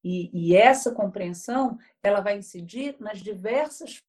E, 0.04 0.30
e 0.34 0.56
essa 0.56 0.94
compreensão 0.94 1.78
ela 2.02 2.22
vai 2.22 2.38
incidir 2.38 2.96
nas 3.00 3.20
diversas 3.20 4.02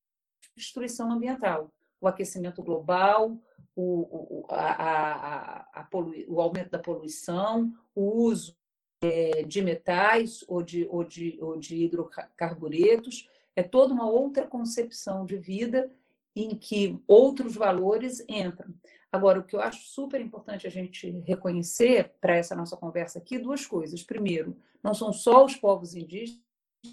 destruição 0.57 1.11
ambiental, 1.11 1.73
o 2.01 2.07
aquecimento 2.07 2.63
global, 2.63 3.37
o, 3.77 4.47
a, 4.51 5.71
a, 5.73 5.81
a 5.81 5.89
o 6.29 6.41
aumento 6.41 6.71
da 6.71 6.79
poluição, 6.79 7.73
o 7.95 8.23
uso 8.25 8.57
é, 9.03 9.43
de 9.43 9.61
metais 9.63 10.45
ou 10.49 10.63
de, 10.63 10.87
ou, 10.91 11.05
de, 11.05 11.39
ou 11.41 11.59
de 11.59 11.85
hidrocarburetos, 11.85 13.29
é 13.57 13.63
toda 13.63 13.93
uma 13.93 14.09
outra 14.09 14.47
concepção 14.47 15.25
de 15.25 15.37
vida 15.37 15.91
em 16.35 16.57
que 16.57 16.99
outros 17.07 17.55
valores 17.55 18.25
entram. 18.29 18.75
Agora, 19.13 19.39
o 19.39 19.45
que 19.45 19.55
eu 19.55 19.61
acho 19.61 19.85
super 19.85 20.21
importante 20.21 20.67
a 20.67 20.71
gente 20.71 21.09
reconhecer 21.21 22.13
para 22.21 22.35
essa 22.35 22.57
nossa 22.57 22.77
conversa 22.77 23.19
aqui, 23.19 23.39
duas 23.39 23.65
coisas. 23.65 24.03
Primeiro, 24.03 24.57
não 24.83 24.93
são 24.93 25.13
só 25.13 25.45
os 25.45 25.55
povos 25.55 25.95
indígenas, 25.95 26.43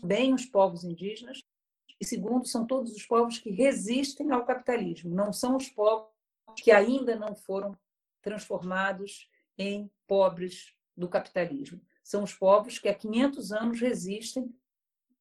bem 0.04 0.34
os 0.34 0.46
povos 0.46 0.84
indígenas, 0.84 1.39
e 2.00 2.06
segundo, 2.06 2.48
são 2.48 2.65
todos 2.65 2.96
os 2.96 3.06
povos 3.06 3.39
que 3.39 3.52
resistem 3.52 4.32
ao 4.32 4.46
capitalismo, 4.46 5.13
não 5.13 5.32
são 5.32 5.56
os 5.56 5.70
povos 5.70 6.11
que 6.56 6.72
ainda 6.72 7.16
não 7.16 7.36
foram 7.36 7.78
transformados 8.22 9.30
em 9.58 9.92
pobres 10.08 10.76
do 10.96 11.08
capitalismo 11.08 11.82
são 12.04 12.24
os 12.24 12.34
povos 12.34 12.78
que 12.78 12.90
há 12.90 12.94
500 12.94 13.52
anos 13.52 13.80
resistem 13.80 14.54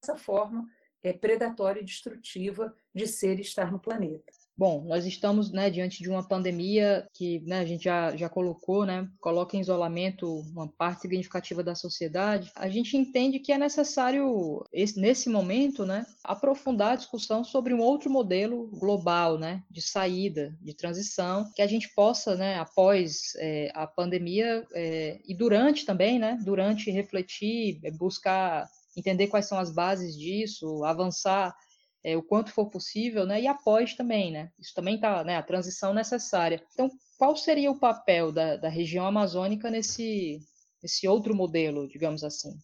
dessa 0.01 0.16
forma 0.16 0.69
é, 1.03 1.12
predatória 1.12 1.81
e 1.81 1.85
destrutiva 1.85 2.75
de 2.93 3.07
ser 3.07 3.38
e 3.38 3.43
estar 3.43 3.71
no 3.71 3.79
planeta. 3.79 4.33
Bom, 4.61 4.85
nós 4.85 5.07
estamos 5.07 5.51
né, 5.51 5.70
diante 5.70 6.03
de 6.03 6.11
uma 6.11 6.23
pandemia 6.23 7.09
que 7.14 7.40
né, 7.46 7.61
a 7.61 7.64
gente 7.64 7.85
já, 7.85 8.14
já 8.14 8.29
colocou, 8.29 8.85
né, 8.85 9.09
coloca 9.18 9.57
em 9.57 9.61
isolamento 9.61 10.31
uma 10.53 10.68
parte 10.68 11.01
significativa 11.01 11.62
da 11.64 11.75
sociedade. 11.75 12.53
A 12.55 12.68
gente 12.68 12.94
entende 12.94 13.38
que 13.38 13.53
é 13.53 13.57
necessário, 13.57 14.62
esse, 14.70 15.01
nesse 15.01 15.31
momento, 15.31 15.87
né, 15.87 16.05
aprofundar 16.23 16.92
a 16.92 16.96
discussão 16.96 17.42
sobre 17.42 17.73
um 17.73 17.81
outro 17.81 18.11
modelo 18.11 18.66
global 18.79 19.38
né, 19.38 19.62
de 19.70 19.81
saída, 19.81 20.55
de 20.61 20.75
transição, 20.75 21.51
que 21.57 21.62
a 21.62 21.66
gente 21.66 21.88
possa, 21.94 22.37
né, 22.37 22.59
após 22.59 23.33
é, 23.38 23.73
a 23.75 23.87
pandemia 23.87 24.66
é, 24.75 25.23
e 25.27 25.35
durante 25.35 25.87
também, 25.87 26.18
né, 26.18 26.38
durante 26.44 26.90
refletir, 26.90 27.81
buscar 27.96 28.68
entender 28.94 29.29
quais 29.29 29.46
são 29.46 29.59
as 29.59 29.73
bases 29.73 30.14
disso, 30.18 30.85
avançar 30.85 31.57
é, 32.03 32.17
o 32.17 32.23
quanto 32.23 32.53
for 32.53 32.71
possível, 32.71 33.27
né? 33.27 33.41
E 33.41 33.47
após 33.47 33.95
também, 33.95 34.33
né? 34.33 34.51
Isso 34.59 34.75
também 34.75 34.95
está, 34.97 35.23
né? 35.23 35.37
A 35.37 35.43
transição 35.43 35.93
necessária. 35.93 36.63
Então, 36.73 36.91
qual 37.19 37.37
seria 37.37 37.71
o 37.71 37.79
papel 37.79 38.33
da, 38.33 38.57
da 38.57 38.69
região 38.69 39.07
amazônica 39.07 39.71
nesse, 39.71 40.41
nesse 40.83 41.07
outro 41.07 41.35
modelo, 41.35 41.87
digamos 41.87 42.25
assim? 42.25 42.59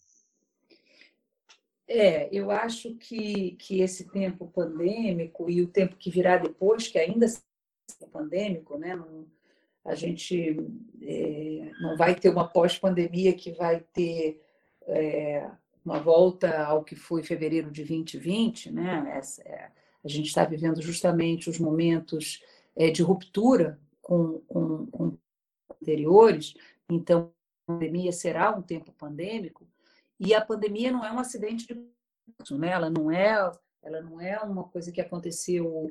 É, 1.89 2.29
eu 2.33 2.51
acho 2.51 2.97
que, 2.97 3.53
que 3.53 3.81
esse 3.81 4.11
tempo 4.11 4.49
pandêmico 4.49 5.49
e 5.49 5.63
o 5.63 5.69
tempo 5.69 5.97
que 5.97 6.11
virá 6.11 6.37
depois, 6.37 6.89
que 6.89 6.99
ainda 6.99 7.27
é 7.27 8.07
pandêmico, 8.07 8.77
né? 8.77 8.97
Não, 8.97 9.27
a 9.85 9.95
gente 9.95 10.57
é, 11.01 11.71
não 11.81 11.97
vai 11.97 12.15
ter 12.15 12.29
uma 12.29 12.49
pós-pandemia 12.49 13.33
que 13.35 13.53
vai 13.53 13.81
ter 13.93 14.43
é, 14.89 15.49
uma 15.87 16.01
volta 16.01 16.65
ao 16.65 16.83
que 16.83 16.97
foi 16.97 17.23
fevereiro 17.23 17.71
de 17.71 17.85
2020, 17.85 18.73
né? 18.73 19.13
Essa, 19.17 19.41
é, 19.43 19.71
a 20.05 20.09
gente 20.09 20.27
está 20.27 20.45
vivendo 20.45 20.83
justamente 20.83 21.49
os 21.49 21.61
momentos 21.61 22.43
é, 22.75 22.91
de 22.91 23.03
ruptura 23.03 23.81
com, 24.03 24.41
com, 24.41 24.87
com 24.87 25.19
anteriores, 25.81 26.55
então 26.91 27.33
a 27.69 27.73
pandemia 27.73 28.11
será 28.11 28.51
um 28.51 28.63
tempo 28.63 28.93
pandêmico 28.93 29.65
e 30.19 30.35
a 30.35 30.41
pandemia 30.41 30.91
não 30.91 31.05
é 31.05 31.13
um 31.13 31.21
acidente 31.21 31.67
de 31.69 31.97
né? 32.59 32.71
Ela 32.71 32.91
não 32.91 33.09
é, 33.09 33.53
ela 33.83 34.01
não 34.03 34.21
é 34.21 34.41
uma 34.41 34.65
coisa 34.65 34.91
que 34.91 35.01
aconteceu 35.01 35.89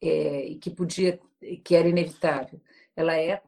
é, 0.00 0.46
e 0.46 0.56
que 0.56 0.70
podia, 0.70 1.20
que 1.62 1.74
era 1.74 1.88
inevitável. 1.88 2.58
Ela 2.96 3.14
é 3.16 3.42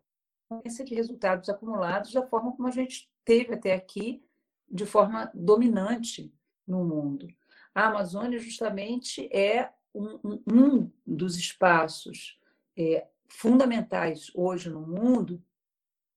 consequência 0.46 0.84
de 0.84 0.94
resultados 0.94 1.48
acumulados 1.48 2.12
da 2.12 2.26
forma 2.26 2.52
como 2.52 2.68
a 2.68 2.70
gente 2.70 3.10
teve 3.24 3.54
até 3.54 3.72
aqui 3.72 4.22
de 4.70 4.86
forma 4.86 5.30
dominante 5.34 6.32
no 6.66 6.84
mundo. 6.84 7.28
A 7.74 7.86
Amazônia, 7.86 8.38
justamente, 8.38 9.28
é 9.32 9.72
um, 9.94 10.42
um 10.46 10.92
dos 11.06 11.36
espaços 11.36 12.38
é, 12.76 13.06
fundamentais 13.28 14.30
hoje 14.34 14.70
no 14.70 14.80
mundo 14.80 15.42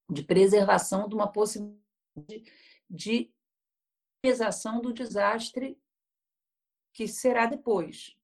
de 0.09 0.23
preservação 0.23 1.07
de 1.07 1.15
uma 1.15 1.31
possibilidade 1.31 1.81
de 2.89 3.31
minimização 4.23 4.81
do 4.81 4.93
desastre 4.93 5.79
que 6.93 7.07
será 7.07 7.45
depois. 7.45 8.15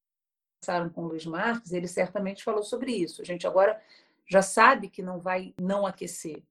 Passaram 0.59 0.89
com 0.89 1.03
o 1.05 1.07
Luiz 1.07 1.25
Marques, 1.25 1.71
ele 1.71 1.87
certamente 1.87 2.43
falou 2.43 2.63
sobre 2.63 2.91
isso. 2.91 3.21
A 3.21 3.25
gente 3.25 3.47
agora 3.47 3.81
já 4.29 4.41
sabe 4.41 4.89
que 4.89 5.01
não 5.01 5.19
vai 5.19 5.53
não 5.59 5.85
aquecer. 5.85 6.43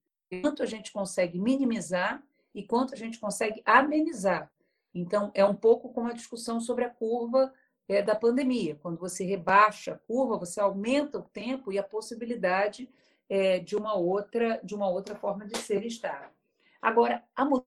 Quanto 0.42 0.62
a 0.62 0.66
gente 0.66 0.92
consegue 0.92 1.38
minimizar 1.38 2.22
e 2.57 2.62
quanto 2.62 2.95
a 2.95 2.97
gente 2.97 3.21
consegue 3.21 3.62
amenizar. 3.66 4.51
Então, 4.95 5.31
é 5.35 5.45
um 5.45 5.55
pouco 5.55 5.92
como 5.92 6.09
a 6.09 6.14
discussão 6.14 6.59
sobre 6.59 6.85
a 6.85 6.90
curva 6.90 7.53
é, 7.87 8.01
da 8.01 8.16
pandemia. 8.16 8.77
Quando 8.77 8.99
você 8.99 9.27
rebaixa 9.27 9.92
a 9.92 9.99
curva, 9.99 10.38
você 10.38 10.59
aumenta 10.59 11.19
o 11.19 11.23
tempo 11.23 11.71
e 11.71 11.79
a 11.79 11.83
possibilidade 11.83 12.88
é, 13.29 13.59
de 13.59 13.77
uma 13.77 13.95
outra 13.95 14.59
de 14.64 14.75
uma 14.75 14.88
outra 14.88 15.14
forma 15.14 15.45
de 15.45 15.59
ser 15.59 15.85
e 15.85 15.88
estar. 15.88 16.33
Agora, 16.81 17.23
a 17.37 17.45
mudança 17.45 17.66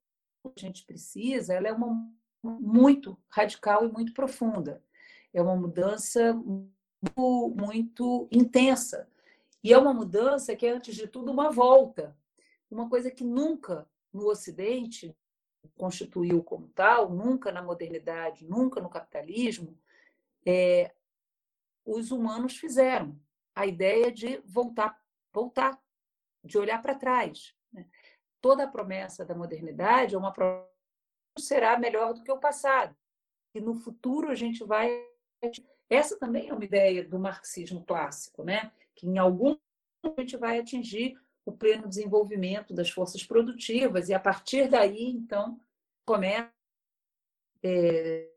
que 0.55 0.65
a 0.65 0.67
gente 0.67 0.83
precisa, 0.85 1.53
ela 1.53 1.67
é 1.67 1.71
uma 1.71 2.11
muito 2.41 3.15
radical 3.29 3.85
e 3.85 3.91
muito 3.91 4.11
profunda. 4.11 4.81
É 5.31 5.39
uma 5.39 5.55
mudança 5.55 6.33
muito, 6.33 7.55
muito 7.55 8.27
intensa. 8.31 9.07
E 9.63 9.71
é 9.71 9.77
uma 9.77 9.93
mudança 9.93 10.55
que 10.55 10.65
é, 10.65 10.71
antes 10.71 10.95
de 10.95 11.07
tudo, 11.07 11.31
uma 11.31 11.51
volta. 11.51 12.17
Uma 12.71 12.89
coisa 12.89 13.11
que 13.11 13.23
nunca 13.23 13.87
no 14.13 14.27
Ocidente, 14.27 15.15
constituiu 15.75 16.43
como 16.43 16.67
tal, 16.69 17.09
nunca 17.09 17.51
na 17.51 17.61
modernidade, 17.61 18.45
nunca 18.45 18.81
no 18.81 18.89
capitalismo, 18.89 19.77
é, 20.45 20.93
os 21.85 22.11
humanos 22.11 22.57
fizeram. 22.57 23.19
A 23.55 23.65
ideia 23.65 24.11
de 24.11 24.37
voltar, 24.45 25.01
voltar, 25.33 25.81
de 26.43 26.57
olhar 26.57 26.81
para 26.81 26.95
trás. 26.95 27.55
Né? 27.73 27.85
Toda 28.39 28.63
a 28.63 28.67
promessa 28.67 29.25
da 29.25 29.35
modernidade 29.35 30.15
é 30.15 30.17
uma 30.17 30.31
promessa 30.31 30.69
que 31.35 31.41
será 31.41 31.77
melhor 31.77 32.13
do 32.13 32.23
que 32.23 32.31
o 32.31 32.39
passado. 32.39 32.95
E 33.53 33.59
no 33.59 33.75
futuro 33.75 34.29
a 34.29 34.35
gente 34.35 34.63
vai. 34.63 35.05
Essa 35.89 36.17
também 36.17 36.49
é 36.49 36.53
uma 36.53 36.63
ideia 36.63 37.03
do 37.03 37.19
marxismo 37.19 37.83
clássico, 37.83 38.43
né? 38.43 38.71
que 38.95 39.07
em 39.07 39.17
algum 39.17 39.57
momento 40.03 40.19
a 40.19 40.21
gente 40.21 40.37
vai 40.37 40.59
atingir 40.59 41.19
o 41.49 41.57
pleno 41.57 41.87
desenvolvimento 41.87 42.73
das 42.73 42.89
forças 42.89 43.23
produtivas, 43.23 44.09
e 44.09 44.13
a 44.13 44.19
partir 44.19 44.67
daí, 44.69 45.09
então, 45.09 45.59
começa 46.05 46.51
é, 47.63 48.29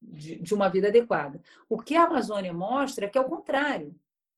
de, 0.00 0.36
de 0.36 0.54
uma 0.54 0.68
vida 0.68 0.88
adequada. 0.88 1.42
O 1.68 1.78
que 1.78 1.94
a 1.96 2.04
Amazônia 2.04 2.52
mostra 2.52 3.06
é 3.06 3.08
que, 3.08 3.18
ao 3.18 3.28
contrário, 3.28 3.94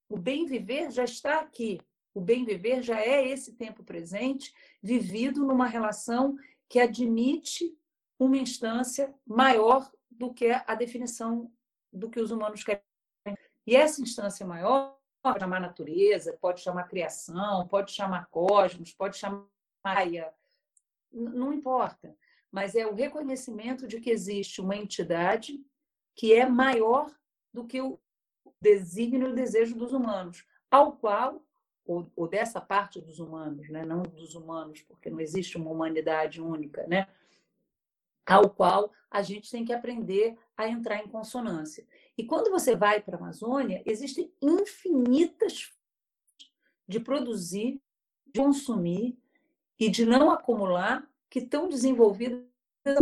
o 0.08 0.16
bem 0.16 0.46
viver 0.46 0.90
já 0.90 1.04
está 1.04 1.40
aqui. 1.40 1.80
O 2.14 2.20
bem 2.20 2.44
viver 2.44 2.82
já 2.82 3.00
é 3.00 3.26
esse 3.26 3.52
tempo 3.52 3.82
presente, 3.82 4.54
vivido 4.82 5.44
numa 5.44 5.66
relação 5.66 6.36
que 6.68 6.78
admite 6.78 7.76
uma 8.18 8.36
instância 8.36 9.14
maior 9.26 9.90
do 10.10 10.32
que 10.32 10.50
a 10.50 10.74
definição 10.74 11.50
do 11.92 12.10
que 12.10 12.20
os 12.20 12.30
humanos 12.30 12.62
querem. 12.62 12.82
E 13.66 13.74
essa 13.76 14.02
instância 14.02 14.46
maior 14.46 14.98
pode 15.22 15.38
chamar 15.38 15.60
natureza, 15.60 16.36
pode 16.40 16.60
chamar 16.60 16.88
criação, 16.88 17.66
pode 17.68 17.92
chamar 17.92 18.26
cosmos, 18.26 18.92
pode 18.92 19.16
chamar 19.16 19.46
Maia, 19.84 20.32
não 21.12 21.52
importa. 21.52 22.16
Mas 22.50 22.74
é 22.74 22.86
o 22.86 22.94
reconhecimento 22.94 23.86
de 23.88 24.00
que 24.00 24.10
existe 24.10 24.60
uma 24.60 24.76
entidade 24.76 25.64
que 26.14 26.32
é 26.32 26.46
maior 26.46 27.10
do 27.52 27.64
que 27.64 27.80
o 27.80 27.98
desígnio 28.60 29.28
e 29.28 29.32
o 29.32 29.34
desejo 29.34 29.76
dos 29.76 29.92
humanos, 29.92 30.44
ao 30.70 30.92
qual, 30.92 31.42
ou, 31.84 32.10
ou, 32.14 32.28
dessa 32.28 32.60
parte 32.60 33.00
dos 33.00 33.18
humanos, 33.18 33.68
né? 33.68 33.84
não 33.84 34.02
dos 34.02 34.34
humanos, 34.34 34.82
porque 34.82 35.10
não 35.10 35.20
existe 35.20 35.56
uma 35.56 35.70
humanidade 35.70 36.40
única, 36.40 36.86
né? 36.86 37.08
ao 38.24 38.48
qual 38.48 38.92
a 39.10 39.22
gente 39.22 39.50
tem 39.50 39.64
que 39.64 39.72
aprender 39.72 40.38
a 40.56 40.68
entrar 40.68 40.98
em 40.98 41.08
consonância. 41.08 41.86
E 42.16 42.24
quando 42.24 42.50
você 42.50 42.76
vai 42.76 43.00
para 43.00 43.16
a 43.16 43.20
Amazônia, 43.20 43.82
existem 43.86 44.32
infinitas 44.40 45.72
de 46.86 47.00
produzir, 47.00 47.80
de 48.26 48.40
consumir 48.40 49.16
e 49.78 49.88
de 49.88 50.04
não 50.04 50.30
acumular 50.30 51.08
que 51.30 51.38
estão 51.38 51.68
desenvolvidas 51.68 52.42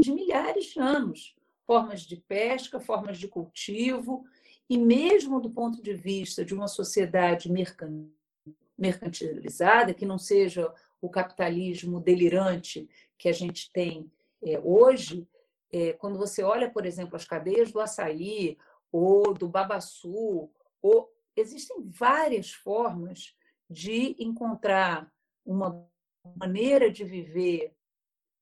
de 0.01 0.13
milhares 0.13 0.67
de 0.67 0.81
anos. 0.81 1.35
Formas 1.67 2.03
de 2.03 2.17
pesca, 2.17 2.79
formas 2.81 3.19
de 3.19 3.27
cultivo, 3.29 4.25
e 4.69 4.79
mesmo 4.79 5.41
do 5.41 5.51
ponto 5.51 5.83
de 5.83 5.95
vista 5.95 6.45
de 6.45 6.55
uma 6.55 6.69
sociedade 6.69 7.51
mercantilizada, 8.79 9.93
que 9.93 10.07
não 10.07 10.19
seja 10.19 10.73
o 11.01 11.09
capitalismo 11.09 12.01
delirante 12.01 12.89
que 13.19 13.29
a 13.29 13.33
gente 13.33 13.73
tem 13.73 14.11
é, 14.43 14.61
hoje, 14.63 15.27
é, 15.73 15.93
quando 15.95 16.19
você 16.19 16.43
olha, 16.43 16.71
por 16.71 16.87
exemplo, 16.87 17.17
as 17.17 17.25
cadeias 17.25 17.73
do 17.73 17.81
açaí 17.81 18.57
ou 18.93 19.35
do 19.35 19.49
babaçu, 19.49 20.51
ou 20.83 21.13
existem 21.37 21.83
várias 21.83 22.53
formas 22.53 23.37
de 23.69 24.17
encontrar 24.19 25.13
uma 25.45 25.89
maneira 26.37 26.91
de 26.91 27.05
viver, 27.05 27.75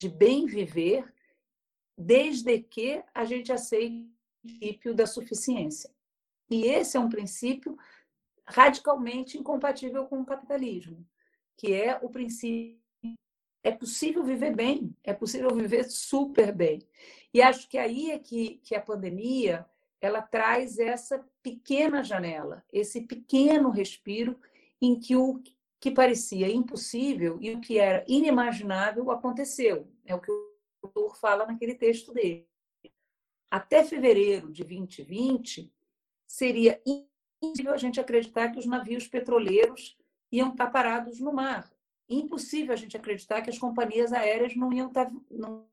de 0.01 0.09
bem 0.09 0.47
viver, 0.47 1.13
desde 1.97 2.61
que 2.61 3.03
a 3.15 3.25
gente 3.25 3.53
aceite 3.53 4.09
o 4.45 4.49
princípio 4.49 4.95
da 4.95 5.07
suficiência. 5.07 5.91
E 6.51 6.65
esse 6.65 6.97
é 6.97 7.01
um 7.01 7.09
princípio 7.09 7.77
radicalmente 8.47 9.37
incompatível 9.37 10.07
com 10.07 10.21
o 10.21 10.27
capitalismo, 10.27 11.07
que 11.57 11.75
é 11.75 11.99
o 12.03 12.09
princípio 12.09 12.79
é 13.63 13.73
possível 13.73 14.25
viver 14.25 14.55
bem, 14.55 14.97
é 15.05 15.13
possível 15.13 15.55
viver 15.55 15.85
super 15.91 16.55
bem. 16.55 16.81
E 17.35 17.43
acho 17.43 17.69
que 17.69 17.77
aí 17.77 18.11
é 18.11 18.19
que, 18.19 18.59
que 18.59 18.75
a 18.75 18.81
pandemia 18.81 19.67
ela 20.01 20.23
traz 20.23 20.79
essa 20.79 21.25
pequena 21.43 22.03
janela, 22.03 22.65
esse 22.73 23.03
pequeno 23.03 23.71
respiro 23.71 24.39
em 24.81 24.99
que 24.99 25.17
o 25.17 25.43
que 25.81 25.91
parecia 25.91 26.51
impossível 26.51 27.39
e 27.41 27.53
o 27.53 27.61
que 27.61 27.79
era 27.79 28.05
inimaginável 28.09 29.11
aconteceu. 29.11 29.89
É 30.05 30.15
o 30.15 30.21
que 30.21 30.31
o 30.31 30.53
autor 30.83 31.17
fala 31.17 31.47
naquele 31.47 31.75
texto 31.75 32.13
dele. 32.13 32.49
Até 33.51 33.85
fevereiro 33.85 34.53
de 34.53 34.63
2020, 34.63 35.73
seria 36.27 36.81
impossível 36.85 37.73
a 37.73 37.77
gente 37.77 38.01
acreditar 38.01 38.51
que 38.51 38.59
os 38.59 38.67
navios 38.67 39.07
petroleiros 39.07 39.97
iam 40.31 40.51
estar 40.51 40.71
parados 40.71 41.21
no 41.21 41.33
mar. 41.33 41.71
Impossível 42.09 42.73
a 42.73 42.77
gente 42.77 42.97
acreditar 42.97 43.41
que 43.43 43.51
as 43.51 43.59
companhias 43.59 44.13
aéreas 44.13 44.55
não 44.57 44.73
iam 44.73 44.89
estar 44.89 45.11
não, 45.31 45.67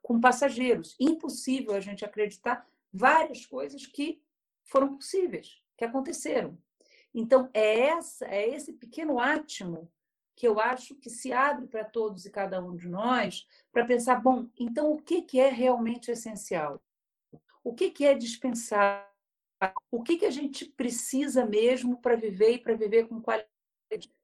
com 0.00 0.20
passageiros. 0.20 0.96
Impossível 1.00 1.74
a 1.74 1.80
gente 1.80 2.04
acreditar 2.04 2.66
várias 2.96 3.44
coisas 3.44 3.86
que 3.86 4.22
foram 4.64 4.96
possíveis, 4.96 5.62
que 5.76 5.84
aconteceram. 5.84 6.58
Então, 7.14 7.48
é, 7.52 7.80
essa, 7.88 8.26
é 8.26 8.48
esse 8.48 8.72
pequeno 8.72 9.18
átimo 9.18 9.90
que 10.34 10.46
eu 10.46 10.60
acho 10.60 10.94
que 10.96 11.08
se 11.08 11.32
abre 11.32 11.66
para 11.66 11.84
todos 11.84 12.26
e 12.26 12.30
cada 12.30 12.62
um 12.62 12.76
de 12.76 12.88
nós 12.88 13.46
para 13.72 13.86
pensar, 13.86 14.20
bom, 14.20 14.46
então 14.58 14.92
o 14.92 15.00
que, 15.00 15.22
que 15.22 15.40
é 15.40 15.48
realmente 15.48 16.10
essencial? 16.10 16.82
O 17.64 17.74
que, 17.74 17.90
que 17.90 18.04
é 18.04 18.14
dispensável? 18.14 19.06
O 19.90 20.02
que, 20.02 20.18
que 20.18 20.26
a 20.26 20.30
gente 20.30 20.66
precisa 20.66 21.46
mesmo 21.46 22.00
para 22.00 22.16
viver 22.16 22.52
e 22.52 22.58
para 22.58 22.74
viver 22.74 23.08
com 23.08 23.20
qualidade 23.20 23.48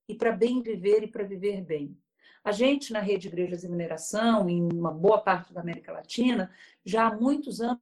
e 0.06 0.14
para 0.14 0.32
bem 0.32 0.62
viver 0.62 1.02
e 1.02 1.08
para 1.08 1.24
viver 1.24 1.62
bem? 1.62 1.96
A 2.44 2.52
gente, 2.52 2.92
na 2.92 3.00
rede 3.00 3.28
Igrejas 3.28 3.64
e 3.64 3.68
Mineração, 3.68 4.50
em 4.50 4.68
uma 4.70 4.92
boa 4.92 5.20
parte 5.20 5.54
da 5.54 5.60
América 5.60 5.92
Latina, 5.92 6.52
já 6.84 7.06
há 7.06 7.16
muitos 7.16 7.60
anos 7.60 7.80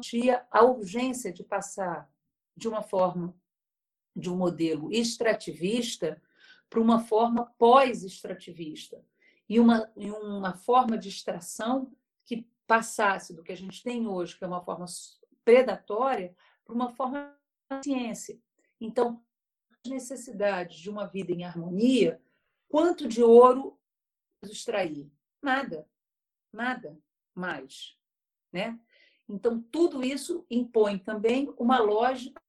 tinha 0.00 0.46
a 0.50 0.62
urgência 0.62 1.32
de 1.32 1.42
passar 1.42 2.10
de 2.56 2.68
uma 2.68 2.82
forma 2.82 3.34
de 4.14 4.30
um 4.30 4.36
modelo 4.36 4.92
extrativista 4.92 6.20
para 6.70 6.80
uma 6.80 7.00
forma 7.00 7.46
pós-extrativista 7.58 9.04
e 9.48 9.58
uma, 9.58 9.90
e 9.96 10.10
uma 10.10 10.54
forma 10.54 10.96
de 10.96 11.08
extração 11.08 11.92
que 12.24 12.48
passasse 12.66 13.34
do 13.34 13.42
que 13.42 13.52
a 13.52 13.56
gente 13.56 13.82
tem 13.82 14.06
hoje, 14.06 14.36
que 14.36 14.44
é 14.44 14.46
uma 14.46 14.64
forma 14.64 14.86
predatória, 15.44 16.34
para 16.64 16.74
uma 16.74 16.90
forma 16.90 17.36
de 17.70 17.84
ciência. 17.84 18.40
Então, 18.80 19.22
as 19.84 19.90
necessidades 19.90 20.78
de 20.78 20.88
uma 20.88 21.06
vida 21.06 21.32
em 21.32 21.44
harmonia, 21.44 22.20
quanto 22.68 23.06
de 23.06 23.22
ouro 23.22 23.78
extrair? 24.42 25.10
Nada, 25.42 25.86
nada 26.52 26.98
mais, 27.34 27.98
né? 28.52 28.78
Então, 29.28 29.60
tudo 29.60 30.04
isso 30.04 30.44
impõe 30.50 30.98
também 30.98 31.52
uma 31.58 31.78
lógica 31.78 32.40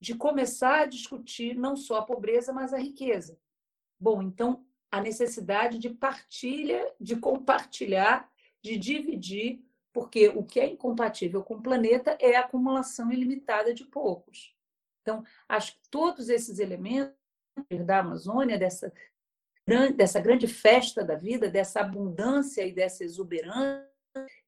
de 0.00 0.14
começar 0.14 0.80
a 0.80 0.86
discutir 0.86 1.56
não 1.56 1.76
só 1.76 1.98
a 1.98 2.04
pobreza, 2.04 2.52
mas 2.52 2.72
a 2.72 2.78
riqueza. 2.78 3.38
Bom, 3.98 4.20
então, 4.22 4.64
a 4.90 5.00
necessidade 5.00 5.78
de 5.78 5.90
partilha, 5.90 6.92
de 7.00 7.16
compartilhar, 7.16 8.28
de 8.62 8.76
dividir, 8.76 9.64
porque 9.92 10.28
o 10.28 10.44
que 10.44 10.58
é 10.58 10.68
incompatível 10.68 11.42
com 11.42 11.54
o 11.54 11.62
planeta 11.62 12.16
é 12.20 12.36
a 12.36 12.40
acumulação 12.40 13.12
ilimitada 13.12 13.72
de 13.72 13.84
poucos. 13.84 14.54
Então, 15.02 15.24
acho 15.48 15.74
que 15.74 15.88
todos 15.90 16.28
esses 16.28 16.58
elementos 16.58 17.14
da 17.84 17.98
Amazônia, 17.98 18.58
dessa, 18.58 18.92
dessa 19.96 20.20
grande 20.20 20.46
festa 20.46 21.04
da 21.04 21.14
vida, 21.14 21.48
dessa 21.48 21.80
abundância 21.80 22.66
e 22.66 22.72
dessa 22.72 23.04
exuberância, 23.04 23.89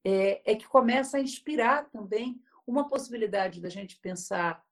é, 0.03 0.51
é 0.51 0.55
que 0.55 0.67
começa 0.67 1.17
a 1.17 1.21
inspirar 1.21 1.89
também 1.89 2.41
uma 2.65 2.87
possibilidade 2.87 3.61
da 3.61 3.69
gente 3.69 3.97
pensar 3.97 4.65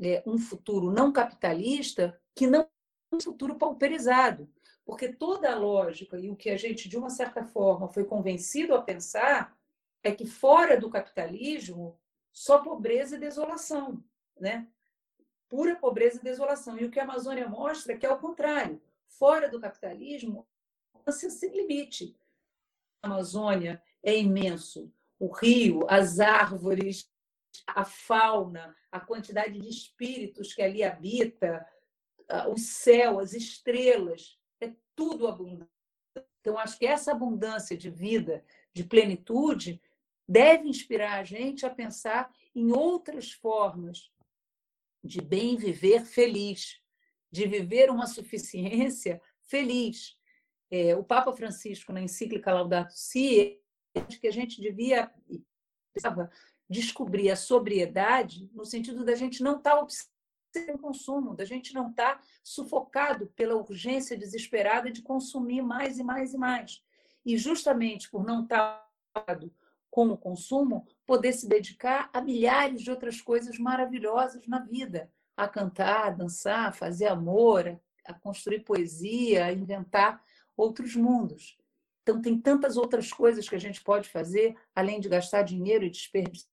é, 0.00 0.22
um 0.26 0.38
futuro 0.38 0.90
não 0.90 1.12
capitalista 1.12 2.18
que 2.34 2.46
não 2.46 2.60
é 2.60 2.68
um 3.16 3.20
futuro 3.20 3.56
pauperizado. 3.56 4.48
Porque 4.84 5.08
toda 5.12 5.52
a 5.52 5.58
lógica 5.58 6.18
e 6.18 6.30
o 6.30 6.36
que 6.36 6.48
a 6.48 6.56
gente, 6.56 6.88
de 6.88 6.96
uma 6.96 7.10
certa 7.10 7.44
forma, 7.44 7.88
foi 7.88 8.04
convencido 8.04 8.74
a 8.74 8.82
pensar 8.82 9.54
é 10.02 10.12
que 10.12 10.24
fora 10.24 10.80
do 10.80 10.88
capitalismo 10.88 11.98
só 12.32 12.58
pobreza 12.60 13.16
e 13.16 13.20
desolação, 13.20 14.02
né? 14.40 14.66
Pura 15.48 15.76
pobreza 15.76 16.18
e 16.18 16.24
desolação. 16.24 16.78
E 16.78 16.84
o 16.84 16.90
que 16.90 17.00
a 17.00 17.02
Amazônia 17.02 17.48
mostra 17.48 17.92
é 17.92 17.96
que 17.96 18.06
é 18.06 18.10
o 18.10 18.18
contrário. 18.18 18.80
Fora 19.06 19.48
do 19.48 19.60
capitalismo, 19.60 20.46
você 21.04 21.28
sem 21.28 21.50
limite. 21.50 22.16
Amazônia 23.02 23.82
é 24.02 24.16
imenso. 24.16 24.92
O 25.18 25.32
rio, 25.32 25.86
as 25.88 26.20
árvores, 26.20 27.10
a 27.66 27.84
fauna, 27.84 28.76
a 28.90 29.00
quantidade 29.00 29.58
de 29.58 29.68
espíritos 29.68 30.54
que 30.54 30.62
ali 30.62 30.82
habita, 30.82 31.66
o 32.48 32.56
céu, 32.56 33.18
as 33.18 33.32
estrelas, 33.32 34.38
é 34.60 34.72
tudo 34.94 35.26
abundante. 35.26 35.70
Então, 36.40 36.58
acho 36.58 36.78
que 36.78 36.86
essa 36.86 37.12
abundância 37.12 37.76
de 37.76 37.90
vida, 37.90 38.44
de 38.72 38.84
plenitude, 38.84 39.80
deve 40.28 40.68
inspirar 40.68 41.18
a 41.18 41.24
gente 41.24 41.64
a 41.64 41.70
pensar 41.70 42.30
em 42.54 42.72
outras 42.72 43.32
formas 43.32 44.10
de 45.02 45.20
bem 45.20 45.56
viver 45.56 46.04
feliz, 46.04 46.80
de 47.30 47.46
viver 47.46 47.90
uma 47.90 48.06
suficiência 48.06 49.22
feliz. 49.42 50.17
É, 50.70 50.94
o 50.96 51.02
Papa 51.02 51.32
Francisco, 51.32 51.92
na 51.92 52.00
encíclica 52.00 52.52
Laudato 52.52 52.92
Si, 52.92 53.60
que 54.20 54.28
a 54.28 54.32
gente 54.32 54.60
devia 54.60 55.10
descobrir 56.68 57.30
a 57.30 57.36
sobriedade 57.36 58.50
no 58.52 58.64
sentido 58.64 59.04
da 59.04 59.14
gente 59.14 59.42
não 59.42 59.56
estar 59.56 59.72
tá 59.72 59.80
obcecado 59.80 60.18
consumo, 60.80 61.34
da 61.34 61.44
gente 61.44 61.74
não 61.74 61.90
estar 61.90 62.16
tá 62.16 62.22
sufocado 62.42 63.26
pela 63.28 63.54
urgência 63.54 64.16
desesperada 64.16 64.90
de 64.90 65.02
consumir 65.02 65.62
mais 65.62 65.98
e 65.98 66.04
mais 66.04 66.34
e 66.34 66.38
mais. 66.38 66.82
E 67.24 67.36
justamente 67.36 68.10
por 68.10 68.24
não 68.24 68.42
estar 68.42 68.86
tá 69.12 69.38
com 69.90 70.08
o 70.08 70.18
consumo, 70.18 70.86
poder 71.06 71.32
se 71.32 71.48
dedicar 71.48 72.10
a 72.12 72.20
milhares 72.20 72.82
de 72.82 72.90
outras 72.90 73.20
coisas 73.20 73.58
maravilhosas 73.58 74.46
na 74.46 74.60
vida, 74.60 75.10
a 75.36 75.48
cantar, 75.48 76.06
a 76.06 76.10
dançar, 76.10 76.68
a 76.68 76.72
fazer 76.72 77.06
amor, 77.06 77.80
a 78.04 78.14
construir 78.14 78.60
poesia, 78.60 79.46
a 79.46 79.52
inventar 79.52 80.22
outros 80.58 80.94
mundos. 80.96 81.56
Então, 82.02 82.20
tem 82.20 82.38
tantas 82.38 82.76
outras 82.76 83.12
coisas 83.12 83.48
que 83.48 83.54
a 83.54 83.60
gente 83.60 83.82
pode 83.82 84.08
fazer, 84.08 84.56
além 84.74 84.98
de 84.98 85.08
gastar 85.08 85.42
dinheiro 85.42 85.84
e 85.84 85.90
desperdiçar 85.90 86.50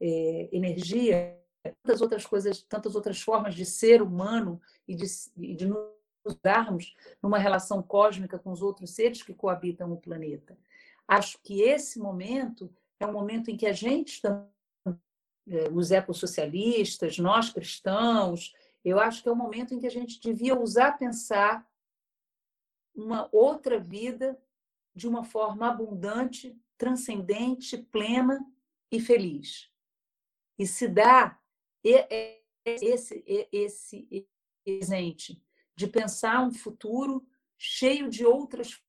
é, 0.00 0.48
energia, 0.52 1.38
tantas 1.82 2.00
outras 2.00 2.26
coisas, 2.26 2.62
tantas 2.62 2.94
outras 2.94 3.20
formas 3.20 3.54
de 3.54 3.66
ser 3.66 4.00
humano 4.00 4.60
e 4.88 4.96
de, 4.96 5.04
de 5.36 5.66
nos 5.66 6.34
darmos 6.42 6.94
numa 7.22 7.38
relação 7.38 7.82
cósmica 7.82 8.38
com 8.38 8.50
os 8.50 8.62
outros 8.62 8.90
seres 8.90 9.22
que 9.22 9.34
coabitam 9.34 9.92
o 9.92 10.00
planeta. 10.00 10.58
Acho 11.06 11.38
que 11.42 11.60
esse 11.60 11.98
momento 11.98 12.72
é 12.98 13.06
um 13.06 13.12
momento 13.12 13.50
em 13.50 13.56
que 13.56 13.66
a 13.66 13.72
gente, 13.72 14.22
é, 14.26 15.68
os 15.72 15.90
ecossocialistas, 15.90 17.18
nós 17.18 17.50
cristãos, 17.50 18.54
eu 18.84 18.98
acho 18.98 19.22
que 19.22 19.28
é 19.28 19.32
um 19.32 19.36
momento 19.36 19.74
em 19.74 19.78
que 19.78 19.86
a 19.86 19.90
gente 19.90 20.20
devia 20.20 20.58
usar 20.58 20.92
pensar 20.98 21.66
uma 22.94 23.28
outra 23.32 23.78
vida 23.78 24.40
de 24.94 25.08
uma 25.08 25.24
forma 25.24 25.68
abundante, 25.68 26.56
transcendente, 26.76 27.78
plena 27.78 28.44
e 28.90 29.00
feliz. 29.00 29.70
E 30.58 30.66
se 30.66 30.88
dá 30.88 31.38
esse, 31.82 33.24
esse 33.52 34.26
presente 34.64 35.42
de 35.74 35.86
pensar 35.86 36.42
um 36.42 36.52
futuro 36.52 37.26
cheio 37.56 38.10
de 38.10 38.24
outras 38.24 38.82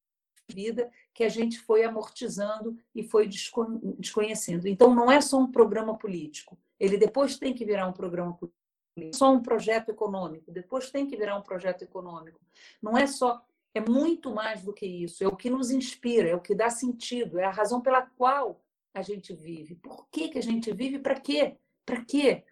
vidas 0.50 0.90
que 1.14 1.24
a 1.24 1.30
gente 1.30 1.60
foi 1.60 1.84
amortizando 1.84 2.78
e 2.94 3.04
foi 3.04 3.28
desconhecendo. 3.28 4.68
Então, 4.68 4.94
não 4.94 5.12
é 5.12 5.22
só 5.22 5.38
um 5.38 5.52
programa 5.52 5.98
político. 5.98 6.58
Ele 6.80 6.98
depois 6.98 7.38
tem 7.38 7.54
que 7.54 7.64
virar 7.64 7.88
um 7.88 7.94
programa 7.94 8.34
político. 8.34 8.60
É 8.98 9.14
só 9.14 9.32
um 9.32 9.42
projeto 9.42 9.90
econômico. 9.90 10.52
Depois 10.52 10.92
tem 10.92 11.08
que 11.08 11.16
virar 11.16 11.38
um 11.38 11.42
projeto 11.42 11.84
econômico. 11.84 12.40
Não 12.82 12.98
é 12.98 13.08
só 13.08 13.46
é 13.74 13.80
muito 13.80 14.34
mais 14.34 14.64
do 14.64 14.74
que 14.74 14.86
isso. 14.86 15.24
É 15.24 15.28
o 15.28 15.36
que 15.36 15.50
nos 15.50 15.72
inspira, 15.72 16.30
é 16.30 16.36
o 16.36 16.42
que 16.42 16.56
dá 16.56 16.70
sentido, 16.70 17.40
é 17.40 17.46
a 17.46 17.52
razão 17.52 17.82
pela 17.82 18.02
qual 18.02 18.62
a 18.94 19.02
gente 19.02 19.34
vive. 19.34 19.76
Por 19.76 20.08
que, 20.10 20.30
que 20.30 20.40
a 20.40 20.44
gente 20.44 20.74
vive? 20.74 21.00
Para 21.00 21.20
quê? 21.20 21.58
Para 21.86 22.04
quê? 22.04 22.44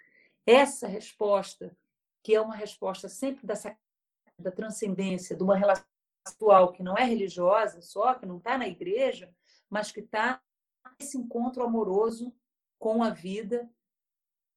Essa 0.46 0.88
resposta, 0.88 1.76
que 2.24 2.34
é 2.34 2.42
uma 2.42 2.56
resposta 2.56 3.10
sempre 3.10 3.46
da, 3.46 3.54
da 4.40 4.52
transcendência, 4.52 5.36
de 5.36 5.44
uma 5.44 5.58
relação 5.58 5.86
atual 6.26 6.72
que 6.72 6.84
não 6.84 6.98
é 6.98 7.04
religiosa 7.04 7.82
só, 7.82 8.14
que 8.14 8.26
não 8.26 8.38
está 8.38 8.58
na 8.58 8.68
igreja, 8.68 9.34
mas 9.70 9.92
que 9.92 10.00
está 10.00 10.42
nesse 11.00 11.18
encontro 11.18 11.64
amoroso 11.64 12.34
com 12.78 13.04
a 13.04 13.10
vida, 13.10 13.70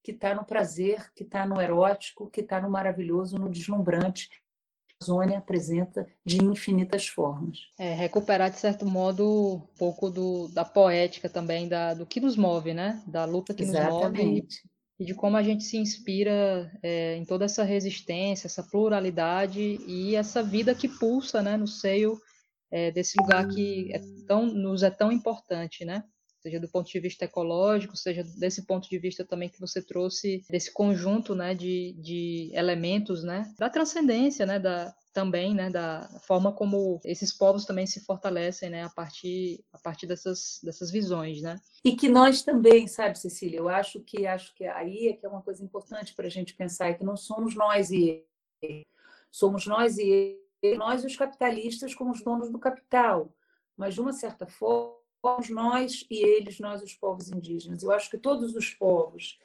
que 0.03 0.13
está 0.13 0.35
no 0.35 0.45
prazer, 0.45 1.13
que 1.13 1.23
está 1.23 1.47
no 1.47 1.61
erótico, 1.61 2.31
que 2.31 2.41
está 2.41 2.61
no 2.61 2.71
maravilhoso, 2.71 3.39
no 3.39 3.51
deslumbrante, 3.51 4.29
Amazônia 5.03 5.39
apresenta 5.39 6.07
de 6.25 6.43
infinitas 6.43 7.09
formas. 7.09 7.59
É, 7.79 7.95
recuperar, 7.95 8.51
de 8.51 8.59
certo 8.59 8.87
modo, 8.87 9.57
um 9.57 9.77
pouco 9.79 10.11
do, 10.11 10.49
da 10.49 10.65
poética 10.65 11.29
também, 11.29 11.69
da, 11.69 11.95
do 11.95 12.07
que 12.07 12.21
nos 12.21 12.37
move, 12.37 12.73
né? 12.73 13.03
Da 13.07 13.25
luta 13.25 13.53
que 13.53 13.63
Exatamente. 13.63 14.23
nos 14.23 14.27
move 14.27 14.73
e 15.03 15.05
de 15.05 15.15
como 15.15 15.37
a 15.37 15.43
gente 15.43 15.65
se 15.65 15.77
inspira 15.77 16.71
é, 16.83 17.17
em 17.17 17.25
toda 17.25 17.45
essa 17.45 17.65
resistência, 17.65 18.47
essa 18.47 18.63
pluralidade 18.63 19.61
e 19.61 20.15
essa 20.15 20.43
vida 20.43 20.75
que 20.75 20.87
pulsa 20.87 21.43
né, 21.43 21.57
no 21.57 21.67
seio 21.67 22.21
é, 22.71 22.91
desse 22.93 23.21
lugar 23.21 23.49
que 23.49 23.93
é 23.93 24.01
tão, 24.29 24.47
nos 24.47 24.83
é 24.83 24.91
tão 24.91 25.11
importante, 25.11 25.85
né? 25.85 26.05
Seja 26.43 26.59
do 26.59 26.69
ponto 26.69 26.91
de 26.91 26.99
vista 26.99 27.25
ecológico, 27.25 27.97
seja 27.97 28.25
desse 28.37 28.67
ponto 28.67 28.89
de 28.89 28.99
vista 28.99 29.25
também 29.25 29.49
que 29.49 29.61
você 29.61 29.81
trouxe 29.81 30.45
desse 30.51 30.73
conjunto, 30.73 31.35
né, 31.35 31.55
de, 31.55 31.95
de 31.99 32.51
elementos, 32.53 33.23
né, 33.23 33.53
da 33.59 33.71
transcendência, 33.71 34.45
né, 34.45 34.59
da 34.59 34.93
também, 35.13 35.55
né, 35.55 35.69
da 35.69 36.09
forma 36.27 36.51
como 36.53 36.99
esses 37.05 37.33
povos 37.33 37.67
também 37.67 37.87
se 37.87 38.01
fortalecem, 38.01 38.71
né, 38.71 38.83
a 38.83 38.89
partir 38.89 39.63
a 39.73 39.79
partir 39.79 40.07
dessas 40.07 40.59
dessas 40.63 40.91
visões, 40.91 41.43
né? 41.43 41.61
E 41.85 41.95
que 41.95 42.09
nós 42.09 42.43
também, 42.43 42.89
sabe, 42.89 43.19
Cecília, 43.19 43.59
eu 43.59 43.69
acho 43.69 44.01
que 44.01 44.27
acho 44.27 44.55
que 44.55 44.65
aí 44.65 45.09
é 45.09 45.13
que 45.13 45.27
é 45.27 45.29
uma 45.29 45.43
coisa 45.43 45.63
importante 45.63 46.15
para 46.15 46.27
a 46.27 46.31
gente 46.31 46.55
pensar 46.55 46.89
é 46.89 46.95
que 46.95 47.05
não 47.05 47.17
somos 47.17 47.55
nós 47.55 47.91
e 47.91 48.25
somos 49.31 49.67
nós 49.67 49.99
e 49.99 50.39
nós 50.79 51.05
os 51.05 51.15
capitalistas 51.15 51.95
como 51.95 52.13
os 52.13 52.23
donos 52.23 52.51
do 52.51 52.59
capital, 52.59 53.35
mas 53.77 53.95
de 53.95 54.01
uma 54.01 54.15
certa 54.15 54.47
forma 54.47 55.02
somos 55.23 55.49
nós 55.49 56.05
e 56.11 56.19
eles, 56.19 56.59
nós 56.59 56.83
os 56.83 56.95
povos 56.95 57.31
indígenas. 57.31 57.83
Eu 57.83 57.93
acho 57.93 58.11
que 58.11 58.19
todos 58.19 58.57
os 58.57 58.71
povos, 58.71 59.39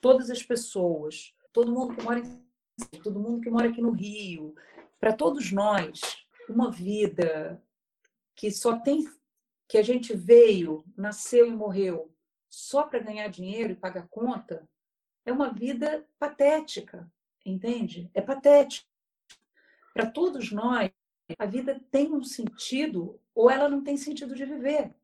todas 0.00 0.30
as 0.30 0.42
pessoas, 0.42 1.34
todo 1.52 1.72
mundo 1.72 1.96
que 1.96 2.02
mora 2.02 2.20
em 2.20 2.42
todo 3.02 3.20
mundo 3.20 3.40
que 3.40 3.50
mora 3.50 3.68
aqui 3.68 3.80
no 3.80 3.90
Rio, 3.90 4.54
para 5.00 5.12
todos 5.12 5.50
nós, 5.52 6.00
uma 6.48 6.70
vida 6.70 7.62
que 8.34 8.50
só 8.50 8.78
tem 8.78 9.08
que 9.68 9.78
a 9.78 9.82
gente 9.82 10.14
veio, 10.14 10.84
nasceu 10.96 11.46
e 11.46 11.50
morreu 11.50 12.12
só 12.50 12.82
para 12.82 12.98
ganhar 12.98 13.28
dinheiro 13.28 13.72
e 13.72 13.76
pagar 13.76 14.06
conta, 14.08 14.68
é 15.24 15.32
uma 15.32 15.50
vida 15.50 16.06
patética, 16.18 17.10
entende? 17.44 18.10
É 18.12 18.20
patética. 18.20 18.86
Para 19.94 20.10
todos 20.10 20.52
nós, 20.52 20.90
a 21.38 21.46
vida 21.46 21.80
tem 21.90 22.12
um 22.12 22.22
sentido 22.22 23.18
ou 23.34 23.50
ela 23.50 23.68
não 23.68 23.82
tem 23.82 23.96
sentido 23.96 24.34
de 24.34 24.44
viver 24.44 24.94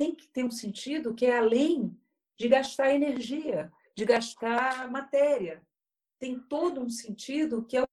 tem 0.00 0.14
que 0.14 0.26
ter 0.28 0.42
um 0.42 0.50
sentido 0.50 1.12
que 1.12 1.26
é 1.26 1.36
além 1.36 1.94
de 2.38 2.48
gastar 2.48 2.94
energia, 2.94 3.70
de 3.94 4.06
gastar 4.06 4.90
matéria. 4.90 5.60
Tem 6.18 6.40
todo 6.40 6.80
um 6.80 6.88
sentido 6.88 7.62
que 7.66 7.76
é 7.76 7.82
o 7.82 7.86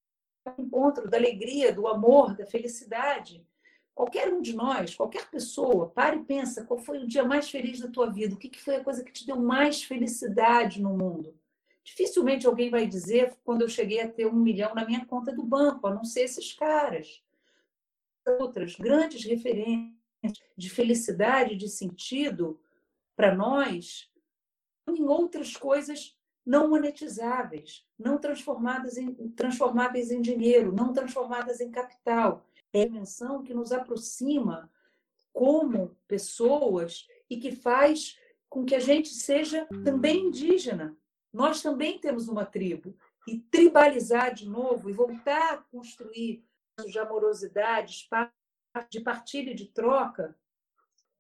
encontro 0.58 1.10
da 1.10 1.18
alegria, 1.18 1.74
do 1.74 1.86
amor, 1.86 2.34
da 2.34 2.46
felicidade. 2.46 3.46
Qualquer 3.94 4.34
um 4.34 4.42
de 4.42 4.56
nós, 4.56 4.96
qualquer 4.96 5.30
pessoa, 5.30 5.90
para 5.90 6.16
e 6.16 6.24
pensa 6.24 6.64
qual 6.64 6.80
foi 6.80 7.00
o 7.00 7.08
dia 7.08 7.26
mais 7.26 7.50
feliz 7.50 7.82
da 7.82 7.90
tua 7.90 8.10
vida, 8.10 8.36
o 8.36 8.38
que 8.38 8.58
foi 8.58 8.78
a 8.78 8.84
coisa 8.84 9.04
que 9.04 9.12
te 9.12 9.28
deu 9.28 9.36
mais 9.36 9.84
felicidade 9.84 10.82
no 10.82 10.98
mundo. 10.98 11.38
Dificilmente 11.84 12.48
alguém 12.48 12.70
vai 12.70 12.88
dizer 12.88 13.36
quando 13.44 13.64
eu 13.64 13.70
cheguei 13.70 14.00
a 14.00 14.08
ter 14.08 14.28
um 14.28 14.40
milhão 14.40 14.74
na 14.74 14.86
minha 14.86 15.06
conta 15.06 15.34
do 15.34 15.44
banco, 15.44 15.86
a 15.86 15.94
não 15.94 16.06
ser 16.06 16.22
esses 16.22 16.54
caras. 16.54 17.22
Outras 18.40 18.78
grandes 18.78 19.26
referências 19.26 19.97
de 20.56 20.70
felicidade, 20.70 21.56
de 21.56 21.70
sentido 21.70 22.60
para 23.16 23.36
nós, 23.36 24.10
em 24.88 25.04
outras 25.04 25.56
coisas 25.56 26.18
não 26.46 26.70
monetizáveis, 26.70 27.86
não 28.00 28.18
transformadas 28.18 28.98
em, 28.98 29.14
transformáveis 29.32 30.12
em 30.12 30.22
dinheiro, 30.22 30.72
não 30.72 30.94
transformadas 30.94 31.60
em 31.60 31.70
capital. 31.70 32.46
É 32.72 32.84
a 32.84 32.86
dimensão 32.86 33.44
que 33.44 33.54
nos 33.54 33.72
aproxima 33.74 34.72
como 35.34 35.96
pessoas 36.08 37.06
e 37.30 37.38
que 37.38 37.52
faz 37.52 38.18
com 38.50 38.64
que 38.64 38.76
a 38.76 38.80
gente 38.80 39.10
seja 39.10 39.68
também 39.84 40.28
indígena. 40.28 40.98
Nós 41.34 41.62
também 41.62 42.00
temos 42.00 42.30
uma 42.30 42.46
tribo. 42.46 42.96
E 43.28 43.40
tribalizar 43.40 44.34
de 44.34 44.48
novo 44.48 44.90
e 44.90 44.94
voltar 44.94 45.54
a 45.54 45.58
construir 45.58 46.46
de 46.86 46.98
amorosidade, 46.98 47.92
espaço 47.92 48.32
de 48.90 49.00
partilha 49.00 49.52
e 49.52 49.56
de 49.56 49.66
troca, 49.66 50.36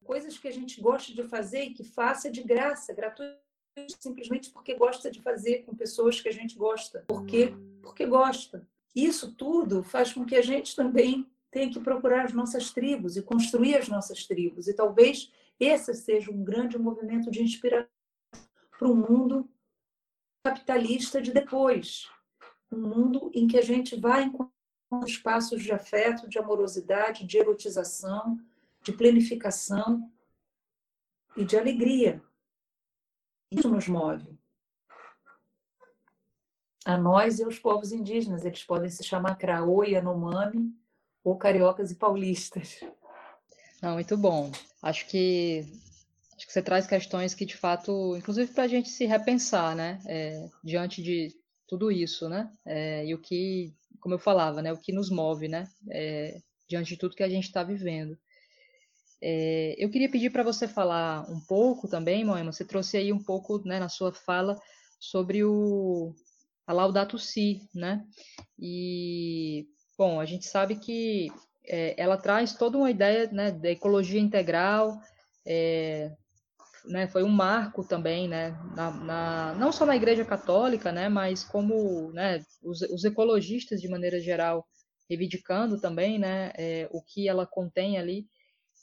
coisas 0.03 0.37
que 0.37 0.47
a 0.47 0.51
gente 0.51 0.79
gosta 0.81 1.13
de 1.13 1.23
fazer 1.23 1.63
e 1.63 1.73
que 1.73 1.83
faça 1.83 2.29
de 2.31 2.41
graça, 2.43 2.93
gratuito, 2.93 3.37
simplesmente 3.99 4.49
porque 4.49 4.73
gosta 4.73 5.11
de 5.11 5.21
fazer 5.21 5.63
com 5.63 5.75
pessoas 5.75 6.19
que 6.19 6.29
a 6.29 6.33
gente 6.33 6.57
gosta, 6.57 7.03
porque 7.07 7.53
porque 7.81 8.05
gosta. 8.05 8.67
Isso 8.95 9.33
tudo 9.33 9.83
faz 9.83 10.11
com 10.11 10.25
que 10.25 10.35
a 10.35 10.41
gente 10.41 10.75
também 10.75 11.29
tenha 11.51 11.71
que 11.71 11.79
procurar 11.79 12.25
as 12.25 12.33
nossas 12.33 12.71
tribos 12.71 13.15
e 13.15 13.21
construir 13.21 13.75
as 13.75 13.87
nossas 13.87 14.25
tribos. 14.25 14.67
E 14.67 14.73
talvez 14.73 15.31
esse 15.59 15.93
seja 15.93 16.31
um 16.31 16.43
grande 16.43 16.77
movimento 16.77 17.31
de 17.31 17.41
inspiração 17.41 17.87
para 18.77 18.87
o 18.87 18.95
mundo 18.95 19.49
capitalista 20.43 21.21
de 21.21 21.31
depois, 21.31 22.09
um 22.71 22.81
mundo 22.81 23.31
em 23.33 23.47
que 23.47 23.57
a 23.57 23.61
gente 23.61 23.95
vai 23.95 24.23
encontrar 24.23 24.56
espaços 25.05 25.63
de 25.63 25.71
afeto, 25.71 26.27
de 26.27 26.39
amorosidade, 26.39 27.25
de 27.25 27.37
erotização, 27.37 28.39
de 28.81 28.91
planificação, 28.91 30.09
e 31.37 31.45
de 31.45 31.55
alegria. 31.55 32.21
Isso 33.51 33.69
nos 33.69 33.87
move. 33.87 34.37
A 36.83 36.97
nós 36.97 37.39
e 37.39 37.43
aos 37.43 37.59
povos 37.59 37.91
indígenas. 37.91 38.43
Eles 38.43 38.63
podem 38.63 38.89
se 38.89 39.03
chamar 39.03 39.35
Craô 39.35 39.83
e 39.83 39.95
Anomami, 39.95 40.73
ou 41.23 41.37
cariocas 41.37 41.91
e 41.91 41.95
paulistas. 41.95 42.79
Não, 43.81 43.93
muito 43.93 44.17
bom. 44.17 44.51
Acho 44.81 45.05
que 45.07 45.65
acho 46.35 46.45
que 46.45 46.53
você 46.53 46.61
traz 46.61 46.87
questões 46.87 47.33
que 47.33 47.45
de 47.45 47.57
fato, 47.57 48.15
inclusive 48.15 48.51
para 48.53 48.63
a 48.63 48.67
gente 48.67 48.89
se 48.89 49.05
repensar, 49.05 49.75
né, 49.75 49.99
é, 50.05 50.47
diante 50.63 51.01
de 51.01 51.35
tudo 51.67 51.91
isso, 51.91 52.29
né, 52.29 52.51
é, 52.63 53.03
e 53.07 53.13
o 53.15 53.17
que, 53.17 53.73
como 54.07 54.15
eu 54.15 54.19
falava, 54.19 54.61
né, 54.61 54.71
o 54.71 54.77
que 54.77 54.93
nos 54.93 55.09
move, 55.09 55.49
né, 55.49 55.67
é, 55.91 56.39
diante 56.65 56.91
de 56.93 56.97
tudo 56.97 57.13
que 57.13 57.23
a 57.23 57.29
gente 57.29 57.43
está 57.43 57.61
vivendo. 57.61 58.17
É, 59.21 59.75
eu 59.77 59.89
queria 59.89 60.09
pedir 60.09 60.29
para 60.29 60.43
você 60.43 60.65
falar 60.65 61.29
um 61.29 61.41
pouco 61.41 61.89
também, 61.89 62.23
Moema, 62.23 62.53
você 62.53 62.63
trouxe 62.63 62.95
aí 62.95 63.11
um 63.11 63.21
pouco, 63.21 63.61
né, 63.67 63.81
na 63.81 63.89
sua 63.89 64.13
fala 64.13 64.57
sobre 64.97 65.43
o 65.43 66.15
a 66.65 66.71
Laudato 66.71 67.19
Si, 67.19 67.59
né, 67.75 68.05
e 68.57 69.67
bom, 69.97 70.21
a 70.21 70.25
gente 70.25 70.45
sabe 70.45 70.77
que 70.77 71.27
é, 71.65 71.93
ela 72.01 72.15
traz 72.15 72.53
toda 72.53 72.77
uma 72.77 72.89
ideia 72.89 73.29
né, 73.29 73.51
da 73.51 73.69
ecologia 73.69 74.21
integral, 74.21 74.97
é, 75.45 76.13
né, 76.85 77.07
foi 77.07 77.23
um 77.23 77.29
marco 77.29 77.83
também, 77.83 78.27
né, 78.27 78.51
na, 78.75 78.91
na, 78.91 79.55
não 79.55 79.71
só 79.71 79.85
na 79.85 79.95
Igreja 79.95 80.25
Católica, 80.25 80.91
né, 80.91 81.09
mas 81.09 81.43
como 81.43 82.11
né, 82.11 82.43
os, 82.63 82.81
os 82.81 83.03
ecologistas 83.03 83.81
de 83.81 83.87
maneira 83.87 84.19
geral 84.19 84.65
reivindicando 85.09 85.79
também, 85.79 86.19
né, 86.19 86.51
é, 86.55 86.87
o 86.91 87.01
que 87.01 87.27
ela 87.27 87.45
contém 87.45 87.97
ali. 87.97 88.27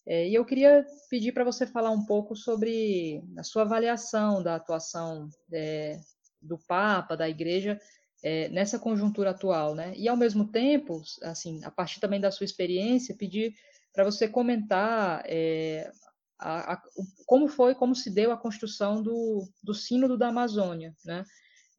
É, 0.06 0.28
e 0.28 0.34
eu 0.34 0.44
queria 0.44 0.84
pedir 1.08 1.32
para 1.32 1.44
você 1.44 1.66
falar 1.66 1.90
um 1.90 2.04
pouco 2.04 2.36
sobre 2.36 3.22
a 3.38 3.42
sua 3.42 3.62
avaliação 3.62 4.42
da 4.42 4.54
atuação 4.54 5.28
é, 5.52 5.98
do 6.40 6.58
Papa, 6.58 7.16
da 7.16 7.28
Igreja, 7.28 7.80
é, 8.22 8.48
nessa 8.48 8.78
conjuntura 8.78 9.30
atual, 9.30 9.74
né? 9.74 9.92
E 9.96 10.08
ao 10.08 10.16
mesmo 10.16 10.50
tempo, 10.50 11.02
assim, 11.22 11.62
a 11.64 11.70
partir 11.70 12.00
também 12.00 12.20
da 12.20 12.30
sua 12.30 12.44
experiência, 12.44 13.16
pedir 13.16 13.54
para 13.92 14.04
você 14.04 14.26
comentar 14.26 15.22
é, 15.26 15.90
a, 16.38 16.74
a, 16.74 16.82
como 17.26 17.48
foi, 17.48 17.74
como 17.74 17.94
se 17.94 18.10
deu 18.10 18.32
a 18.32 18.36
construção 18.36 19.02
do, 19.02 19.48
do 19.62 19.74
sínodo 19.74 20.16
da 20.16 20.28
Amazônia, 20.28 20.94
né? 21.04 21.24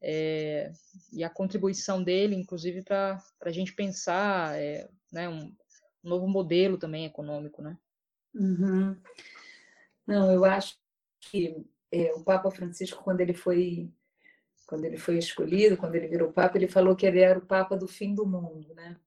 É, 0.01 0.71
e 1.11 1.23
a 1.23 1.29
contribuição 1.29 2.03
dele, 2.03 2.35
inclusive, 2.35 2.83
para 2.83 3.19
a 3.41 3.51
gente 3.51 3.73
pensar 3.73 4.55
é, 4.55 4.87
né, 5.11 5.27
um, 5.27 5.45
um, 5.45 5.55
novo 6.03 6.27
modelo 6.27 6.77
também 6.77 7.05
econômico, 7.05 7.61
né? 7.61 7.77
Uhum. 8.33 8.95
Não, 10.05 10.31
eu 10.31 10.45
acho 10.45 10.77
que 11.19 11.65
é, 11.91 12.13
o 12.13 12.23
Papa 12.23 12.51
Francisco, 12.51 13.03
quando 13.03 13.21
ele 13.21 13.33
foi 13.33 13.91
quando 14.67 14.85
ele 14.85 14.97
foi 14.97 15.17
escolhido, 15.17 15.77
quando 15.77 15.95
ele 15.95 16.07
virou 16.07 16.31
papa, 16.31 16.57
ele 16.57 16.67
falou 16.67 16.95
que 16.95 17.05
ele 17.05 17.19
era 17.19 17.37
o 17.37 17.45
papa 17.45 17.77
do 17.77 17.87
fim 17.87 18.15
do 18.15 18.25
mundo, 18.25 18.73
né? 18.73 18.99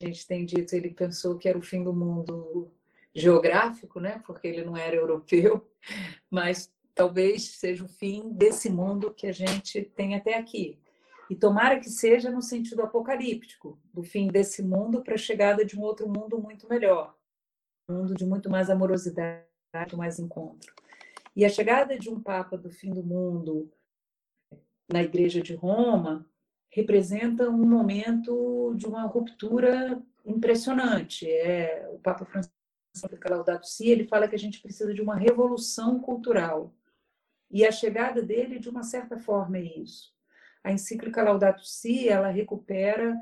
A 0.00 0.06
gente 0.06 0.26
tem 0.26 0.46
dito, 0.46 0.72
ele 0.74 0.90
pensou 0.90 1.36
que 1.36 1.48
era 1.48 1.58
o 1.58 1.62
fim 1.62 1.82
do 1.82 1.92
mundo 1.92 2.72
geográfico, 3.18 4.00
né? 4.00 4.22
Porque 4.26 4.46
ele 4.46 4.64
não 4.64 4.76
era 4.76 4.96
europeu, 4.96 5.68
mas 6.30 6.72
talvez 6.94 7.56
seja 7.56 7.84
o 7.84 7.88
fim 7.88 8.30
desse 8.32 8.70
mundo 8.70 9.12
que 9.14 9.26
a 9.26 9.32
gente 9.32 9.82
tem 9.82 10.14
até 10.14 10.36
aqui. 10.36 10.78
E 11.30 11.36
tomara 11.36 11.78
que 11.78 11.90
seja 11.90 12.30
no 12.30 12.40
sentido 12.40 12.82
apocalíptico, 12.82 13.78
do 13.92 14.02
fim 14.02 14.28
desse 14.28 14.62
mundo 14.62 15.02
para 15.02 15.14
a 15.14 15.18
chegada 15.18 15.64
de 15.64 15.78
um 15.78 15.82
outro 15.82 16.08
mundo 16.08 16.40
muito 16.40 16.68
melhor, 16.68 17.14
um 17.88 17.94
mundo 17.94 18.14
de 18.14 18.24
muito 18.24 18.48
mais 18.48 18.70
amorosidade, 18.70 19.44
muito 19.74 19.96
mais 19.96 20.18
encontro. 20.18 20.72
E 21.36 21.44
a 21.44 21.48
chegada 21.48 21.98
de 21.98 22.08
um 22.08 22.20
papa 22.20 22.56
do 22.56 22.70
fim 22.70 22.90
do 22.90 23.02
mundo, 23.04 23.70
na 24.90 25.02
Igreja 25.02 25.42
de 25.42 25.54
Roma 25.54 26.26
representa 26.70 27.48
um 27.48 27.66
momento 27.66 28.74
de 28.74 28.86
uma 28.86 29.02
ruptura 29.02 30.02
impressionante. 30.24 31.30
É, 31.30 31.88
o 31.92 31.98
Papa 31.98 32.24
Francisco 32.24 32.57
Laudato 33.28 33.66
Si, 33.66 33.88
ele 33.88 34.06
fala 34.06 34.28
que 34.28 34.34
a 34.34 34.38
gente 34.38 34.60
precisa 34.60 34.92
de 34.92 35.00
uma 35.00 35.16
revolução 35.16 36.00
cultural. 36.00 36.74
E 37.50 37.66
a 37.66 37.72
chegada 37.72 38.22
dele, 38.22 38.58
de 38.58 38.68
uma 38.68 38.82
certa 38.82 39.18
forma, 39.18 39.58
é 39.58 39.62
isso. 39.62 40.14
A 40.62 40.72
encíclica 40.72 41.22
Laudato 41.22 41.64
Si, 41.64 42.08
ela 42.08 42.28
recupera 42.28 43.18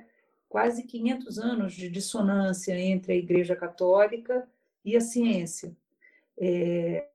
quase 0.48 0.84
500 0.84 1.38
anos 1.38 1.74
de 1.74 1.88
dissonância 1.88 2.78
entre 2.78 3.12
a 3.12 3.16
Igreja 3.16 3.54
Católica 3.54 4.48
e 4.84 4.96
a 4.96 5.00
ciência. 5.00 5.76
É, 6.38 7.08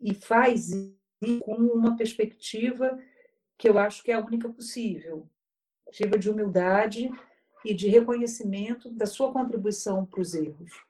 e 0.00 0.14
faz 0.14 0.70
isso 0.70 1.40
com 1.40 1.54
uma 1.54 1.96
perspectiva 1.96 2.98
que 3.56 3.68
eu 3.68 3.78
acho 3.78 4.02
que 4.02 4.10
é 4.10 4.14
a 4.14 4.24
única 4.24 4.48
possível. 4.48 5.26
Perspectiva 5.84 6.18
de 6.18 6.30
humildade 6.30 7.10
e 7.64 7.74
de 7.74 7.88
reconhecimento 7.88 8.90
da 8.90 9.06
sua 9.06 9.32
contribuição 9.32 10.04
para 10.04 10.20
os 10.20 10.34
erros. 10.34 10.85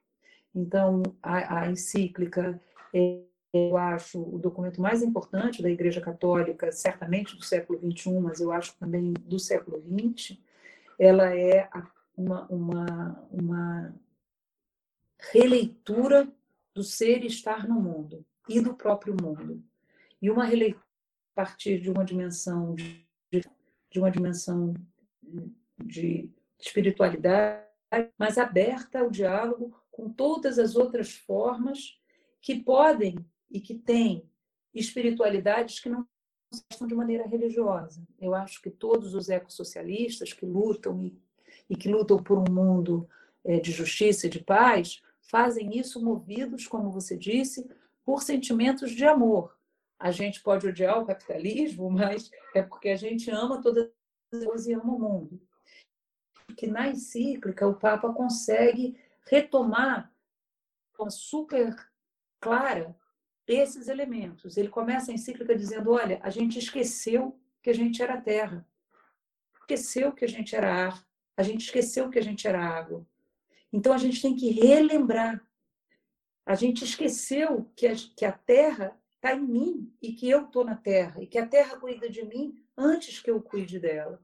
Então, 0.57 1.03
a, 1.23 1.61
a 1.61 1.71
encíclica 1.71 2.59
é, 2.95 3.21
eu 3.53 3.77
acho, 3.77 4.21
o 4.21 4.39
documento 4.39 4.81
mais 4.81 5.03
importante 5.03 5.63
da 5.63 5.69
Igreja 5.69 6.01
Católica, 6.01 6.73
certamente 6.73 7.37
do 7.37 7.45
século 7.45 7.79
XXI, 7.79 8.19
mas 8.21 8.41
eu 8.41 8.51
acho 8.51 8.77
também 8.79 9.13
do 9.13 9.39
século 9.39 9.83
XX, 9.83 10.39
ela 10.99 11.37
é 11.37 11.69
uma, 12.17 12.47
uma, 12.47 13.29
uma 13.31 13.95
releitura 15.33 16.27
do 16.75 16.83
ser 16.83 17.23
e 17.23 17.27
estar 17.27 17.69
no 17.69 17.81
mundo 17.81 18.25
e 18.49 18.61
do 18.61 18.75
próprio 18.75 19.15
mundo. 19.21 19.63
E 20.21 20.31
uma 20.31 20.45
releitura 20.45 20.87
partir 21.37 21.79
de 21.79 21.91
uma 21.91 22.03
dimensão 22.03 22.75
de, 22.75 23.07
de 23.91 23.99
uma 23.99 24.11
dimensão 24.11 24.73
de 25.85 26.31
espiritualidade, 26.59 27.63
mas 28.19 28.39
aberta 28.39 29.01
ao 29.01 29.11
diálogo 29.11 29.79
com 29.97 30.11
todas 30.11 30.59
as 30.59 30.77
outras 30.77 31.15
formas 31.15 31.99
que 32.43 32.61
podem 32.61 33.17
e 33.51 33.63
que 33.63 33.75
têm 33.75 34.29
espiritualidades 34.75 35.81
que 35.81 35.89
não 35.89 36.07
são 36.71 36.87
de 36.87 36.95
maneira 36.95 37.27
religiosa. 37.27 38.07
Eu 38.21 38.35
acho 38.35 38.61
que 38.61 38.69
todos 38.69 39.15
os 39.15 39.31
ecossocialistas 39.31 40.35
que 40.35 40.45
lutam 40.45 41.03
e, 41.03 41.19
e 41.71 41.75
que 41.75 41.89
lutam 41.89 42.23
por 42.23 42.37
um 42.39 42.53
mundo 42.53 43.09
é, 43.43 43.59
de 43.59 43.73
justiça 43.73 44.27
e 44.27 44.31
de 44.31 44.45
paz 44.45 45.01
fazem 45.31 45.79
isso 45.79 46.05
movidos, 46.05 46.67
como 46.67 46.93
você 46.93 47.17
disse, 47.17 47.67
por 48.05 48.23
sentimentos 48.23 48.91
de 48.91 49.07
amor, 49.07 49.57
a 49.99 50.11
gente 50.11 50.43
pode 50.43 50.69
odiar 50.69 51.01
o 51.01 51.07
capitalismo, 51.07 51.89
mas 51.91 52.31
é 52.55 52.61
porque 52.61 52.91
a 52.91 52.97
gente 52.97 53.31
ama 53.31 53.63
todas 53.63 53.87
as 53.87 53.91
pessoas 54.31 54.67
e 54.67 54.75
ama 54.75 54.93
o 54.93 55.01
mundo. 55.01 55.41
Que 56.55 56.67
na 56.67 56.87
encíclica 56.87 57.67
o 57.67 57.75
Papa 57.75 58.13
consegue 58.13 58.95
retomar 59.29 60.13
uma 60.99 61.11
super 61.11 61.75
clara 62.41 62.97
esses 63.47 63.89
elementos. 63.89 64.57
Ele 64.57 64.69
começa 64.69 65.11
a 65.11 65.15
encíclica 65.15 65.57
dizendo: 65.57 65.93
olha, 65.93 66.19
a 66.23 66.31
gente 66.31 66.59
esqueceu 66.59 67.39
que 67.63 67.71
a 67.71 67.75
gente 67.75 68.03
era 68.03 68.21
terra, 68.21 68.67
esqueceu 69.61 70.13
que 70.13 70.25
a 70.25 70.29
gente 70.29 70.55
era 70.55 70.73
ar, 70.73 71.07
a 71.37 71.43
gente 71.43 71.65
esqueceu 71.65 72.09
que 72.11 72.19
a 72.19 72.23
gente 72.23 72.47
era 72.47 72.65
água. 72.65 73.07
Então 73.73 73.93
a 73.93 73.99
gente 73.99 74.23
tem 74.23 74.35
que 74.35 74.51
relembrar. 74.51 75.45
A 76.45 76.55
gente 76.55 76.85
esqueceu 76.85 77.71
que 77.75 77.87
a, 77.89 77.95
que 78.17 78.25
a 78.25 78.31
terra 78.31 78.97
está 79.17 79.35
em 79.35 79.41
mim 79.41 79.93
e 80.01 80.13
que 80.13 80.31
eu 80.31 80.45
estou 80.45 80.65
na 80.65 80.77
Terra 80.77 81.21
e 81.21 81.27
que 81.27 81.39
a 81.39 81.47
Terra 81.47 81.77
cuida 81.79 82.09
de 82.09 82.25
mim 82.25 82.63
antes 82.77 83.21
que 83.21 83.31
eu 83.31 83.43
cuide 83.43 83.81
dela. 83.81 84.23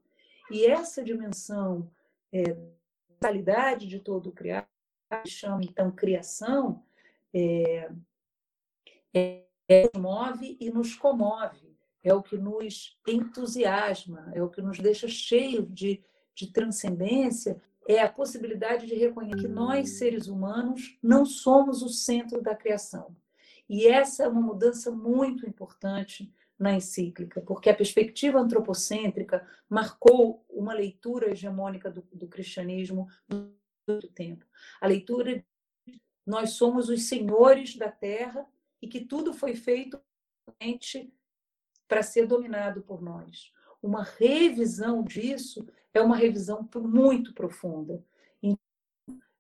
E 0.50 0.64
essa 0.64 1.03
dimensão 1.03 1.90
é, 2.32 2.44
da 2.44 3.16
qualidade 3.20 3.88
de 3.88 3.98
todo 3.98 4.28
o 4.28 4.32
criado, 4.32 4.66
chama 5.26 5.62
então 5.64 5.90
criação, 5.90 6.82
é, 7.34 7.90
é, 9.14 9.44
nos 9.94 10.02
move 10.02 10.56
e 10.60 10.70
nos 10.70 10.94
comove, 10.94 11.76
é 12.02 12.12
o 12.12 12.22
que 12.22 12.36
nos 12.36 12.98
entusiasma, 13.06 14.30
é 14.34 14.42
o 14.42 14.48
que 14.48 14.60
nos 14.60 14.78
deixa 14.78 15.08
cheio 15.08 15.62
de, 15.62 16.02
de 16.34 16.52
transcendência, 16.52 17.60
é 17.88 18.00
a 18.00 18.08
possibilidade 18.08 18.86
de 18.86 18.94
reconhecer 18.94 19.40
que 19.40 19.48
nós, 19.48 19.98
seres 19.98 20.26
humanos, 20.28 20.96
não 21.02 21.24
somos 21.24 21.82
o 21.82 21.88
centro 21.88 22.40
da 22.40 22.54
criação. 22.54 23.14
E 23.68 23.86
essa 23.86 24.24
é 24.24 24.28
uma 24.28 24.40
mudança 24.40 24.90
muito 24.90 25.48
importante 25.48 26.32
na 26.58 26.74
encíclica, 26.74 27.40
porque 27.40 27.68
a 27.68 27.74
perspectiva 27.74 28.38
antropocêntrica 28.38 29.44
marcou 29.68 30.44
uma 30.48 30.72
leitura 30.72 31.30
hegemônica 31.30 31.90
do, 31.90 32.04
do 32.12 32.28
cristianismo 32.28 33.08
muito 33.89 34.09
tempo. 34.09 34.45
A 34.80 34.87
leitura 34.87 35.45
nós 36.26 36.51
somos 36.51 36.89
os 36.89 37.09
senhores 37.09 37.76
da 37.76 37.91
terra 37.91 38.47
e 38.80 38.89
que 38.89 39.05
tudo 39.05 39.33
foi 39.33 39.55
feito 39.55 40.01
para 41.89 42.03
ser 42.03 42.26
dominado 42.26 42.83
por 42.83 43.03
nós. 43.03 43.53
Uma 43.83 44.05
revisão 44.05 45.03
disso 45.03 45.66
é 45.93 46.01
uma 46.01 46.16
revisão 46.16 46.68
muito 46.76 47.35
profunda. 47.35 48.05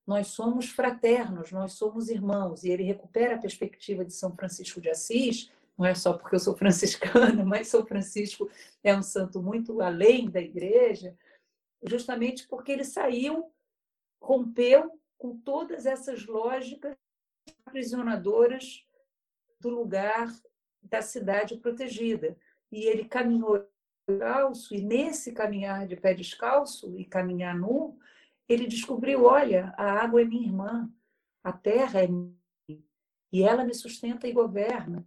nós 0.04 0.28
somos 0.28 0.68
fraternos, 0.68 1.52
nós 1.52 1.74
somos 1.74 2.08
irmãos. 2.08 2.64
E 2.64 2.70
ele 2.70 2.82
recupera 2.82 3.36
a 3.36 3.40
perspectiva 3.40 4.04
de 4.04 4.12
São 4.12 4.34
Francisco 4.34 4.80
de 4.80 4.90
Assis, 4.90 5.50
não 5.78 5.86
é 5.86 5.94
só 5.94 6.12
porque 6.12 6.34
eu 6.34 6.40
sou 6.40 6.56
franciscana, 6.56 7.42
mas 7.44 7.68
São 7.68 7.86
Francisco 7.86 8.50
é 8.82 8.94
um 8.94 9.02
santo 9.02 9.40
muito 9.40 9.80
além 9.80 10.28
da 10.28 10.40
igreja, 10.40 11.16
justamente 11.84 12.46
porque 12.48 12.72
ele 12.72 12.84
saiu, 12.84 13.50
rompeu 14.22 14.98
com 15.18 15.36
todas 15.36 15.84
essas 15.84 16.24
lógicas 16.26 16.96
aprisionadoras 17.66 18.86
do 19.60 19.68
lugar 19.68 20.32
da 20.80 21.02
cidade 21.02 21.56
protegida. 21.56 22.36
E 22.70 22.84
ele 22.84 23.04
caminhou 23.04 23.68
descalço, 24.08 24.74
e 24.74 24.80
nesse 24.80 25.32
caminhar 25.32 25.86
de 25.86 25.96
pé 25.96 26.14
descalço 26.14 26.96
e 26.98 27.04
caminhar 27.04 27.56
nu, 27.56 27.98
ele 28.48 28.66
descobriu: 28.66 29.24
olha, 29.24 29.74
a 29.76 29.92
água 29.92 30.22
é 30.22 30.24
minha 30.24 30.46
irmã, 30.46 30.90
a 31.42 31.52
terra 31.52 32.02
é 32.02 32.06
minha, 32.06 32.34
e 33.32 33.42
ela 33.42 33.64
me 33.64 33.74
sustenta 33.74 34.26
e 34.26 34.32
governa. 34.32 35.06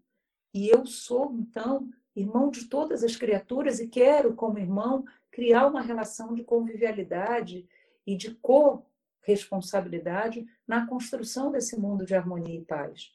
E 0.54 0.70
eu 0.70 0.86
sou, 0.86 1.34
então, 1.34 1.90
irmão 2.16 2.50
de 2.50 2.66
todas 2.70 3.04
as 3.04 3.16
criaturas 3.16 3.80
e 3.80 3.88
quero, 3.88 4.34
como 4.34 4.58
irmão, 4.58 5.06
criar 5.30 5.68
uma 5.68 5.82
relação 5.82 6.34
de 6.34 6.44
convivialidade 6.44 7.68
e 8.08 8.16
de 8.16 8.34
co-responsabilidade 9.26 10.46
na 10.68 10.86
construção 10.86 11.52
desse 11.52 11.80
mundo 11.80 12.06
de 12.06 12.14
harmonia 12.14 12.56
e 12.56 12.64
paz. 12.64 13.12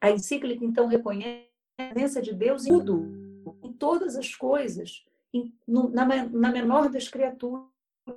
A 0.00 0.10
encíclica, 0.10 0.64
então, 0.64 0.86
reconhece 0.86 1.48
a 1.78 1.88
presença 1.88 2.20
de 2.20 2.34
Deus 2.34 2.66
em 2.66 2.68
tudo, 2.68 3.54
em 3.62 3.72
todas 3.72 4.16
as 4.16 4.34
coisas, 4.34 5.04
em, 5.32 5.52
no, 5.66 5.88
na, 5.88 6.04
na 6.26 6.50
menor 6.50 6.90
das 6.90 7.08
criaturas. 7.08 7.64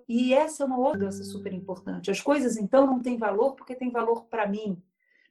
E 0.08 0.34
essa 0.34 0.64
é 0.64 0.66
uma 0.66 0.78
outra 0.78 1.00
mudança 1.00 1.24
super 1.24 1.54
importante. 1.54 2.12
As 2.12 2.20
coisas, 2.20 2.58
então, 2.58 2.86
não 2.86 3.02
têm 3.02 3.18
valor 3.18 3.56
porque 3.56 3.74
têm 3.74 3.90
valor 3.90 4.26
para 4.26 4.46
mim, 4.46 4.82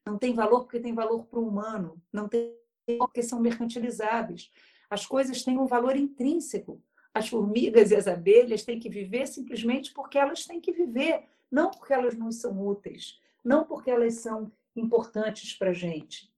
não 0.04 0.16
tem 0.16 0.32
valor 0.32 0.60
porque 0.60 0.80
tem 0.80 0.94
valor 0.94 1.26
para 1.26 1.38
o 1.38 1.46
humano, 1.46 2.00
não 2.10 2.26
tem 2.26 2.56
porque 2.98 3.22
são 3.22 3.40
mercantilizáveis. 3.40 4.50
As 4.88 5.04
coisas 5.04 5.42
têm 5.42 5.58
um 5.58 5.66
valor 5.66 5.96
intrínseco. 5.96 6.80
As 7.12 7.28
formigas 7.28 7.90
e 7.90 7.96
as 7.96 8.06
abelhas 8.06 8.62
têm 8.62 8.78
que 8.78 8.88
viver 8.88 9.26
simplesmente 9.26 9.92
porque 9.92 10.18
elas 10.18 10.44
têm 10.44 10.60
que 10.60 10.70
viver, 10.70 11.24
não 11.50 11.70
porque 11.70 11.92
elas 11.92 12.16
não 12.16 12.30
são 12.30 12.60
úteis, 12.66 13.20
não 13.44 13.64
porque 13.64 13.90
elas 13.90 14.14
são 14.14 14.52
importantes 14.74 15.54
para 15.54 15.70
a 15.70 15.74
gente. 15.74 16.30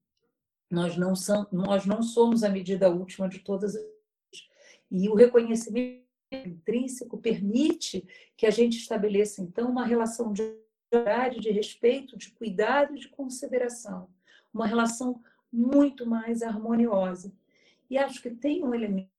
Nós 0.70 0.96
não, 0.96 1.16
são, 1.16 1.46
nós 1.50 1.86
não 1.86 2.02
somos 2.02 2.44
a 2.44 2.50
medida 2.50 2.90
última 2.90 3.28
de 3.28 3.38
todas 3.38 3.74
as 3.74 3.82
e 4.90 5.09
o 5.09 5.14
reconhecimento 5.14 6.02
intrínseco 6.32 7.18
permite 7.18 8.06
que 8.36 8.46
a 8.46 8.50
gente 8.50 8.78
estabeleça, 8.78 9.42
então, 9.42 9.70
uma 9.70 9.84
relação 9.84 10.32
de 10.32 10.42
de 11.38 11.50
respeito, 11.50 12.16
de 12.16 12.30
cuidado 12.30 12.96
e 12.96 12.98
de 12.98 13.09
consideração. 13.09 14.09
Uma 14.54 14.66
relação 14.66 15.22
muito 15.52 16.06
mais 16.06 16.42
harmoniosa. 16.42 17.30
E 17.90 17.98
acho 17.98 18.22
que 18.22 18.30
tem 18.30 18.64
um 18.64 18.74
elemento 18.74 19.11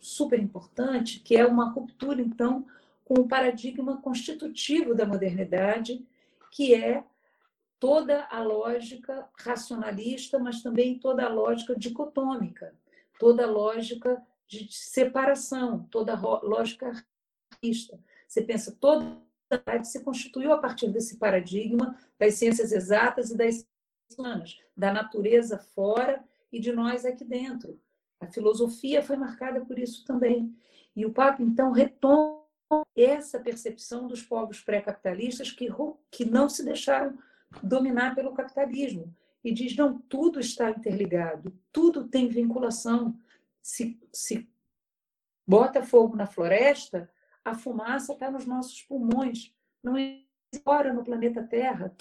super 0.00 0.38
importante, 0.38 1.20
que 1.20 1.34
é 1.34 1.46
uma 1.46 1.70
ruptura, 1.70 2.20
então, 2.20 2.66
com 3.08 3.22
o 3.22 3.26
paradigma 3.26 3.96
constitutivo 4.02 4.94
da 4.94 5.06
modernidade, 5.06 6.06
que 6.52 6.74
é 6.74 7.02
toda 7.80 8.26
a 8.30 8.42
lógica 8.42 9.26
racionalista, 9.38 10.38
mas 10.38 10.62
também 10.62 10.98
toda 10.98 11.24
a 11.24 11.28
lógica 11.32 11.74
dicotômica, 11.74 12.74
toda 13.18 13.44
a 13.44 13.50
lógica 13.50 14.22
de 14.46 14.68
separação, 14.70 15.88
toda 15.90 16.12
a 16.12 16.20
lógica 16.42 17.02
artista. 17.50 17.98
Você 18.26 18.42
pensa, 18.42 18.76
toda 18.78 19.16
a 19.50 19.84
se 19.84 20.04
constituiu 20.04 20.52
a 20.52 20.58
partir 20.58 20.88
desse 20.90 21.16
paradigma 21.16 21.96
das 22.18 22.34
ciências 22.34 22.72
exatas 22.72 23.30
e 23.30 23.36
das 23.38 23.66
humanas, 24.18 24.60
da 24.76 24.92
natureza 24.92 25.56
fora 25.56 26.22
e 26.52 26.60
de 26.60 26.72
nós 26.72 27.06
aqui 27.06 27.24
dentro. 27.24 27.80
A 28.20 28.26
filosofia 28.26 29.02
foi 29.02 29.16
marcada 29.16 29.62
por 29.62 29.78
isso 29.78 30.04
também. 30.04 30.54
E 30.94 31.06
o 31.06 31.12
Papa, 31.12 31.42
então, 31.42 31.72
retoma 31.72 32.37
essa 32.96 33.38
percepção 33.38 34.06
dos 34.06 34.22
povos 34.22 34.60
pré-capitalistas 34.60 35.50
que, 35.50 35.68
que 36.10 36.24
não 36.24 36.48
se 36.48 36.64
deixaram 36.64 37.18
dominar 37.62 38.14
pelo 38.14 38.34
capitalismo. 38.34 39.14
E 39.42 39.52
diz: 39.52 39.76
não, 39.76 39.98
tudo 39.98 40.40
está 40.40 40.70
interligado, 40.70 41.52
tudo 41.72 42.08
tem 42.08 42.28
vinculação 42.28 43.18
se, 43.62 43.98
se 44.12 44.48
bota 45.46 45.82
fogo 45.82 46.16
na 46.16 46.26
floresta, 46.26 47.10
a 47.44 47.54
fumaça 47.54 48.12
está 48.12 48.30
nos 48.30 48.44
nossos 48.44 48.82
pulmões, 48.82 49.54
não 49.82 49.94
fora 50.62 50.92
no 50.92 51.04
planeta 51.04 51.42
Terra. 51.42 51.94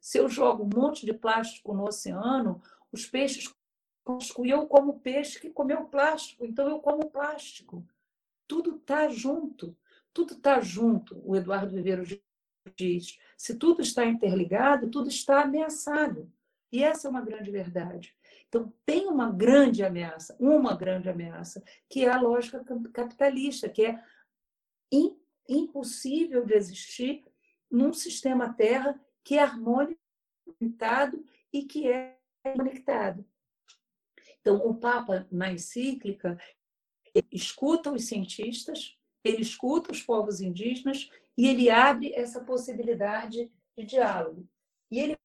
Se 0.00 0.18
eu 0.18 0.28
jogo 0.28 0.64
um 0.64 0.80
monte 0.80 1.04
de 1.04 1.12
plástico 1.12 1.74
no 1.74 1.84
oceano, 1.84 2.62
os 2.90 3.06
peixes 3.06 3.52
e 4.44 4.50
eu 4.50 4.66
como 4.66 4.98
peixe 4.98 5.40
que 5.40 5.50
comeu 5.50 5.84
plástico, 5.84 6.44
então 6.44 6.68
eu 6.68 6.80
como 6.80 7.08
plástico. 7.08 7.84
Tudo 8.46 8.76
está 8.76 9.08
junto, 9.08 9.76
tudo 10.12 10.34
está 10.34 10.60
junto, 10.60 11.20
o 11.24 11.36
Eduardo 11.36 11.74
Viveiro 11.74 12.04
diz. 12.76 13.18
Se 13.36 13.56
tudo 13.56 13.82
está 13.82 14.04
interligado, 14.04 14.90
tudo 14.90 15.08
está 15.08 15.42
ameaçado. 15.42 16.30
E 16.70 16.82
essa 16.82 17.06
é 17.06 17.10
uma 17.10 17.20
grande 17.20 17.50
verdade. 17.50 18.16
Então, 18.48 18.72
tem 18.84 19.06
uma 19.06 19.30
grande 19.30 19.82
ameaça, 19.82 20.36
uma 20.38 20.76
grande 20.76 21.08
ameaça, 21.08 21.62
que 21.88 22.04
é 22.04 22.08
a 22.08 22.20
lógica 22.20 22.64
capitalista, 22.92 23.68
que 23.68 23.86
é 23.86 24.02
impossível 25.48 26.44
de 26.44 26.54
existir 26.54 27.24
num 27.70 27.92
sistema 27.92 28.52
Terra 28.52 29.00
que 29.24 29.38
é 29.38 29.42
harmônico 29.42 30.00
e 31.52 31.64
que 31.64 31.88
é 31.88 32.18
conectado. 32.42 33.24
Então, 34.40 34.56
o 34.66 34.74
Papa, 34.74 35.26
na 35.30 35.52
encíclica, 35.52 36.38
escuta 37.30 37.92
os 37.92 38.06
cientistas, 38.06 38.96
ele 39.24 39.42
escuta 39.42 39.92
os 39.92 40.02
povos 40.02 40.40
indígenas 40.40 41.10
e 41.36 41.46
ele 41.46 41.70
abre 41.70 42.12
essa 42.14 42.40
possibilidade 42.40 43.50
de 43.76 43.84
diálogo. 43.84 44.48
E 44.90 44.98
ele 44.98 45.16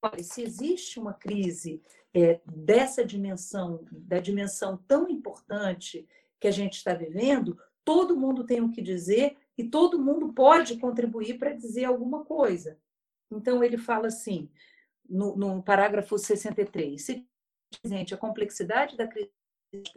fala: 0.00 0.22
se 0.22 0.42
existe 0.42 0.98
uma 0.98 1.14
crise 1.14 1.82
é, 2.14 2.40
dessa 2.46 3.04
dimensão, 3.04 3.84
da 3.90 4.18
dimensão 4.18 4.76
tão 4.86 5.08
importante 5.08 6.06
que 6.40 6.48
a 6.48 6.52
gente 6.52 6.74
está 6.74 6.94
vivendo, 6.94 7.58
todo 7.84 8.16
mundo 8.16 8.44
tem 8.44 8.60
o 8.60 8.70
que 8.70 8.82
dizer 8.82 9.36
e 9.56 9.64
todo 9.64 9.98
mundo 9.98 10.32
pode 10.32 10.78
contribuir 10.78 11.38
para 11.38 11.52
dizer 11.52 11.84
alguma 11.84 12.24
coisa. 12.24 12.78
Então, 13.30 13.62
ele 13.62 13.76
fala 13.76 14.06
assim, 14.06 14.48
no, 15.08 15.36
no 15.36 15.62
parágrafo 15.62 16.16
63, 16.16 17.02
se 17.02 17.26
a 18.12 18.16
complexidade 18.16 18.96
da 18.96 19.06
crise 19.06 19.30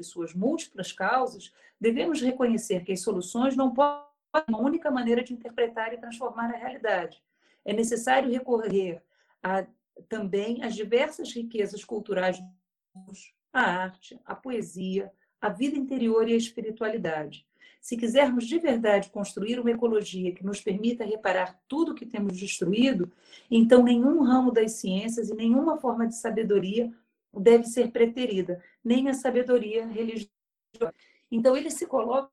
suas 0.01 0.33
múltiplas 0.33 0.91
causas, 0.91 1.53
devemos 1.79 2.21
reconhecer 2.21 2.83
que 2.83 2.91
as 2.91 3.01
soluções 3.01 3.55
não 3.55 3.73
podem 3.73 4.05
ser 4.35 4.43
uma 4.47 4.59
única 4.59 4.91
maneira 4.91 5.23
de 5.23 5.33
interpretar 5.33 5.93
e 5.93 5.97
transformar 5.97 6.53
a 6.53 6.57
realidade. 6.57 7.21
É 7.63 7.73
necessário 7.73 8.31
recorrer 8.31 9.01
a 9.41 9.65
também 10.07 10.63
as 10.63 10.75
diversas 10.75 11.31
riquezas 11.33 11.83
culturais, 11.83 12.41
a 13.53 13.61
arte, 13.61 14.19
a 14.25 14.33
poesia, 14.33 15.11
a 15.39 15.49
vida 15.49 15.77
interior 15.77 16.27
e 16.27 16.33
a 16.33 16.37
espiritualidade. 16.37 17.45
Se 17.79 17.97
quisermos 17.97 18.45
de 18.45 18.59
verdade 18.59 19.09
construir 19.09 19.59
uma 19.59 19.71
ecologia 19.71 20.33
que 20.33 20.45
nos 20.45 20.61
permita 20.61 21.03
reparar 21.03 21.59
tudo 21.67 21.91
o 21.91 21.95
que 21.95 22.05
temos 22.05 22.37
destruído, 22.37 23.11
então 23.49 23.83
nenhum 23.83 24.21
ramo 24.21 24.51
das 24.51 24.73
ciências 24.73 25.29
e 25.29 25.35
nenhuma 25.35 25.77
forma 25.77 26.07
de 26.07 26.15
sabedoria 26.15 26.93
deve 27.33 27.65
ser 27.65 27.91
preterida, 27.91 28.63
nem 28.83 29.09
a 29.09 29.13
sabedoria 29.13 29.85
religiosa. 29.85 30.31
Então 31.31 31.55
ele 31.55 31.69
se 31.69 31.85
coloca 31.85 32.31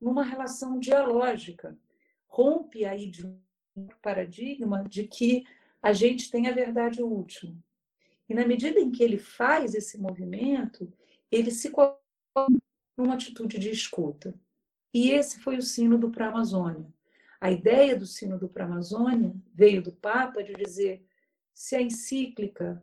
numa 0.00 0.24
relação 0.24 0.78
dialógica, 0.78 1.78
rompe 2.26 2.84
aí 2.84 3.08
de 3.08 3.26
um 3.26 3.86
paradigma 4.02 4.84
de 4.84 5.06
que 5.06 5.44
a 5.80 5.92
gente 5.92 6.30
tem 6.30 6.48
a 6.48 6.52
verdade 6.52 7.02
última. 7.02 7.56
E 8.28 8.34
na 8.34 8.46
medida 8.46 8.80
em 8.80 8.90
que 8.90 9.02
ele 9.02 9.18
faz 9.18 9.74
esse 9.74 9.98
movimento, 9.98 10.92
ele 11.30 11.50
se 11.50 11.70
coloca 11.70 12.00
numa 12.96 13.14
atitude 13.14 13.58
de 13.58 13.70
escuta. 13.70 14.34
E 14.92 15.10
esse 15.10 15.40
foi 15.40 15.56
o 15.56 15.62
sino 15.62 15.98
do 15.98 16.10
Para-Amazônia. 16.10 16.86
A 17.40 17.50
ideia 17.50 17.96
do 17.96 18.06
sino 18.06 18.38
do 18.38 18.48
Para-Amazônia 18.48 19.34
veio 19.52 19.82
do 19.82 19.92
Papa 19.92 20.42
de 20.42 20.52
dizer: 20.52 21.04
se 21.54 21.74
a 21.74 21.82
encíclica 21.82 22.82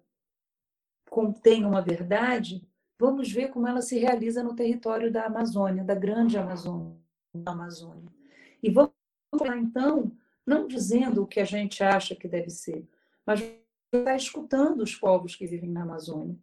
contém 1.10 1.66
uma 1.66 1.82
verdade, 1.82 2.62
vamos 2.98 3.32
ver 3.32 3.50
como 3.50 3.68
ela 3.68 3.82
se 3.82 3.98
realiza 3.98 4.44
no 4.44 4.56
território 4.56 5.12
da 5.12 5.26
Amazônia, 5.26 5.84
da 5.84 5.96
grande 5.96 6.38
Amazônia. 6.38 6.96
Amazônia. 7.46 8.10
E 8.62 8.70
vamos 8.70 8.94
lá, 9.42 9.58
então, 9.58 10.12
não 10.46 10.68
dizendo 10.68 11.24
o 11.24 11.28
que 11.28 11.40
a 11.40 11.46
gente 11.46 11.84
acha 11.84 12.16
que 12.16 12.28
deve 12.28 12.50
ser, 12.50 12.88
mas 13.26 13.42
está 13.92 14.16
escutando 14.16 14.82
os 14.82 14.96
povos 14.96 15.36
que 15.36 15.48
vivem 15.48 15.70
na 15.70 15.84
Amazônia. 15.84 16.38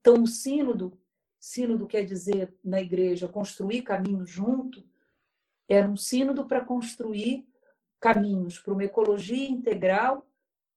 Então, 0.00 0.22
o 0.22 0.26
sínodo, 0.26 0.98
sínodo 1.40 1.86
quer 1.86 2.04
dizer 2.04 2.54
na 2.62 2.80
igreja 2.80 3.28
construir 3.28 3.82
caminho 3.82 4.24
junto, 4.24 4.84
era 5.68 5.88
um 5.88 5.96
sínodo 5.96 6.46
para 6.46 6.64
construir 6.64 7.46
caminhos 7.98 8.58
para 8.58 8.74
uma 8.74 8.84
ecologia 8.84 9.48
integral 9.48 10.26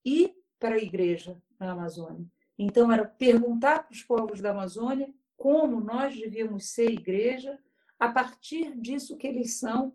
e 0.04 0.34
para 0.58 0.76
a 0.76 0.82
igreja 0.82 1.36
na 1.60 1.72
Amazônia. 1.72 2.26
Então, 2.58 2.90
era 2.90 3.04
perguntar 3.04 3.84
para 3.84 3.92
os 3.92 4.02
povos 4.02 4.40
da 4.40 4.50
Amazônia 4.50 5.12
como 5.36 5.80
nós 5.80 6.18
devíamos 6.18 6.70
ser 6.70 6.90
igreja 6.90 7.58
a 7.98 8.08
partir 8.08 8.76
disso 8.76 9.16
que 9.16 9.26
eles 9.26 9.54
são, 9.54 9.94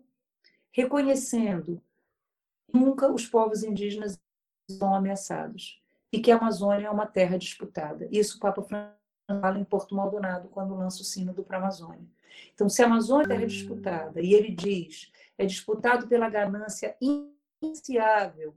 reconhecendo 0.72 1.82
nunca 2.72 3.12
os 3.12 3.26
povos 3.26 3.62
indígenas 3.62 4.18
são 4.70 4.94
ameaçados 4.94 5.80
e 6.12 6.20
que 6.20 6.30
a 6.30 6.36
Amazônia 6.36 6.86
é 6.86 6.90
uma 6.90 7.06
terra 7.06 7.38
disputada. 7.38 8.08
Isso 8.10 8.36
o 8.36 8.40
Papa 8.40 8.62
Francisco 8.62 8.98
fala 9.26 9.58
em 9.58 9.64
Porto 9.64 9.94
Maldonado 9.94 10.48
quando 10.48 10.74
lança 10.74 11.02
o 11.02 11.04
sínodo 11.04 11.44
para 11.44 11.58
a 11.58 11.60
Amazônia. 11.60 12.06
Então, 12.52 12.68
se 12.68 12.82
a 12.82 12.86
Amazônia 12.86 13.24
é 13.24 13.28
terra 13.28 13.46
disputada, 13.46 14.20
e 14.20 14.34
ele 14.34 14.50
diz, 14.50 15.12
é 15.38 15.46
disputado 15.46 16.08
pela 16.08 16.28
ganância 16.28 16.96
iniciável 17.00 18.54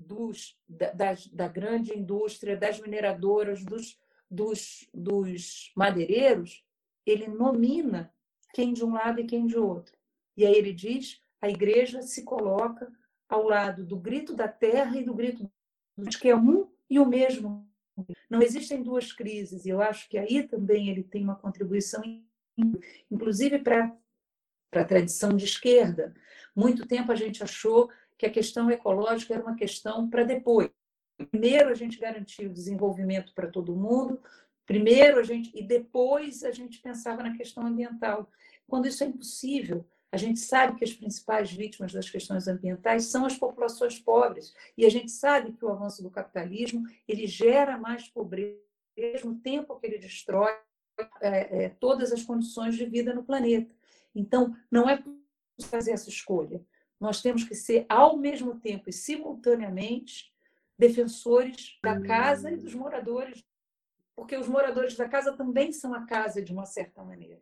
dos, 0.00 0.58
da, 0.66 1.14
da, 1.32 1.46
grande 1.46 1.96
indústria, 1.96 2.56
das 2.56 2.80
mineradoras, 2.80 3.62
dos, 3.62 3.98
dos, 4.30 4.88
dos 4.94 5.70
madeireiros, 5.76 6.64
ele 7.04 7.28
nomina 7.28 8.12
quem 8.54 8.72
de 8.72 8.84
um 8.84 8.94
lado 8.94 9.20
e 9.20 9.26
quem 9.26 9.46
de 9.46 9.58
outro. 9.58 9.94
E 10.36 10.46
aí 10.46 10.54
ele 10.54 10.72
diz: 10.72 11.22
a 11.40 11.50
igreja 11.50 12.00
se 12.00 12.24
coloca 12.24 12.90
ao 13.28 13.44
lado 13.44 13.84
do 13.84 13.96
grito 13.96 14.34
da 14.34 14.48
terra 14.48 14.98
e 14.98 15.04
do 15.04 15.14
grito 15.14 15.50
de 15.98 16.18
que 16.18 16.28
é 16.28 16.36
um 16.36 16.68
e 16.88 16.98
o 16.98 17.06
mesmo. 17.06 17.68
Não 18.30 18.40
existem 18.40 18.82
duas 18.82 19.12
crises, 19.12 19.66
e 19.66 19.68
eu 19.68 19.82
acho 19.82 20.08
que 20.08 20.16
aí 20.16 20.42
também 20.48 20.88
ele 20.88 21.04
tem 21.04 21.22
uma 21.22 21.36
contribuição, 21.36 22.02
inclusive 23.10 23.58
para 23.58 23.94
a 24.72 24.84
tradição 24.84 25.36
de 25.36 25.44
esquerda. 25.44 26.14
Muito 26.56 26.86
tempo 26.86 27.12
a 27.12 27.14
gente 27.14 27.42
achou 27.42 27.90
que 28.20 28.26
a 28.26 28.30
questão 28.30 28.70
ecológica 28.70 29.32
era 29.32 29.42
uma 29.42 29.56
questão 29.56 30.06
para 30.10 30.24
depois. 30.24 30.68
Primeiro 31.30 31.70
a 31.70 31.74
gente 31.74 31.98
garantia 31.98 32.46
o 32.46 32.52
desenvolvimento 32.52 33.32
para 33.34 33.50
todo 33.50 33.74
mundo, 33.74 34.20
primeiro 34.66 35.18
a 35.18 35.22
gente 35.22 35.50
e 35.54 35.62
depois 35.62 36.44
a 36.44 36.50
gente 36.50 36.82
pensava 36.82 37.22
na 37.22 37.34
questão 37.34 37.66
ambiental. 37.66 38.30
Quando 38.68 38.86
isso 38.86 39.02
é 39.02 39.06
impossível, 39.06 39.86
a 40.12 40.18
gente 40.18 40.38
sabe 40.38 40.76
que 40.76 40.84
as 40.84 40.92
principais 40.92 41.50
vítimas 41.50 41.94
das 41.94 42.10
questões 42.10 42.46
ambientais 42.46 43.06
são 43.06 43.24
as 43.24 43.38
populações 43.38 43.98
pobres 43.98 44.54
e 44.76 44.84
a 44.84 44.90
gente 44.90 45.10
sabe 45.10 45.52
que 45.52 45.64
o 45.64 45.70
avanço 45.70 46.02
do 46.02 46.10
capitalismo 46.10 46.84
ele 47.08 47.26
gera 47.26 47.78
mais 47.78 48.06
pobreza 48.06 48.60
ao 48.98 49.02
mesmo 49.02 49.40
tempo 49.40 49.80
que 49.80 49.86
ele 49.86 49.96
destrói 49.96 50.52
é, 51.22 51.64
é, 51.64 51.68
todas 51.70 52.12
as 52.12 52.22
condições 52.22 52.76
de 52.76 52.84
vida 52.84 53.14
no 53.14 53.24
planeta. 53.24 53.74
Então, 54.14 54.54
não 54.70 54.86
é 54.90 54.98
possível 54.98 55.20
fazer 55.70 55.92
essa 55.92 56.10
escolha. 56.10 56.62
Nós 57.00 57.22
temos 57.22 57.44
que 57.44 57.54
ser, 57.54 57.86
ao 57.88 58.16
mesmo 58.16 58.60
tempo 58.60 58.90
e 58.90 58.92
simultaneamente, 58.92 60.32
defensores 60.78 61.78
da 61.82 62.00
casa 62.00 62.50
e 62.50 62.56
dos 62.56 62.74
moradores, 62.74 63.44
porque 64.14 64.36
os 64.36 64.48
moradores 64.48 64.96
da 64.96 65.08
casa 65.08 65.32
também 65.32 65.72
são 65.72 65.94
a 65.94 66.04
casa 66.06 66.42
de 66.42 66.52
uma 66.52 66.66
certa 66.66 67.02
maneira. 67.02 67.40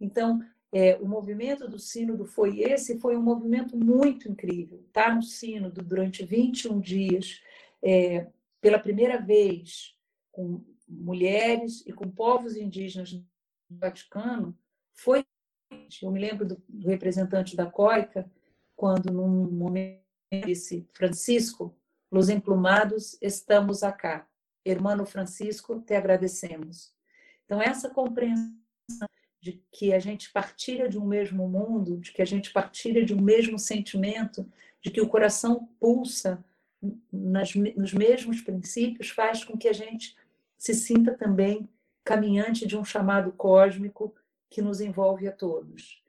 Então, 0.00 0.42
é, 0.72 0.96
o 0.96 1.06
movimento 1.06 1.68
do 1.68 1.78
Sínodo 1.78 2.24
foi 2.24 2.60
esse, 2.60 2.98
foi 2.98 3.16
um 3.16 3.22
movimento 3.22 3.76
muito 3.76 4.28
incrível. 4.28 4.80
Estar 4.86 5.06
tá 5.06 5.14
no 5.14 5.22
Sínodo 5.22 5.82
durante 5.82 6.24
21 6.24 6.80
dias, 6.80 7.42
é, 7.82 8.26
pela 8.60 8.78
primeira 8.78 9.20
vez, 9.20 9.96
com 10.32 10.62
mulheres 10.88 11.82
e 11.86 11.92
com 11.92 12.10
povos 12.10 12.56
indígenas 12.56 13.12
do 13.12 13.26
Vaticano, 13.70 14.56
foi. 14.94 15.24
Eu 16.02 16.10
me 16.10 16.20
lembro 16.20 16.46
do, 16.46 16.62
do 16.68 16.88
representante 16.88 17.56
da 17.56 17.66
COICA, 17.66 18.30
quando, 18.76 19.12
num 19.12 19.50
momento, 19.50 20.02
disse: 20.44 20.88
Francisco, 20.92 21.74
los 22.10 22.28
emplumados 22.28 23.16
estamos 23.20 23.82
acá. 23.82 24.28
Hermano 24.64 25.06
Francisco, 25.06 25.80
te 25.80 25.94
agradecemos. 25.94 26.94
Então, 27.44 27.62
essa 27.62 27.88
compreensão 27.88 28.56
de 29.40 29.64
que 29.70 29.92
a 29.92 29.98
gente 29.98 30.32
partilha 30.32 30.88
de 30.88 30.98
um 30.98 31.06
mesmo 31.06 31.48
mundo, 31.48 31.98
de 31.98 32.12
que 32.12 32.20
a 32.20 32.24
gente 32.24 32.52
partilha 32.52 33.04
de 33.04 33.14
um 33.14 33.20
mesmo 33.20 33.58
sentimento, 33.58 34.50
de 34.82 34.90
que 34.90 35.00
o 35.00 35.08
coração 35.08 35.68
pulsa 35.78 36.44
nas, 37.12 37.54
nos 37.54 37.92
mesmos 37.94 38.40
princípios, 38.40 39.10
faz 39.10 39.44
com 39.44 39.56
que 39.56 39.68
a 39.68 39.72
gente 39.72 40.16
se 40.58 40.74
sinta 40.74 41.14
também 41.14 41.68
caminhante 42.04 42.66
de 42.66 42.76
um 42.76 42.84
chamado 42.84 43.32
cósmico 43.32 44.14
que 44.50 44.62
nos 44.62 44.80
envolve 44.80 45.28
a 45.28 45.32
todos, 45.32 46.02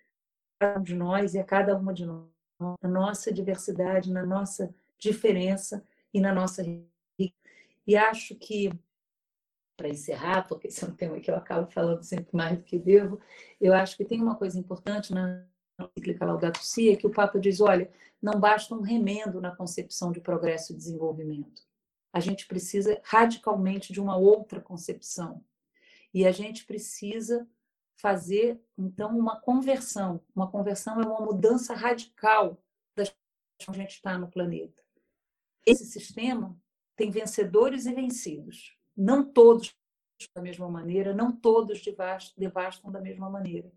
a 0.59 0.65
cada 0.65 0.80
um 0.80 0.84
de 0.84 0.95
nós 0.95 1.34
e 1.34 1.39
a 1.39 1.43
cada 1.43 1.78
uma 1.78 1.93
de 1.93 2.05
nós, 2.05 2.36
na 2.60 2.89
nossa 2.89 3.32
diversidade, 3.32 4.12
na 4.12 4.26
nossa 4.26 4.74
diferença 4.97 5.84
e 6.14 6.20
na 6.20 6.34
nossa 6.34 6.64
e 7.88 7.95
acho 7.95 8.36
que 8.36 8.70
para 9.78 9.88
encerrar, 9.88 10.47
porque 10.47 10.68
esse 10.68 10.84
é 10.84 10.88
um 10.88 10.95
tema 10.95 11.20
que 11.20 11.30
eu 11.30 11.36
acabo 11.36 11.72
falando 11.72 12.03
sempre 12.03 12.36
mais 12.36 12.58
do 12.58 12.64
que 12.64 12.78
devo, 12.80 13.22
eu 13.62 13.74
acho 13.74 13.95
que 13.95 14.03
tem 14.03 14.20
uma 14.20 14.36
coisa 14.36 14.60
importante 14.60 15.14
na 15.14 15.45
encíclica 15.80 16.26
Laudato 16.26 16.60
Si, 16.64 16.89
é 16.89 16.95
que 16.95 17.05
o 17.05 17.12
Papa 17.12 17.39
diz, 17.39 17.62
olha, 17.62 17.89
não 18.22 18.39
basta 18.39 18.74
um 18.74 18.82
remendo 18.82 19.39
na 19.39 19.55
concepção 19.55 20.12
de 20.12 20.20
progresso 20.20 20.74
e 20.74 20.76
desenvolvimento. 20.76 21.62
A 22.12 22.20
gente 22.20 22.47
precisa 22.47 22.99
radicalmente 23.03 23.93
de 23.93 24.01
uma 24.01 24.18
outra 24.18 24.60
concepção. 24.60 25.43
E 26.12 26.26
a 26.26 26.32
gente 26.32 26.66
precisa 26.66 27.47
fazer, 27.97 28.61
então, 28.77 29.17
uma 29.17 29.39
conversão. 29.39 30.21
Uma 30.35 30.49
conversão 30.49 31.01
é 31.01 31.05
uma 31.05 31.19
mudança 31.19 31.73
radical 31.73 32.57
das 32.95 33.09
que 33.09 33.69
a 33.69 33.73
gente 33.73 33.91
está 33.91 34.17
no 34.17 34.27
planeta. 34.27 34.81
Esse 35.65 35.85
sistema 35.85 36.57
tem 36.95 37.11
vencedores 37.11 37.85
e 37.85 37.93
vencidos 37.93 38.77
não 38.95 39.23
todos 39.23 39.75
da 40.33 40.41
mesma 40.41 40.67
maneira, 40.67 41.13
não 41.13 41.31
todos 41.31 41.81
devastam 42.35 42.91
da 42.91 42.99
mesma 42.99 43.29
maneira. 43.29 43.71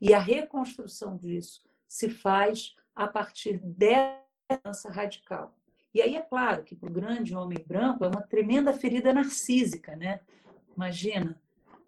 E 0.00 0.12
a 0.12 0.18
reconstrução 0.18 1.16
disso 1.16 1.62
se 1.86 2.10
faz 2.10 2.74
a 2.94 3.06
partir 3.06 3.58
dessa 3.58 4.26
mudança 4.50 4.90
radical. 4.90 5.56
E 5.94 6.02
aí 6.02 6.16
é 6.16 6.22
claro 6.22 6.64
que 6.64 6.74
para 6.74 6.88
o 6.88 6.92
grande 6.92 7.34
homem 7.34 7.64
branco 7.64 8.04
é 8.04 8.08
uma 8.08 8.22
tremenda 8.22 8.72
ferida 8.72 9.12
narcísica, 9.12 9.94
né? 9.96 10.20
Imagina, 10.74 11.40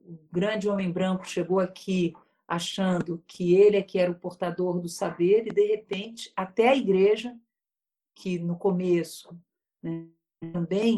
o 0.09 0.19
grande 0.33 0.69
homem 0.69 0.91
branco 0.91 1.29
chegou 1.29 1.61
aqui 1.61 2.15
achando 2.47 3.23
que 3.27 3.55
ele 3.55 3.77
é 3.77 3.83
que 3.83 3.99
era 3.99 4.11
o 4.11 4.19
portador 4.19 4.81
do 4.81 4.89
saber 4.89 5.47
e 5.47 5.53
de 5.53 5.67
repente 5.67 6.33
até 6.35 6.71
a 6.71 6.77
igreja 6.77 7.37
que 8.15 8.39
no 8.39 8.57
começo 8.57 9.39
né, 9.83 10.07
também 10.53 10.97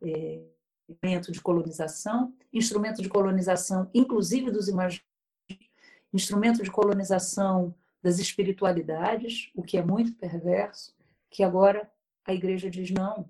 é, 0.00 0.40
instrumento 0.88 1.32
de 1.32 1.40
colonização, 1.40 2.32
instrumento 2.52 3.02
de 3.02 3.08
colonização, 3.08 3.90
inclusive 3.92 4.52
dos 4.52 4.68
imaginários, 4.68 5.04
instrumento 6.12 6.62
de 6.62 6.70
colonização 6.70 7.74
das 8.00 8.20
espiritualidades, 8.20 9.50
o 9.54 9.64
que 9.64 9.76
é 9.76 9.82
muito 9.82 10.14
perverso, 10.14 10.94
que 11.28 11.42
agora 11.42 11.90
a 12.24 12.32
igreja 12.32 12.70
diz 12.70 12.90
não. 12.90 13.28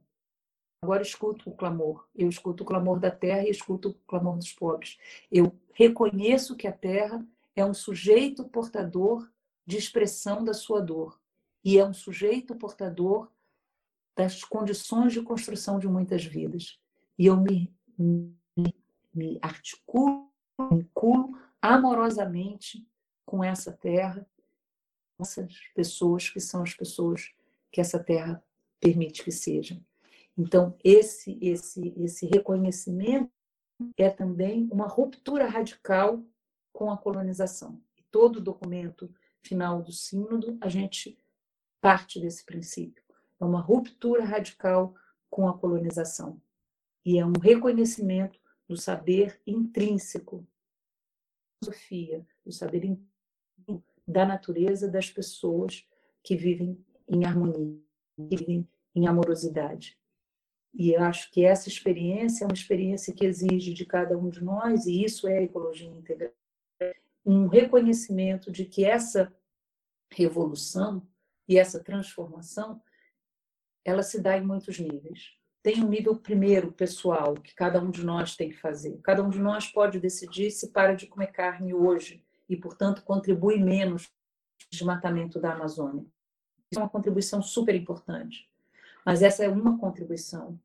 Agora 0.84 1.00
escuto 1.00 1.48
o 1.48 1.54
clamor. 1.54 2.06
Eu 2.14 2.28
escuto 2.28 2.62
o 2.62 2.66
clamor 2.66 3.00
da 3.00 3.10
terra 3.10 3.42
e 3.46 3.50
escuto 3.50 3.88
o 3.88 3.94
clamor 4.06 4.36
dos 4.36 4.52
pobres. 4.52 4.98
Eu 5.32 5.58
reconheço 5.72 6.54
que 6.54 6.68
a 6.68 6.72
terra 6.72 7.26
é 7.56 7.64
um 7.64 7.72
sujeito 7.72 8.44
portador 8.44 9.26
de 9.64 9.78
expressão 9.78 10.44
da 10.44 10.52
sua 10.52 10.82
dor 10.82 11.18
e 11.64 11.78
é 11.78 11.86
um 11.86 11.94
sujeito 11.94 12.54
portador 12.54 13.30
das 14.14 14.44
condições 14.44 15.14
de 15.14 15.22
construção 15.22 15.78
de 15.78 15.88
muitas 15.88 16.22
vidas 16.22 16.78
e 17.18 17.24
eu 17.24 17.36
me, 17.38 17.74
me, 17.98 18.36
me 19.14 19.38
articulo, 19.40 20.30
me 20.70 20.82
vinculo 20.82 21.34
amorosamente 21.62 22.86
com 23.24 23.42
essa 23.42 23.72
terra, 23.72 24.28
com 25.16 25.22
essas 25.22 25.58
pessoas 25.74 26.28
que 26.28 26.40
são 26.40 26.62
as 26.62 26.74
pessoas 26.74 27.32
que 27.72 27.80
essa 27.80 27.98
terra 27.98 28.44
permite 28.78 29.24
que 29.24 29.32
sejam. 29.32 29.82
Então, 30.36 30.76
esse, 30.82 31.38
esse, 31.40 31.94
esse 31.96 32.26
reconhecimento 32.26 33.30
é 33.96 34.10
também 34.10 34.68
uma 34.70 34.86
ruptura 34.86 35.46
radical 35.46 36.24
com 36.72 36.90
a 36.90 36.98
colonização. 36.98 37.80
E 37.96 38.02
todo 38.10 38.40
documento 38.40 39.12
final 39.42 39.82
do 39.82 39.92
Sínodo, 39.92 40.58
a 40.60 40.68
gente 40.68 41.18
parte 41.80 42.20
desse 42.20 42.44
princípio. 42.44 43.04
É 43.40 43.44
uma 43.44 43.60
ruptura 43.60 44.24
radical 44.24 44.94
com 45.28 45.46
a 45.48 45.56
colonização 45.56 46.40
e 47.04 47.18
é 47.18 47.26
um 47.26 47.38
reconhecimento 47.38 48.40
do 48.66 48.76
saber 48.76 49.40
intrínseco, 49.46 50.46
Sofia, 51.62 52.26
do 52.44 52.50
saber 52.50 52.84
intrínseco 52.84 53.14
da 54.06 54.24
natureza 54.24 54.88
das 54.88 55.10
pessoas 55.10 55.86
que 56.22 56.36
vivem 56.36 56.82
em 57.08 57.24
harmonia, 57.24 57.78
que 58.16 58.36
vivem 58.36 58.68
em 58.94 59.06
amorosidade. 59.06 59.98
E 60.74 60.92
eu 60.92 61.02
acho 61.04 61.30
que 61.30 61.44
essa 61.44 61.68
experiência 61.68 62.44
é 62.44 62.46
uma 62.46 62.54
experiência 62.54 63.14
que 63.14 63.24
exige 63.24 63.72
de 63.72 63.86
cada 63.86 64.18
um 64.18 64.28
de 64.28 64.42
nós, 64.42 64.86
e 64.86 65.04
isso 65.04 65.28
é 65.28 65.44
ecologia 65.44 65.88
integral, 65.88 66.32
um 67.24 67.46
reconhecimento 67.46 68.50
de 68.50 68.64
que 68.64 68.84
essa 68.84 69.32
revolução 70.10 71.06
e 71.48 71.58
essa 71.58 71.82
transformação, 71.82 72.82
ela 73.84 74.02
se 74.02 74.20
dá 74.20 74.36
em 74.36 74.44
muitos 74.44 74.78
níveis. 74.78 75.36
Tem 75.62 75.82
um 75.82 75.88
nível 75.88 76.16
primeiro, 76.16 76.72
pessoal, 76.72 77.34
que 77.34 77.54
cada 77.54 77.80
um 77.80 77.90
de 77.90 78.04
nós 78.04 78.36
tem 78.36 78.50
que 78.50 78.56
fazer. 78.56 78.98
Cada 79.02 79.22
um 79.22 79.30
de 79.30 79.38
nós 79.38 79.66
pode 79.66 79.98
decidir 79.98 80.50
se 80.50 80.70
para 80.70 80.94
de 80.94 81.06
comer 81.06 81.28
carne 81.28 81.72
hoje 81.72 82.22
e, 82.48 82.56
portanto, 82.56 83.02
contribui 83.02 83.58
menos 83.58 84.04
no 84.04 84.70
desmatamento 84.70 85.40
da 85.40 85.54
Amazônia. 85.54 86.04
Isso 86.70 86.80
é 86.80 86.82
uma 86.82 86.88
contribuição 86.88 87.40
super 87.40 87.74
importante. 87.74 88.46
Mas 89.04 89.22
essa 89.22 89.44
é 89.44 89.48
uma 89.48 89.78
contribuição. 89.78 90.58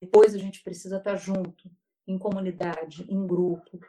Depois 0.00 0.34
a 0.34 0.38
gente 0.38 0.62
precisa 0.62 0.96
estar 0.96 1.16
junto, 1.16 1.70
em 2.06 2.18
comunidade, 2.18 3.04
em 3.08 3.26
grupo. 3.26 3.80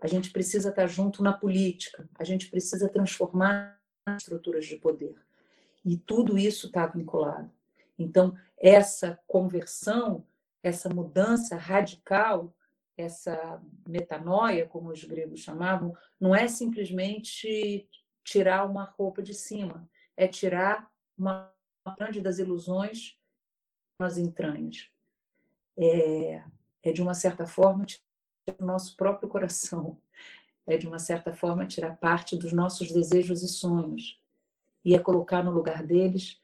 A 0.00 0.06
gente 0.06 0.30
precisa 0.30 0.70
estar 0.70 0.86
junto 0.86 1.22
na 1.22 1.32
política. 1.32 2.08
A 2.18 2.24
gente 2.24 2.50
precisa 2.50 2.88
transformar 2.88 3.80
as 4.04 4.22
estruturas 4.22 4.66
de 4.66 4.76
poder. 4.76 5.14
E 5.84 5.96
tudo 5.96 6.36
isso 6.36 6.66
está 6.66 6.86
vinculado. 6.86 7.50
Então, 7.98 8.36
essa 8.58 9.18
conversão, 9.26 10.24
essa 10.62 10.88
mudança 10.88 11.56
radical, 11.56 12.54
essa 12.96 13.60
metanoia, 13.86 14.66
como 14.66 14.90
os 14.90 15.04
gregos 15.04 15.40
chamavam, 15.40 15.96
não 16.20 16.34
é 16.34 16.46
simplesmente 16.48 17.88
tirar 18.24 18.64
uma 18.64 18.84
roupa 18.84 19.22
de 19.22 19.34
cima, 19.34 19.88
é 20.16 20.28
tirar 20.28 20.90
uma 21.16 21.52
grande 21.98 22.20
das 22.20 22.38
ilusões 22.38 23.18
nas 23.98 24.18
entranhas. 24.18 24.90
É, 25.76 26.42
é, 26.82 26.92
de 26.92 27.00
uma 27.00 27.14
certa 27.14 27.46
forma, 27.46 27.84
tirar 27.84 28.00
o 28.60 28.64
nosso 28.64 28.96
próprio 28.96 29.28
coração. 29.28 29.98
É, 30.66 30.76
de 30.76 30.86
uma 30.86 30.98
certa 30.98 31.32
forma, 31.32 31.66
tirar 31.66 31.96
parte 31.96 32.36
dos 32.36 32.52
nossos 32.52 32.92
desejos 32.92 33.42
e 33.42 33.48
sonhos. 33.48 34.20
E 34.84 34.94
é 34.94 34.98
colocar 34.98 35.42
no 35.42 35.50
lugar 35.50 35.82
deles 35.82 36.40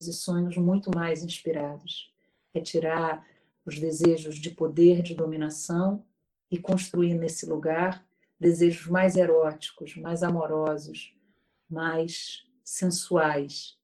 e 0.00 0.12
sonhos 0.12 0.56
muito 0.56 0.90
mais 0.94 1.22
inspirados. 1.22 2.12
É 2.52 2.60
tirar 2.60 3.26
os 3.64 3.78
desejos 3.78 4.36
de 4.36 4.50
poder, 4.50 5.02
de 5.02 5.14
dominação 5.14 6.04
e 6.50 6.58
construir 6.58 7.14
nesse 7.14 7.46
lugar 7.46 8.06
desejos 8.38 8.86
mais 8.86 9.16
eróticos, 9.16 9.96
mais 9.96 10.22
amorosos, 10.22 11.16
mais 11.68 12.46
sensuais, 12.62 13.78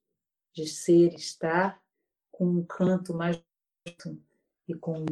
de 0.53 0.67
ser, 0.67 1.13
estar 1.15 1.80
com 2.41 2.47
um 2.47 2.65
canto 2.65 3.13
mais 3.13 3.39
e 4.67 4.73
com 4.73 5.05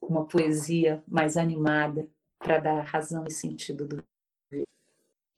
uma 0.00 0.26
poesia 0.26 1.04
mais 1.06 1.36
animada 1.36 2.08
para 2.38 2.58
dar 2.58 2.80
razão 2.84 3.26
e 3.28 3.30
sentido 3.30 3.86
do 3.86 4.02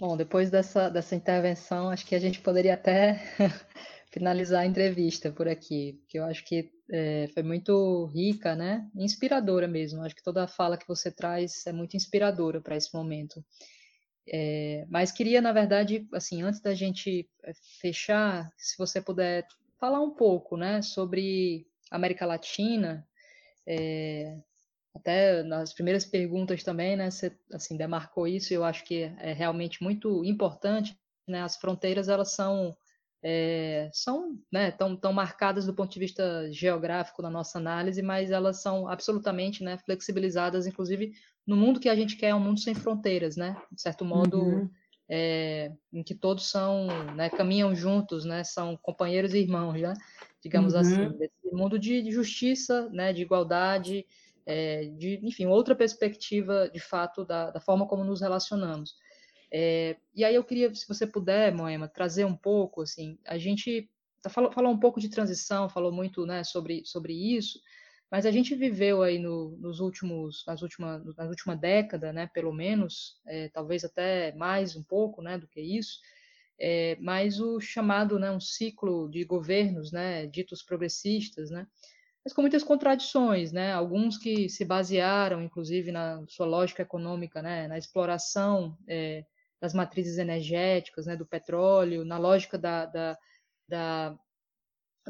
Bom, 0.01 0.17
depois 0.17 0.51
dessa, 0.51 0.89
dessa 0.89 1.17
intervenção, 1.17 1.91
acho 1.91 2.07
que 2.07 2.15
a 2.15 2.19
gente 2.19 2.41
poderia 2.41 2.75
até 2.75 3.21
finalizar 4.11 4.63
a 4.63 4.67
entrevista 4.67 5.33
por 5.33 5.47
aqui, 5.49 6.01
que 6.09 6.19
eu 6.19 6.25
acho 6.25 6.45
que 6.45 6.71
é, 6.91 7.29
foi 7.35 7.43
muito 7.43 8.07
rica, 8.07 8.55
né? 8.55 8.89
Inspiradora 8.95 9.69
mesmo. 9.69 10.03
Acho 10.03 10.15
que 10.15 10.23
toda 10.23 10.45
a 10.45 10.49
fala 10.49 10.79
que 10.79 10.89
você 10.89 11.11
traz 11.11 11.67
é 11.67 11.73
muito 11.73 11.97
inspiradora 11.97 12.63
para 12.63 12.77
esse 12.77 12.95
momento. 12.95 13.45
É, 14.27 14.87
mas 14.89 15.13
queria, 15.13 15.43
na 15.43 15.53
verdade, 15.53 16.09
assim, 16.15 16.41
antes 16.41 16.61
da 16.61 16.73
gente 16.73 17.29
é, 17.45 17.53
fechar, 17.81 18.51
se 18.57 18.79
você 18.79 19.03
puder 19.03 19.47
falar 19.81 20.01
um 20.01 20.11
pouco, 20.11 20.57
né, 20.57 20.83
sobre 20.83 21.67
América 21.91 22.27
Latina, 22.27 23.07
é, 23.67 24.39
até 24.95 25.43
nas 25.43 25.73
primeiras 25.73 26.05
perguntas 26.05 26.63
também, 26.63 26.97
né, 26.97 27.11
você 27.11 27.37
assim 27.53 27.77
demarcou 27.77 28.29
isso. 28.29 28.53
Eu 28.53 28.63
acho 28.63 28.85
que 28.85 29.03
é 29.19 29.33
realmente 29.33 29.83
muito 29.83 30.25
importante. 30.25 30.97
Né, 31.27 31.43
as 31.43 31.57
fronteiras 31.57 32.09
elas 32.09 32.33
são 32.33 32.77
é, 33.23 33.91
são 33.93 34.39
né, 34.51 34.71
tão, 34.71 34.97
tão 34.97 35.13
marcadas 35.13 35.67
do 35.67 35.75
ponto 35.75 35.93
de 35.93 36.01
vista 36.01 36.51
geográfico 36.51 37.21
na 37.23 37.31
nossa 37.31 37.59
análise, 37.59 38.01
mas 38.03 38.31
elas 38.31 38.63
são 38.63 38.89
absolutamente 38.89 39.63
né, 39.63 39.79
flexibilizadas, 39.79 40.67
inclusive 40.67 41.13
no 41.47 41.55
mundo 41.55 41.81
que 41.81 41.89
a 41.89 41.95
gente 41.95 42.17
quer, 42.17 42.35
um 42.35 42.41
mundo 42.41 42.61
sem 42.61 42.75
fronteiras, 42.75 43.37
né? 43.37 43.61
De 43.71 43.81
certo 43.81 44.05
modo, 44.05 44.43
uhum. 44.43 44.71
É, 45.13 45.73
em 45.93 46.05
que 46.05 46.15
todos 46.15 46.49
são, 46.49 46.87
né, 47.17 47.29
caminham 47.29 47.75
juntos, 47.75 48.25
né? 48.25 48.45
São 48.45 48.77
companheiros 48.77 49.35
e 49.35 49.39
irmãos, 49.39 49.81
né? 49.81 49.93
Digamos 50.41 50.73
assim, 50.73 51.01
uhum. 51.01 51.07
assim, 51.09 51.19
desse 51.19 51.53
mundo 51.53 51.79
de, 51.79 52.01
de, 52.01 52.13
justiça, 52.13 52.89
né? 52.91 53.13
De 53.13 53.23
igualdade, 53.23 54.07
é, 54.47 54.85
de, 54.85 55.19
enfim, 55.25 55.47
outra 55.47 55.75
perspectiva, 55.75 56.71
de 56.73 56.79
fato, 56.79 57.25
da, 57.25 57.51
da 57.51 57.61
forma 57.61 57.89
como 57.89 58.05
nos 58.05 58.21
relacionamos. 58.21 58.95
É, 59.53 59.97
e 60.15 60.25
aí 60.25 60.37
eu 60.37 60.45
queria, 60.45 60.73
se 60.73 60.87
você 60.87 61.05
puder, 61.05 61.53
Moema, 61.53 61.89
trazer 61.89 62.25
um 62.25 62.37
pouco, 62.37 62.83
assim, 62.83 63.19
a 63.27 63.37
gente 63.37 63.91
tá, 64.23 64.31
falou, 64.31 64.53
falou 64.53 64.71
um 64.71 64.79
pouco 64.79 65.01
de 65.01 65.09
transição, 65.09 65.69
falou 65.69 65.91
muito, 65.91 66.25
né, 66.25 66.45
sobre, 66.45 66.83
sobre 66.87 67.13
isso, 67.13 67.59
mas 68.11 68.27
a 68.27 68.31
gente 68.31 68.55
viveu 68.55 69.03
aí 69.03 69.19
no, 69.19 69.57
nos 69.59 69.81
últimos, 69.81 70.45
nas 70.47 70.63
últimas, 70.63 71.05
na 71.17 71.27
última 71.27 71.57
década, 71.57 72.13
né, 72.13 72.29
pelo 72.33 72.53
menos, 72.53 73.21
é, 73.27 73.49
talvez 73.51 73.85
até 73.85 74.33
mais 74.35 74.77
um 74.77 74.83
pouco, 74.83 75.23
né, 75.23 75.39
do 75.39 75.47
que 75.47 75.61
isso, 75.61 75.99
é, 76.59 76.97
mas 77.01 77.41
o 77.41 77.61
chamado, 77.61 78.19
né, 78.19 78.31
um 78.31 78.41
ciclo 78.41 79.09
de 79.09 79.25
governos, 79.25 79.93
né, 79.93 80.27
ditos 80.27 80.63
progressistas, 80.63 81.51
né, 81.51 81.67
mas 82.25 82.35
com 82.35 82.43
muitas 82.43 82.63
contradições, 82.63 83.51
né? 83.51 83.73
Alguns 83.73 84.19
que 84.19 84.49
se 84.49 84.65
basearam, 84.65 85.43
inclusive, 85.43 85.91
na 85.91 86.23
sua 86.29 86.47
lógica 86.47 86.83
econômica, 86.83 87.41
né? 87.41 87.67
Na 87.67 87.79
exploração 87.79 88.77
é, 88.87 89.25
das 89.61 89.73
matrizes 89.73 90.19
energéticas, 90.19 91.07
né, 91.07 91.17
do 91.17 91.27
petróleo, 91.27 92.05
na 92.05 92.19
lógica 92.19 92.59
da, 92.59 92.87
da, 92.87 93.19
da, 93.69 94.19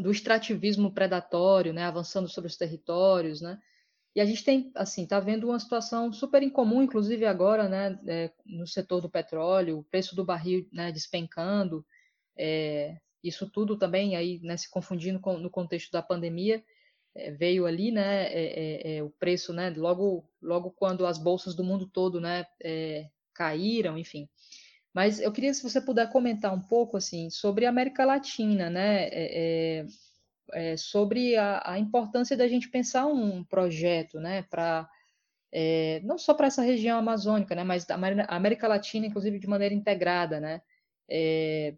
do 0.01 0.11
extrativismo 0.11 0.93
predatório, 0.93 1.73
né, 1.73 1.85
avançando 1.85 2.29
sobre 2.29 2.49
os 2.49 2.57
territórios, 2.57 3.41
né, 3.41 3.59
e 4.15 4.21
a 4.21 4.25
gente 4.25 4.45
tem, 4.45 4.73
assim, 4.75 5.05
está 5.05 5.21
vendo 5.21 5.49
uma 5.49 5.59
situação 5.61 6.13
super 6.13 6.43
incomum, 6.43 6.83
inclusive 6.83 7.25
agora, 7.27 7.69
né, 7.69 7.99
é, 8.09 8.33
no 8.45 8.67
setor 8.67 9.01
do 9.01 9.09
petróleo, 9.09 9.79
o 9.79 9.85
preço 9.85 10.17
do 10.17 10.25
barril, 10.25 10.67
né, 10.73 10.91
despencando, 10.91 11.87
é, 12.37 12.97
isso 13.23 13.49
tudo 13.49 13.77
também 13.79 14.17
aí, 14.17 14.41
né, 14.43 14.57
se 14.57 14.69
confundindo 14.69 15.21
com, 15.21 15.39
no 15.39 15.49
contexto 15.51 15.93
da 15.93 16.03
pandemia, 16.03 16.63
é, 17.15 17.31
veio 17.31 17.67
ali, 17.67 17.93
né, 17.93 18.27
é, 18.33 18.43
é, 18.43 18.97
é, 18.97 19.03
o 19.03 19.11
preço, 19.11 19.53
né, 19.53 19.71
logo, 19.71 20.29
logo 20.43 20.73
quando 20.73 21.07
as 21.07 21.19
bolsas 21.19 21.55
do 21.55 21.63
mundo 21.63 21.87
todo, 21.87 22.21
né, 22.21 22.47
caíram, 23.33 23.97
enfim. 23.97 24.29
Mas 24.93 25.21
eu 25.21 25.31
queria 25.31 25.55
se 25.55 25.63
você 25.63 25.81
puder 25.81 26.11
comentar 26.11 26.53
um 26.53 26.61
pouco 26.61 26.97
assim 26.97 27.31
sobre 27.31 27.67
a 27.67 27.69
América 27.69 28.05
Latina, 28.05 28.69
né? 28.69 29.05
É, 29.05 29.87
é, 30.53 30.73
é, 30.73 30.77
sobre 30.77 31.37
a, 31.37 31.63
a, 31.65 31.79
importância 31.79 32.37
da 32.37 32.49
gente 32.49 32.69
pensar 32.69 33.07
um 33.07 33.45
projeto, 33.45 34.19
né? 34.19 34.43
Para 34.43 34.89
é, 35.53 36.01
não 36.05 36.19
só 36.19 36.35
para 36.35 36.49
essa 36.49 36.63
região 36.63 36.99
amazônica, 36.99 37.55
né? 37.55 37.63
Mas 37.65 37.89
a 37.89 37.95
América 38.35 38.67
Latina, 38.69 39.07
inclusive 39.07 39.39
de 39.39 39.47
maneira 39.49 39.75
integrada, 39.75 40.41
né? 40.41 40.61
É, 41.09 41.75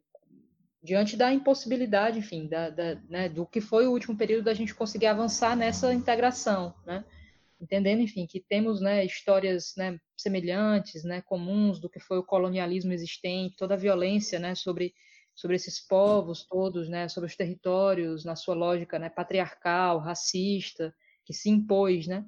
diante 0.82 1.16
da 1.16 1.32
impossibilidade, 1.32 2.18
enfim, 2.18 2.48
da, 2.48 2.68
da, 2.68 2.96
né, 3.08 3.28
do 3.28 3.46
que 3.46 3.60
foi 3.60 3.86
o 3.86 3.92
último 3.92 4.16
período 4.16 4.44
da 4.44 4.54
gente 4.54 4.74
conseguir 4.74 5.06
avançar 5.06 5.56
nessa 5.56 5.94
integração, 5.94 6.74
né? 6.84 7.04
Entendendo, 7.62 8.00
enfim, 8.00 8.26
que 8.26 8.40
temos 8.40 8.80
né, 8.80 9.04
histórias 9.04 9.72
né, 9.76 9.96
semelhantes, 10.16 11.04
né, 11.04 11.22
comuns 11.22 11.78
do 11.78 11.88
que 11.88 12.00
foi 12.00 12.18
o 12.18 12.24
colonialismo 12.24 12.92
existente, 12.92 13.56
toda 13.56 13.74
a 13.74 13.78
violência 13.78 14.38
né, 14.40 14.54
sobre, 14.56 14.92
sobre 15.34 15.54
esses 15.54 15.80
povos 15.80 16.44
todos, 16.44 16.88
né, 16.88 17.08
sobre 17.08 17.28
os 17.28 17.36
territórios, 17.36 18.24
na 18.24 18.34
sua 18.34 18.54
lógica 18.54 18.98
né, 18.98 19.08
patriarcal, 19.08 20.00
racista, 20.00 20.92
que 21.24 21.32
se 21.32 21.48
impôs, 21.48 22.08
né? 22.08 22.24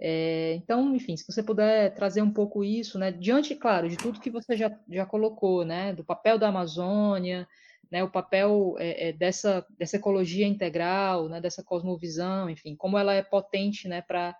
É, 0.00 0.54
então, 0.54 0.94
enfim, 0.94 1.16
se 1.16 1.26
você 1.26 1.42
puder 1.42 1.92
trazer 1.94 2.22
um 2.22 2.32
pouco 2.32 2.62
isso, 2.62 2.98
né, 2.98 3.10
diante, 3.10 3.56
claro, 3.56 3.88
de 3.88 3.96
tudo 3.96 4.20
que 4.20 4.30
você 4.30 4.56
já, 4.56 4.70
já 4.88 5.04
colocou, 5.04 5.64
né, 5.64 5.92
do 5.92 6.04
papel 6.04 6.38
da 6.38 6.48
Amazônia, 6.48 7.48
né, 7.90 8.04
o 8.04 8.10
papel 8.10 8.76
é, 8.78 9.08
é, 9.08 9.12
dessa, 9.12 9.66
dessa 9.76 9.96
ecologia 9.96 10.46
integral, 10.46 11.28
né, 11.28 11.40
dessa 11.40 11.64
cosmovisão, 11.64 12.48
enfim, 12.48 12.76
como 12.76 12.96
ela 12.96 13.12
é 13.12 13.22
potente, 13.22 13.88
né, 13.88 14.00
para 14.00 14.36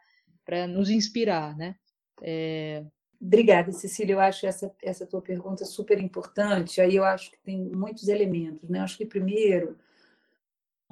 para 0.49 0.67
nos 0.67 0.89
inspirar, 0.89 1.55
né? 1.59 1.77
É... 2.23 2.83
Obrigada, 3.21 3.71
Cecília. 3.71 4.15
Eu 4.15 4.21
acho 4.21 4.47
essa, 4.47 4.75
essa 4.83 5.05
tua 5.05 5.21
pergunta 5.21 5.67
super 5.67 6.01
importante. 6.01 6.81
Aí 6.81 6.97
eu 6.97 7.05
acho 7.05 7.33
que 7.33 7.39
tem 7.41 7.59
muitos 7.59 8.09
elementos. 8.09 8.71
Né? 8.71 8.81
Acho 8.81 8.97
que, 8.97 9.05
primeiro, 9.05 9.77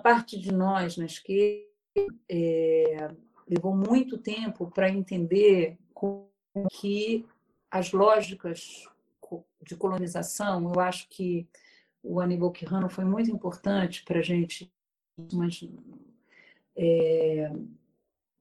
parte 0.03 0.39
de 0.39 0.53
nós 0.53 0.99
na 0.99 1.07
esquerda 1.07 1.65
é, 2.29 3.11
levou 3.49 3.75
muito 3.75 4.19
tempo 4.19 4.71
para 4.71 4.91
entender 4.91 5.79
como 5.95 6.29
que 6.73 7.25
as 7.71 7.93
lógicas 7.93 8.85
de 9.63 9.75
colonização, 9.75 10.71
eu 10.75 10.81
acho 10.81 11.09
que 11.09 11.49
o 12.03 12.21
Aníbal 12.21 12.53
Quirrano 12.53 12.91
foi 12.91 13.05
muito 13.05 13.31
importante 13.31 14.05
para 14.05 14.19
a 14.19 14.23
gente, 14.23 14.71
mas 15.33 15.61
é, 16.77 17.51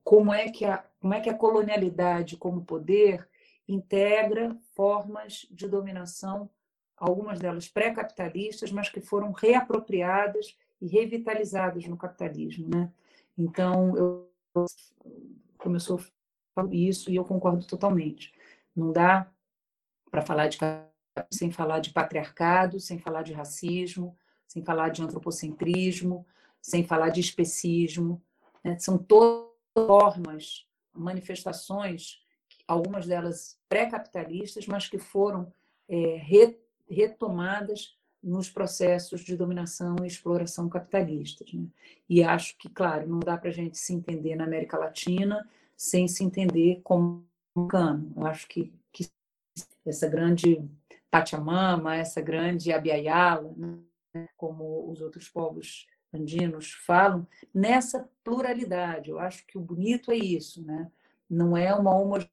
como 0.05 0.31
é 0.31 0.49
que 0.49 0.63
a, 0.65 0.85
como 1.05 1.13
é 1.13 1.21
que 1.21 1.29
a 1.29 1.37
colonialidade 1.37 2.35
como 2.35 2.65
poder 2.65 3.29
integra 3.67 4.57
formas 4.73 5.45
de 5.51 5.67
dominação 5.67 6.49
algumas 6.97 7.37
delas 7.39 7.67
pré-capitalistas, 7.67 8.71
mas 8.71 8.89
que 8.89 8.99
foram 8.99 9.31
reapropriadas 9.31 10.57
e 10.81 10.87
revitalizadas 10.87 11.85
no 11.85 11.95
capitalismo. 11.95 12.67
Né? 12.73 12.91
Então, 13.37 13.95
eu, 13.95 14.31
começou 15.59 16.03
isso 16.71 17.11
e 17.11 17.17
eu 17.17 17.23
concordo 17.23 17.67
totalmente. 17.67 18.33
Não 18.75 18.91
dá 18.91 19.31
para 20.09 20.23
falar 20.23 20.47
de 20.47 20.57
sem 21.31 21.51
falar 21.51 21.81
de 21.81 21.91
patriarcado, 21.91 22.79
sem 22.79 22.97
falar 22.97 23.21
de 23.21 23.31
racismo, 23.31 24.17
sem 24.47 24.63
falar 24.63 24.89
de 24.89 25.03
antropocentrismo, 25.03 26.25
sem 26.59 26.83
falar 26.83 27.09
de 27.09 27.19
especismo. 27.19 28.19
Né? 28.63 28.79
São 28.79 28.97
todas 28.97 29.53
formas, 29.75 30.65
manifestações, 30.95 32.23
algumas 32.67 33.05
delas 33.05 33.59
pré-capitalistas, 33.69 34.67
mas 34.67 34.87
que 34.87 34.97
foram 34.97 35.51
é, 35.87 36.21
retomadas 36.89 37.97
nos 38.21 38.49
processos 38.49 39.21
de 39.21 39.37
dominação 39.37 39.97
e 40.03 40.07
exploração 40.07 40.67
capitalistas. 40.67 41.53
Né? 41.53 41.67
E 42.09 42.23
acho 42.23 42.57
que, 42.57 42.67
claro, 42.67 43.07
não 43.07 43.19
dá 43.19 43.37
para 43.37 43.49
a 43.49 43.53
gente 43.53 43.77
se 43.77 43.93
entender 43.93 44.35
na 44.35 44.45
América 44.45 44.77
Latina 44.77 45.47
sem 45.77 46.07
se 46.07 46.23
entender 46.23 46.81
como 46.83 47.23
cano. 47.69 48.11
Eu 48.15 48.25
acho 48.25 48.47
que, 48.47 48.73
que 48.91 49.07
essa 49.85 50.07
grande 50.07 50.67
Pachamama, 51.11 51.95
essa 51.95 52.19
grande 52.19 52.73
Abiyala, 52.73 53.53
né? 53.55 54.27
como 54.35 54.89
os 54.89 55.01
outros 55.01 55.29
povos 55.29 55.85
andinos 56.15 56.71
falam, 56.85 57.27
nessa 57.53 58.09
pluralidade. 58.23 59.09
Eu 59.09 59.19
acho 59.19 59.45
que 59.45 59.57
o 59.57 59.61
bonito 59.61 60.11
é 60.11 60.15
isso, 60.15 60.63
né? 60.65 60.89
não 61.29 61.55
é 61.57 61.73
uma 61.73 61.95
homogeneidade 61.95 62.31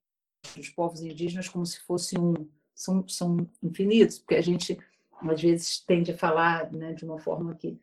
dos 0.55 0.69
povos 0.69 1.01
indígenas 1.01 1.47
como 1.47 1.65
se 1.65 1.79
fosse 1.81 2.17
um. 2.17 2.33
São, 2.75 3.07
são 3.07 3.37
infinitos, 3.61 4.17
porque 4.17 4.35
a 4.35 4.41
gente 4.41 4.79
às 5.21 5.41
vezes 5.41 5.79
tende 5.79 6.11
a 6.11 6.17
falar 6.17 6.71
né, 6.71 6.93
de 6.93 7.05
uma 7.05 7.19
forma 7.19 7.53
que 7.53 7.79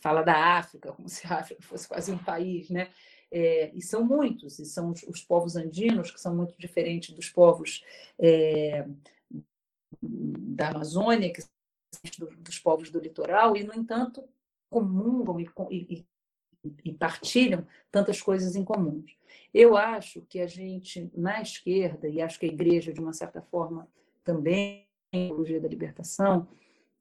fala 0.00 0.22
da 0.22 0.56
África, 0.58 0.92
como 0.92 1.08
se 1.08 1.24
a 1.28 1.38
África 1.38 1.62
fosse 1.62 1.86
quase 1.86 2.10
um 2.10 2.18
país, 2.18 2.68
né? 2.68 2.90
É, 3.30 3.70
e 3.72 3.80
são 3.80 4.04
muitos, 4.04 4.58
e 4.58 4.66
são 4.66 4.90
os, 4.90 5.02
os, 5.04 5.22
povos 5.22 5.56
andinos, 5.56 6.10
que 6.10 6.20
são 6.20 6.34
muito 6.34 6.54
diferentes 6.58 7.14
dos 7.14 7.30
povos 7.30 7.82
é, 8.18 8.86
da 10.02 10.68
Amazônia, 10.68 11.32
que 11.32 11.42
dos, 12.18 12.36
dos, 12.36 12.58
povos 12.58 12.90
do 12.90 12.98
litoral, 12.98 13.56
e, 13.56 13.64
no 13.64 13.72
entanto, 13.72 14.22
comungam 14.72 15.38
e, 15.38 15.46
e, 15.70 16.06
e 16.84 16.92
partilham 16.94 17.66
tantas 17.90 18.22
coisas 18.22 18.56
em 18.56 18.64
comuns. 18.64 19.16
Eu 19.52 19.76
acho 19.76 20.22
que 20.22 20.40
a 20.40 20.46
gente, 20.46 21.10
na 21.14 21.42
esquerda, 21.42 22.08
e 22.08 22.22
acho 22.22 22.40
que 22.40 22.46
a 22.46 22.48
igreja, 22.48 22.92
de 22.92 23.00
uma 23.00 23.12
certa 23.12 23.42
forma, 23.42 23.86
também, 24.24 24.88
a 25.12 25.16
teologia 25.16 25.60
da 25.60 25.68
libertação, 25.68 26.48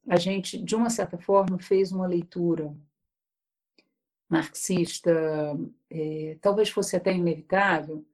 a 0.07 0.17
gente, 0.17 0.61
de 0.61 0.75
uma 0.75 0.89
certa 0.89 1.17
forma, 1.17 1.57
fez 1.57 1.91
uma 1.91 2.07
leitura 2.07 2.75
marxista, 4.27 5.11
é, 5.89 6.37
talvez 6.41 6.69
fosse 6.69 6.95
até 6.95 7.13
inevitável, 7.13 8.05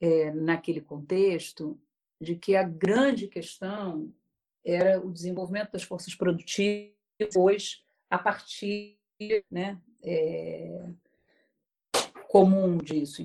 é, 0.00 0.30
naquele 0.32 0.80
contexto, 0.80 1.78
de 2.20 2.34
que 2.34 2.56
a 2.56 2.62
grande 2.62 3.28
questão 3.28 4.12
era 4.64 5.00
o 5.00 5.10
desenvolvimento 5.10 5.72
das 5.72 5.82
forças 5.82 6.14
produtivas, 6.14 6.92
depois, 7.18 7.82
a 8.10 8.18
partir 8.18 8.98
né, 9.50 9.80
é, 10.02 10.84
comum 12.28 12.76
disso, 12.76 13.24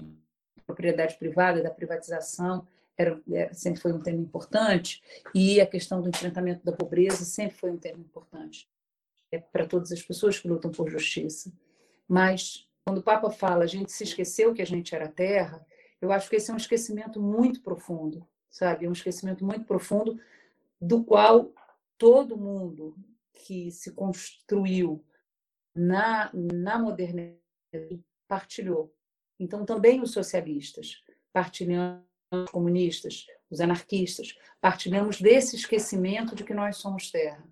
propriedade 0.66 1.18
privada, 1.18 1.62
da 1.62 1.72
privatização, 1.72 2.68
era, 2.98 3.22
era, 3.30 3.54
sempre 3.54 3.82
foi 3.82 3.92
um 3.92 4.02
tema 4.02 4.22
importante, 4.22 5.04
e 5.34 5.60
a 5.60 5.68
questão 5.68 6.02
do 6.02 6.10
enfrentamento 6.10 6.64
da 6.64 6.72
pobreza 6.72 7.26
sempre 7.26 7.58
foi 7.58 7.72
um 7.72 7.78
tema 7.78 8.00
importante 8.00 8.70
é, 9.32 9.40
para 9.40 9.66
todas 9.66 9.92
as 9.92 10.02
pessoas 10.02 10.40
que 10.40 10.48
lutam 10.48 10.72
por 10.72 10.90
justiça. 10.90 11.52
Mas, 12.08 12.68
quando 12.86 13.00
o 13.00 13.04
Papa 13.04 13.30
fala 13.30 13.64
a 13.64 13.68
gente 13.68 13.92
se 13.92 14.04
esqueceu 14.04 14.54
que 14.54 14.62
a 14.62 14.66
gente 14.66 14.96
era 14.96 15.08
terra, 15.08 15.66
eu 16.00 16.12
acho 16.12 16.30
que 16.30 16.36
esse 16.36 16.52
é 16.52 16.54
um 16.54 16.58
esquecimento 16.58 17.22
muito 17.22 17.62
profundo, 17.62 18.26
sabe? 18.50 18.86
É 18.86 18.90
um 18.90 18.94
esquecimento 18.94 19.44
muito 19.44 19.66
profundo 19.66 20.20
do 20.80 21.04
qual 21.04 21.52
todo 21.98 22.38
mundo 22.38 22.96
que 23.36 23.70
se 23.72 23.92
construiu 23.92 25.06
na, 25.76 26.32
na 26.34 26.80
modernidade 26.80 27.40
partilhou. 28.28 28.94
Então, 29.40 29.66
também 29.66 30.02
os 30.02 30.12
socialistas 30.12 31.04
partilhando 31.34 32.04
os 32.32 32.50
comunistas, 32.50 33.28
os 33.50 33.60
anarquistas, 33.60 34.36
partilhamos 34.60 35.22
desse 35.22 35.56
esquecimento 35.56 36.36
de 36.36 36.44
que 36.44 36.54
nós 36.54 36.78
somos 36.78 37.12
terra. 37.12 37.46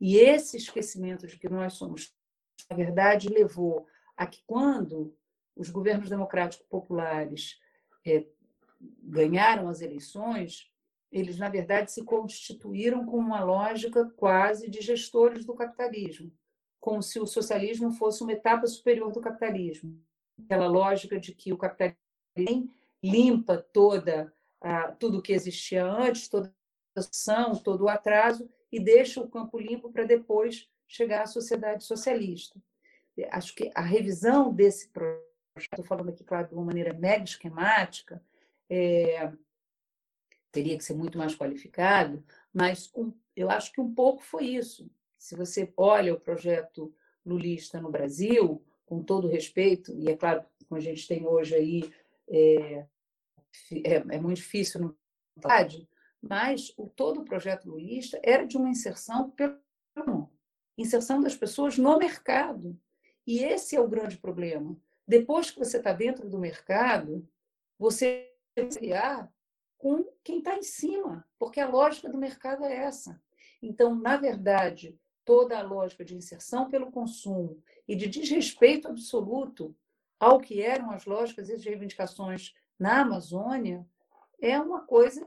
E 0.00 0.16
esse 0.16 0.56
esquecimento 0.56 1.26
de 1.26 1.38
que 1.38 1.48
nós 1.48 1.74
somos, 1.74 2.14
na 2.68 2.76
verdade, 2.76 3.28
levou 3.28 3.86
a 4.16 4.26
que 4.26 4.42
quando 4.46 5.16
os 5.56 5.70
governos 5.70 6.08
democráticos 6.08 6.66
populares 6.68 7.58
é, 8.06 8.26
ganharam 9.02 9.68
as 9.68 9.80
eleições, 9.80 10.69
eles, 11.10 11.38
na 11.38 11.48
verdade, 11.48 11.90
se 11.92 12.04
constituíram 12.04 13.04
com 13.04 13.18
uma 13.18 13.42
lógica 13.42 14.08
quase 14.16 14.70
de 14.70 14.80
gestores 14.80 15.44
do 15.44 15.54
capitalismo, 15.54 16.32
como 16.78 17.02
se 17.02 17.18
o 17.18 17.26
socialismo 17.26 17.90
fosse 17.92 18.22
uma 18.22 18.32
etapa 18.32 18.66
superior 18.66 19.10
do 19.10 19.20
capitalismo. 19.20 20.00
Aquela 20.44 20.68
lógica 20.68 21.18
de 21.18 21.34
que 21.34 21.52
o 21.52 21.58
capitalismo 21.58 22.70
limpa 23.02 23.58
toda 23.58 24.32
ah, 24.60 24.92
tudo 24.92 25.22
que 25.22 25.32
existia 25.32 25.84
antes, 25.84 26.28
toda 26.28 26.52
a 26.96 27.00
ação, 27.00 27.56
todo 27.56 27.84
o 27.84 27.88
atraso 27.88 28.48
e 28.70 28.78
deixa 28.78 29.20
o 29.20 29.28
campo 29.28 29.58
limpo 29.58 29.90
para 29.90 30.04
depois 30.04 30.68
chegar 30.86 31.22
à 31.22 31.26
sociedade 31.26 31.84
socialista. 31.84 32.60
Acho 33.30 33.54
que 33.54 33.70
a 33.74 33.82
revisão 33.82 34.52
desse 34.52 34.88
projeto, 34.88 35.24
estou 35.58 35.84
falando 35.84 36.10
aqui, 36.10 36.24
claro, 36.24 36.48
de 36.48 36.54
uma 36.54 36.64
maneira 36.64 36.92
mega 36.92 37.24
esquemática, 37.24 38.22
é, 38.68 39.32
teria 40.52 40.76
que 40.76 40.84
ser 40.84 40.94
muito 40.94 41.16
mais 41.16 41.34
qualificado, 41.34 42.24
mas 42.52 42.90
um, 42.94 43.12
eu 43.36 43.50
acho 43.50 43.72
que 43.72 43.80
um 43.80 43.94
pouco 43.94 44.22
foi 44.22 44.46
isso. 44.46 44.90
Se 45.18 45.36
você 45.36 45.72
olha 45.76 46.14
o 46.14 46.20
projeto 46.20 46.94
lulista 47.24 47.80
no 47.80 47.90
Brasil, 47.90 48.64
com 48.86 49.02
todo 49.02 49.28
respeito, 49.28 49.92
e 49.94 50.08
é 50.08 50.16
claro, 50.16 50.44
como 50.68 50.78
a 50.78 50.82
gente 50.82 51.06
tem 51.06 51.26
hoje 51.26 51.54
aí 51.54 51.92
é, 52.28 52.86
é, 53.84 53.94
é 53.94 54.20
muito 54.20 54.36
difícil, 54.36 54.80
não 54.80 54.96
verdade, 55.36 55.88
mas 56.20 56.72
o, 56.76 56.88
todo 56.88 57.20
o 57.20 57.24
projeto 57.24 57.68
luísta 57.68 58.20
era 58.22 58.46
de 58.46 58.56
uma 58.56 58.68
inserção 58.68 59.30
pelo 59.30 59.58
inserção 60.76 61.20
das 61.20 61.36
pessoas 61.36 61.76
no 61.76 61.98
mercado. 61.98 62.78
E 63.26 63.40
esse 63.40 63.76
é 63.76 63.80
o 63.80 63.88
grande 63.88 64.16
problema. 64.16 64.76
Depois 65.06 65.50
que 65.50 65.58
você 65.58 65.76
está 65.76 65.92
dentro 65.92 66.28
do 66.28 66.38
mercado, 66.38 67.28
você 67.78 68.32
criar 68.54 69.30
com 69.80 70.04
quem 70.22 70.38
está 70.38 70.56
em 70.56 70.62
cima, 70.62 71.26
porque 71.38 71.58
a 71.58 71.66
lógica 71.66 72.10
do 72.10 72.18
mercado 72.18 72.64
é 72.64 72.76
essa. 72.76 73.20
Então, 73.62 73.94
na 73.94 74.18
verdade, 74.18 74.94
toda 75.24 75.58
a 75.58 75.62
lógica 75.62 76.04
de 76.04 76.14
inserção 76.14 76.68
pelo 76.68 76.92
consumo 76.92 77.62
e 77.88 77.96
de 77.96 78.06
desrespeito 78.06 78.88
absoluto 78.88 79.74
ao 80.18 80.38
que 80.38 80.60
eram 80.60 80.90
as 80.90 81.06
lógicas 81.06 81.48
e 81.48 81.54
as 81.54 81.64
reivindicações 81.64 82.54
na 82.78 83.00
Amazônia 83.00 83.86
é 84.38 84.60
uma 84.60 84.82
coisa 84.82 85.26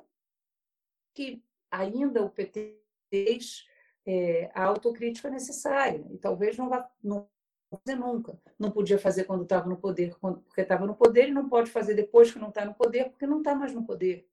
que 1.16 1.44
ainda 1.72 2.24
o 2.24 2.30
PT 2.30 2.80
fez 3.10 3.66
é, 4.06 4.52
a 4.54 4.66
autocrítica 4.66 5.32
necessária 5.32 6.06
e 6.12 6.18
talvez 6.20 6.58
não 6.58 6.70
vá 6.70 6.88
não 7.04 7.28
fazer 7.72 7.98
nunca. 7.98 8.40
Não 8.60 8.70
podia 8.70 9.00
fazer 9.00 9.24
quando 9.24 9.44
estava 9.44 9.68
no 9.68 9.78
poder, 9.78 10.16
porque 10.20 10.62
estava 10.62 10.86
no 10.86 10.96
poder, 10.96 11.30
e 11.30 11.34
não 11.34 11.50
pode 11.50 11.72
fazer 11.72 11.96
depois 11.96 12.32
que 12.32 12.38
não 12.38 12.50
está 12.50 12.64
no 12.64 12.76
poder, 12.76 13.10
porque 13.10 13.26
não 13.26 13.40
está 13.40 13.56
mais 13.56 13.74
no 13.74 13.84
poder. 13.84 14.28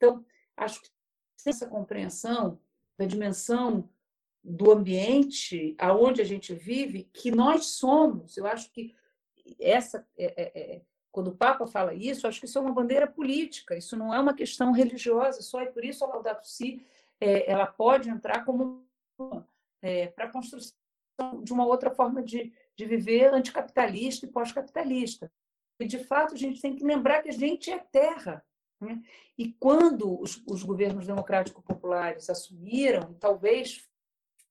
Então, 0.00 0.24
acho 0.56 0.80
que 0.80 0.88
essa 1.46 1.66
compreensão 1.66 2.58
da 2.98 3.04
dimensão 3.04 3.86
do 4.42 4.72
ambiente 4.72 5.76
aonde 5.78 6.22
a 6.22 6.24
gente 6.24 6.54
vive, 6.54 7.04
que 7.12 7.30
nós 7.30 7.66
somos, 7.66 8.38
eu 8.38 8.46
acho 8.46 8.72
que 8.72 8.94
essa 9.60 10.06
é, 10.16 10.24
é, 10.24 10.60
é, 10.60 10.82
quando 11.12 11.28
o 11.28 11.36
Papa 11.36 11.66
fala 11.66 11.92
isso, 11.92 12.26
acho 12.26 12.40
que 12.40 12.46
isso 12.46 12.56
é 12.56 12.62
uma 12.62 12.72
bandeira 12.72 13.06
política, 13.06 13.76
isso 13.76 13.94
não 13.94 14.14
é 14.14 14.18
uma 14.18 14.32
questão 14.32 14.72
religiosa 14.72 15.42
só, 15.42 15.60
e 15.60 15.70
por 15.70 15.84
isso 15.84 16.02
a 16.02 16.08
Laudato 16.08 16.48
Si 16.48 16.82
é, 17.20 17.50
ela 17.50 17.66
pode 17.66 18.08
entrar 18.08 18.44
como 18.44 18.86
é, 19.82 20.06
para 20.06 20.26
a 20.26 20.32
construção 20.32 20.74
de 21.42 21.52
uma 21.52 21.66
outra 21.66 21.90
forma 21.90 22.22
de, 22.22 22.52
de 22.74 22.86
viver 22.86 23.34
anticapitalista 23.34 24.24
e 24.24 24.30
pós-capitalista. 24.30 25.30
E, 25.78 25.86
de 25.86 25.98
fato, 25.98 26.34
a 26.34 26.36
gente 26.36 26.60
tem 26.60 26.74
que 26.74 26.84
lembrar 26.84 27.22
que 27.22 27.28
a 27.28 27.32
gente 27.32 27.70
é 27.70 27.78
terra. 27.78 28.44
Né? 28.80 29.02
E 29.36 29.52
quando 29.52 30.20
os, 30.20 30.42
os 30.46 30.62
governos 30.62 31.06
democráticos 31.06 31.62
populares 31.64 32.30
assumiram, 32.30 33.14
talvez 33.14 33.88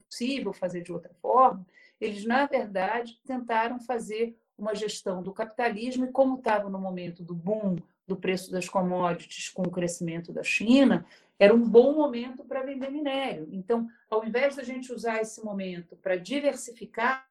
possível 0.07 0.53
fazer 0.53 0.81
de 0.81 0.91
outra 0.91 1.13
forma, 1.21 1.65
eles, 1.99 2.25
na 2.25 2.45
verdade, 2.45 3.19
tentaram 3.25 3.79
fazer 3.79 4.37
uma 4.57 4.75
gestão 4.75 5.23
do 5.23 5.33
capitalismo 5.33 6.05
e 6.05 6.11
como 6.11 6.37
estava 6.37 6.69
no 6.69 6.79
momento 6.79 7.23
do 7.23 7.33
boom 7.33 7.77
do 8.07 8.15
preço 8.15 8.51
das 8.51 8.67
commodities 8.67 9.49
com 9.49 9.61
o 9.61 9.71
crescimento 9.71 10.33
da 10.33 10.43
China, 10.43 11.05
era 11.37 11.53
um 11.53 11.63
bom 11.63 11.93
momento 11.93 12.43
para 12.43 12.63
vender 12.63 12.89
minério. 12.89 13.47
Então, 13.51 13.87
ao 14.09 14.25
invés 14.25 14.55
da 14.55 14.63
gente 14.63 14.91
usar 14.91 15.21
esse 15.21 15.43
momento 15.43 15.95
para 15.95 16.17
diversificar, 16.17 17.25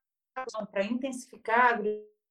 para 0.70 0.84
intensificar 0.84 1.74
a 1.74 1.76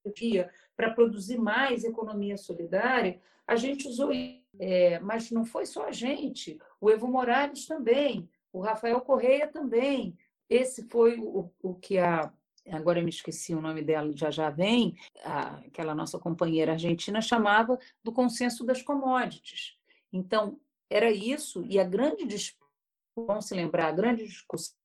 agricultura, 0.08 0.50
para 0.76 0.92
produzir 0.92 1.38
mais 1.38 1.84
economia 1.84 2.36
solidária, 2.36 3.20
a 3.46 3.56
gente 3.56 3.88
usou 3.88 4.12
isso. 4.12 4.38
É, 4.60 4.98
mas 4.98 5.30
não 5.30 5.44
foi 5.44 5.66
só 5.66 5.86
a 5.86 5.92
gente, 5.92 6.58
o 6.80 6.90
Evo 6.90 7.06
Morales 7.06 7.66
também, 7.66 8.28
o 8.52 8.60
Rafael 8.60 9.00
Correia 9.00 9.46
também. 9.46 10.16
Esse 10.50 10.88
foi 10.88 11.16
o, 11.18 11.48
o 11.62 11.74
que 11.74 11.98
a 11.98 12.32
agora 12.70 12.98
eu 12.98 13.04
me 13.04 13.10
esqueci 13.10 13.54
o 13.54 13.60
nome 13.60 13.82
dela, 13.82 14.12
já 14.14 14.30
já 14.30 14.50
vem, 14.50 14.96
a, 15.24 15.58
aquela 15.58 15.94
nossa 15.94 16.18
companheira 16.18 16.72
argentina 16.72 17.20
chamava 17.20 17.78
do 18.02 18.12
consenso 18.12 18.64
das 18.64 18.82
commodities. 18.82 19.78
Então, 20.12 20.58
era 20.90 21.10
isso, 21.10 21.64
e 21.64 21.78
a 21.78 21.84
grande 21.84 22.26
discussão, 22.26 22.68
vamos 23.16 23.46
se 23.46 23.54
lembrar, 23.54 23.88
a 23.88 23.92
grande 23.92 24.26
discussão 24.26 24.76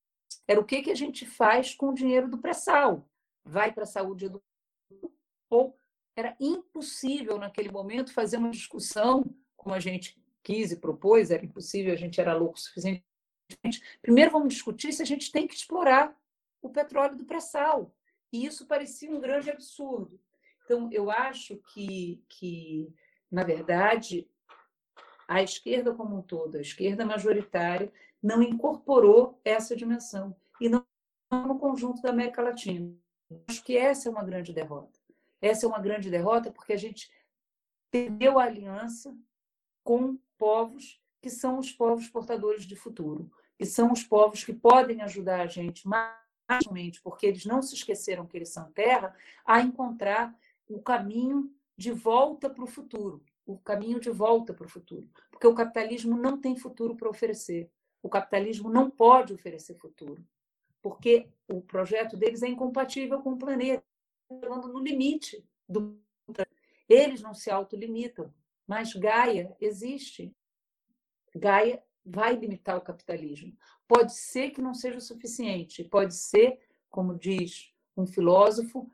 era 0.47 0.59
o 0.59 0.65
que, 0.65 0.81
que 0.81 0.91
a 0.91 0.95
gente 0.95 1.25
faz 1.25 1.73
com 1.73 1.89
o 1.89 1.93
dinheiro 1.93 2.29
do 2.29 2.37
pré-sal. 2.37 3.07
Vai 3.45 3.71
para 3.71 3.83
a 3.83 3.87
saúde 3.87 4.29
do 4.29 4.41
ou 5.53 5.77
era 6.15 6.35
impossível 6.39 7.37
naquele 7.37 7.71
momento 7.71 8.13
fazer 8.13 8.37
uma 8.37 8.49
discussão 8.49 9.23
como 9.55 9.73
a 9.73 9.79
gente 9.79 10.21
quis 10.41 10.71
e 10.71 10.79
propôs, 10.79 11.31
era 11.31 11.45
impossível, 11.45 11.93
a 11.93 11.97
gente 11.97 12.19
era 12.19 12.35
louco 12.35 12.57
o 12.57 12.59
suficiente. 12.59 13.03
Primeiro 14.01 14.31
vamos 14.31 14.53
discutir 14.53 14.91
se 14.91 15.01
a 15.01 15.05
gente 15.05 15.31
tem 15.31 15.47
que 15.47 15.55
explorar 15.55 16.15
o 16.61 16.69
petróleo 16.69 17.15
do 17.15 17.25
pré-sal. 17.25 17.95
E 18.31 18.45
isso 18.45 18.65
parecia 18.65 19.11
um 19.11 19.21
grande 19.21 19.49
absurdo. 19.49 20.19
Então, 20.65 20.89
eu 20.91 21.11
acho 21.11 21.57
que, 21.73 22.23
que, 22.27 22.93
na 23.31 23.43
verdade, 23.43 24.27
a 25.27 25.41
esquerda 25.43 25.93
como 25.93 26.17
um 26.17 26.21
todo, 26.21 26.57
a 26.57 26.61
esquerda 26.61 27.05
majoritária, 27.05 27.91
não 28.21 28.41
incorporou 28.41 29.39
essa 29.45 29.75
dimensão. 29.75 30.35
E 30.59 30.67
não 30.67 30.85
no 31.31 31.57
conjunto 31.57 32.01
da 32.01 32.09
América 32.09 32.41
Latina. 32.41 32.95
Acho 33.47 33.63
que 33.63 33.75
essa 33.77 34.07
é 34.07 34.11
uma 34.11 34.23
grande 34.23 34.53
derrota. 34.53 35.02
Essa 35.43 35.65
é 35.65 35.67
uma 35.67 35.81
grande 35.81 36.09
derrota 36.09 36.49
porque 36.49 36.71
a 36.71 36.77
gente 36.77 37.11
perdeu 37.91 38.39
a 38.39 38.45
aliança 38.45 39.13
com 39.83 40.17
povos 40.37 41.01
que 41.21 41.29
são 41.29 41.59
os 41.59 41.69
povos 41.69 42.07
portadores 42.07 42.65
de 42.65 42.77
futuro, 42.77 43.29
que 43.57 43.65
são 43.65 43.91
os 43.91 44.03
povos 44.03 44.45
que 44.45 44.53
podem 44.53 45.01
ajudar 45.01 45.41
a 45.41 45.45
gente 45.45 45.85
mais 45.85 46.13
porque 47.03 47.25
eles 47.25 47.45
não 47.45 47.61
se 47.61 47.75
esqueceram 47.75 48.25
que 48.25 48.37
eles 48.37 48.49
são 48.49 48.71
terra, 48.71 49.13
a 49.45 49.59
encontrar 49.59 50.33
o 50.69 50.81
caminho 50.81 51.53
de 51.75 51.91
volta 51.91 52.49
para 52.49 52.63
o 52.63 52.67
futuro, 52.67 53.21
o 53.45 53.57
caminho 53.57 53.99
de 53.99 54.09
volta 54.09 54.53
para 54.53 54.65
o 54.65 54.69
futuro, 54.69 55.09
porque 55.29 55.47
o 55.47 55.53
capitalismo 55.53 56.15
não 56.15 56.39
tem 56.39 56.55
futuro 56.55 56.95
para 56.95 57.09
oferecer. 57.09 57.69
O 58.01 58.07
capitalismo 58.09 58.69
não 58.69 58.89
pode 58.89 59.33
oferecer 59.33 59.75
futuro, 59.75 60.25
porque 60.81 61.27
o 61.49 61.61
projeto 61.61 62.15
deles 62.15 62.43
é 62.43 62.47
incompatível 62.47 63.21
com 63.21 63.33
o 63.33 63.37
planeta, 63.37 63.83
chegando 64.27 64.67
no 64.67 64.79
limite 64.79 65.45
do 65.67 66.01
eles 66.87 67.21
não 67.21 67.33
se 67.33 67.49
autolimitam, 67.49 68.33
mas 68.67 68.93
Gaia 68.93 69.55
existe. 69.59 70.35
Gaia 71.35 71.81
vai 72.05 72.35
limitar 72.35 72.77
o 72.77 72.81
capitalismo. 72.81 73.55
Pode 73.87 74.13
ser 74.13 74.51
que 74.51 74.61
não 74.61 74.73
seja 74.73 74.97
o 74.97 75.01
suficiente, 75.01 75.83
pode 75.83 76.15
ser, 76.15 76.59
como 76.89 77.17
diz 77.17 77.73
um 77.95 78.05
filósofo, 78.05 78.91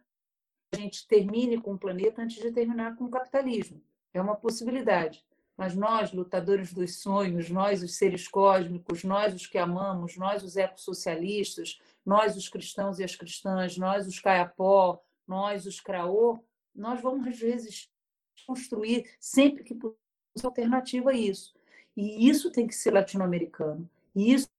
a 0.72 0.78
gente 0.78 1.08
termine 1.08 1.60
com 1.60 1.74
o 1.74 1.80
planeta 1.80 2.22
antes 2.22 2.42
de 2.42 2.52
terminar 2.52 2.96
com 2.96 3.06
o 3.06 3.10
capitalismo. 3.10 3.82
É 4.14 4.22
uma 4.22 4.36
possibilidade. 4.36 5.26
Mas 5.58 5.76
nós, 5.76 6.14
lutadores 6.14 6.72
dos 6.72 7.02
sonhos, 7.02 7.50
nós, 7.50 7.84
os 7.84 7.96
seres 7.98 8.28
cósmicos, 8.28 9.04
nós, 9.04 9.34
os 9.34 9.46
que 9.46 9.58
amamos, 9.58 10.16
nós, 10.16 10.42
os 10.44 10.56
ecossocialistas, 10.56 11.82
nós, 12.06 12.38
os 12.38 12.48
cristãos 12.48 13.00
e 13.00 13.04
as 13.04 13.16
cristãs, 13.16 13.78
nós, 13.78 14.08
os 14.08 14.20
caiapó, 14.20 15.02
nós, 15.30 15.68
os 15.68 15.80
craô, 15.80 16.44
nós 16.74 17.00
vamos, 17.00 17.28
às 17.28 17.38
vezes, 17.38 17.88
construir, 18.48 19.08
sempre 19.20 19.64
que 19.64 19.76
possível, 19.76 20.00
alternativa 20.44 21.12
a 21.12 21.14
isso. 21.14 21.54
E 21.96 22.28
isso 22.28 22.52
tem 22.52 22.66
que 22.66 22.74
ser 22.74 22.92
latino-americano. 22.92 23.88
E 24.16 24.34
isso 24.34 24.50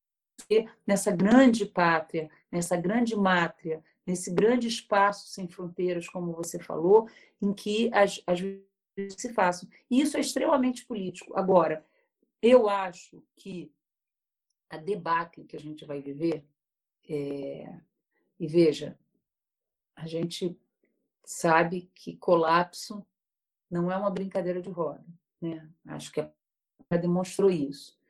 nessa 0.86 1.10
grande 1.10 1.66
pátria, 1.66 2.30
nessa 2.52 2.76
grande 2.76 3.16
mátria, 3.16 3.84
nesse 4.06 4.30
grande 4.32 4.68
espaço 4.68 5.28
sem 5.28 5.48
fronteiras, 5.48 6.08
como 6.08 6.32
você 6.32 6.58
falou, 6.58 7.08
em 7.42 7.52
que 7.52 7.90
as, 7.92 8.22
as 8.26 8.40
se 9.16 9.32
façam. 9.32 9.68
E 9.90 10.00
isso 10.00 10.16
é 10.16 10.20
extremamente 10.20 10.84
político. 10.86 11.36
Agora, 11.36 11.84
eu 12.40 12.68
acho 12.68 13.22
que 13.36 13.72
a 14.68 14.76
debacle 14.76 15.44
que 15.44 15.56
a 15.56 15.60
gente 15.60 15.84
vai 15.84 16.00
viver, 16.00 16.44
é... 17.08 17.74
e 18.38 18.46
veja, 18.46 18.98
a 20.00 20.06
gente 20.06 20.58
sabe 21.24 21.90
que 21.94 22.16
colapso 22.16 23.04
não 23.70 23.90
é 23.90 23.96
uma 23.96 24.10
brincadeira 24.10 24.60
de 24.60 24.70
roda. 24.70 25.04
Né? 25.40 25.68
Acho 25.86 26.10
que 26.12 26.20
a 26.20 26.96
demonstrou 26.96 27.50
isso 27.50 28.00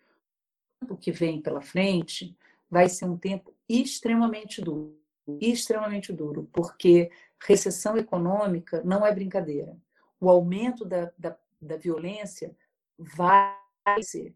o 0.89 0.97
que 0.97 1.13
vem 1.13 1.41
pela 1.41 1.61
frente 1.61 2.37
vai 2.71 2.89
ser 2.89 3.05
um 3.05 3.19
tempo 3.19 3.55
extremamente 3.69 4.63
duro, 4.63 4.99
extremamente 5.41 6.13
duro, 6.13 6.49
porque 6.53 7.11
recessão 7.41 7.97
econômica 7.97 8.83
não 8.83 9.07
é 9.07 9.13
brincadeira. 9.13 9.77
O 10.19 10.31
aumento 10.31 10.85
da, 10.85 11.13
da, 11.19 11.37
da 11.61 11.77
violência 11.77 12.57
vai 12.99 13.57
ser. 14.03 14.35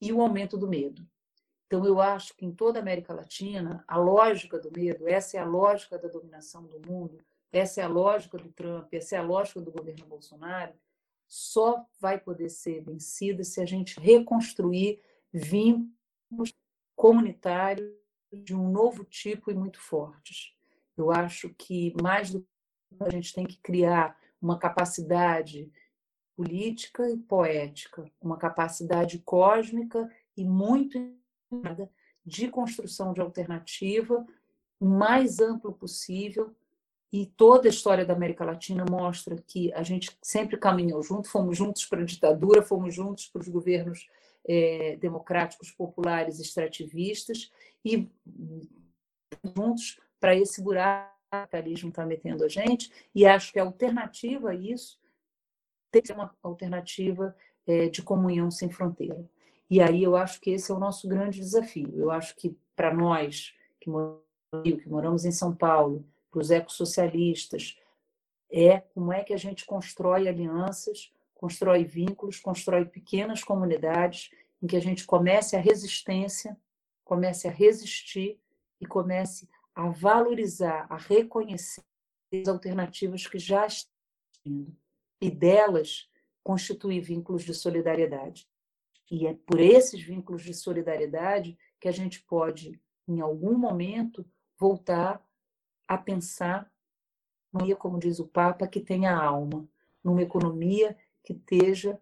E 0.00 0.12
o 0.12 0.20
aumento 0.20 0.56
do 0.56 0.68
medo. 0.68 1.06
Então, 1.74 1.84
eu 1.84 2.00
acho 2.00 2.36
que 2.36 2.46
em 2.46 2.52
toda 2.52 2.78
a 2.78 2.82
América 2.82 3.12
Latina, 3.12 3.82
a 3.88 3.96
lógica 3.96 4.60
do 4.60 4.70
medo, 4.70 5.08
essa 5.08 5.36
é 5.36 5.40
a 5.40 5.44
lógica 5.44 5.98
da 5.98 6.06
dominação 6.06 6.62
do 6.62 6.80
mundo, 6.88 7.18
essa 7.50 7.80
é 7.80 7.84
a 7.84 7.88
lógica 7.88 8.38
do 8.38 8.48
Trump, 8.52 8.94
essa 8.94 9.16
é 9.16 9.18
a 9.18 9.22
lógica 9.22 9.60
do 9.60 9.72
governo 9.72 10.06
Bolsonaro, 10.06 10.72
só 11.26 11.84
vai 11.98 12.16
poder 12.20 12.48
ser 12.48 12.80
vencida 12.80 13.42
se 13.42 13.60
a 13.60 13.66
gente 13.66 13.98
reconstruir 13.98 15.02
vínculos 15.32 16.54
comunitários 16.94 17.92
de 18.32 18.54
um 18.54 18.70
novo 18.70 19.02
tipo 19.04 19.50
e 19.50 19.54
muito 19.54 19.80
fortes. 19.80 20.54
Eu 20.96 21.10
acho 21.10 21.52
que 21.58 21.92
mais 22.00 22.30
do 22.30 22.40
que 22.40 23.02
a 23.02 23.10
gente 23.10 23.34
tem 23.34 23.44
que 23.44 23.58
criar 23.58 24.16
uma 24.40 24.60
capacidade 24.60 25.72
política 26.36 27.10
e 27.10 27.16
poética, 27.16 28.08
uma 28.20 28.38
capacidade 28.38 29.18
cósmica 29.18 30.08
e 30.36 30.44
muito 30.44 31.23
de 32.24 32.48
construção 32.48 33.12
de 33.12 33.20
alternativa 33.20 34.26
o 34.80 34.86
mais 34.86 35.40
amplo 35.40 35.72
possível. 35.72 36.54
E 37.12 37.26
toda 37.26 37.68
a 37.68 37.70
história 37.70 38.04
da 38.04 38.12
América 38.12 38.44
Latina 38.44 38.84
mostra 38.90 39.36
que 39.46 39.72
a 39.72 39.84
gente 39.84 40.10
sempre 40.20 40.56
caminhou 40.56 41.00
junto, 41.02 41.28
fomos 41.28 41.56
juntos 41.56 41.86
para 41.86 42.02
a 42.02 42.04
ditadura, 42.04 42.60
fomos 42.60 42.92
juntos 42.92 43.28
para 43.28 43.40
os 43.40 43.48
governos 43.48 44.08
é, 44.46 44.96
democráticos 44.96 45.70
populares 45.70 46.40
extrativistas 46.40 47.52
e 47.84 48.08
juntos 49.56 50.00
para 50.18 50.34
esse 50.34 50.60
buraco 50.60 51.14
que 51.30 51.36
o 51.36 51.40
capitalismo 51.40 51.88
está 51.90 52.04
metendo 52.04 52.44
a 52.44 52.48
gente. 52.48 52.90
E 53.14 53.24
acho 53.24 53.52
que 53.52 53.60
a 53.60 53.64
alternativa 53.64 54.50
a 54.50 54.54
isso 54.54 54.98
tem 55.92 56.02
que 56.02 56.08
ser 56.08 56.14
uma 56.14 56.36
alternativa 56.42 57.36
é, 57.64 57.88
de 57.88 58.02
comunhão 58.02 58.50
sem 58.50 58.68
fronteira. 58.68 59.24
E 59.70 59.80
aí 59.80 60.02
eu 60.02 60.16
acho 60.16 60.40
que 60.40 60.50
esse 60.50 60.70
é 60.70 60.74
o 60.74 60.78
nosso 60.78 61.08
grande 61.08 61.40
desafio. 61.40 61.92
Eu 61.96 62.10
acho 62.10 62.36
que 62.36 62.56
para 62.76 62.92
nós 62.92 63.54
que 63.80 63.90
moramos, 64.86 65.24
em 65.24 65.32
São 65.32 65.54
Paulo, 65.54 66.06
para 66.30 66.40
os 66.40 66.50
ecossocialistas, 66.50 67.76
é 68.50 68.80
como 68.80 69.12
é 69.12 69.22
que 69.22 69.34
a 69.34 69.36
gente 69.36 69.66
constrói 69.66 70.28
alianças 70.28 71.12
constrói 71.44 71.84
vínculos, 71.84 72.40
constrói 72.40 72.86
pequenas 72.86 73.44
comunidades 73.44 74.30
em 74.62 74.66
que 74.66 74.76
a 74.76 74.80
gente 74.80 75.04
comece 75.04 75.54
a 75.54 75.60
resistência, 75.60 76.56
comece 77.04 77.46
a 77.46 77.50
resistir 77.50 78.40
e 78.80 78.86
comece 78.86 79.46
a 79.74 79.90
valorizar, 79.90 80.86
a 80.88 80.96
reconhecer 80.96 81.84
as 82.32 82.48
alternativas 82.48 83.26
que 83.26 83.38
já 83.38 83.66
estão 83.66 83.92
e 85.20 85.30
delas 85.30 86.08
constituir 86.42 87.00
vínculos 87.00 87.42
de 87.42 87.52
solidariedade. 87.52 88.48
E 89.10 89.26
é 89.26 89.34
por 89.34 89.60
esses 89.60 90.02
vínculos 90.02 90.42
de 90.42 90.54
solidariedade 90.54 91.58
que 91.78 91.88
a 91.88 91.92
gente 91.92 92.22
pode, 92.22 92.80
em 93.06 93.20
algum 93.20 93.56
momento, 93.56 94.24
voltar 94.58 95.22
a 95.86 95.98
pensar, 95.98 96.72
como 97.78 97.98
diz 97.98 98.18
o 98.18 98.26
Papa, 98.26 98.66
que 98.66 98.80
tenha 98.80 99.14
alma, 99.14 99.68
numa 100.02 100.22
economia 100.22 100.96
que 101.22 101.32
esteja 101.32 102.00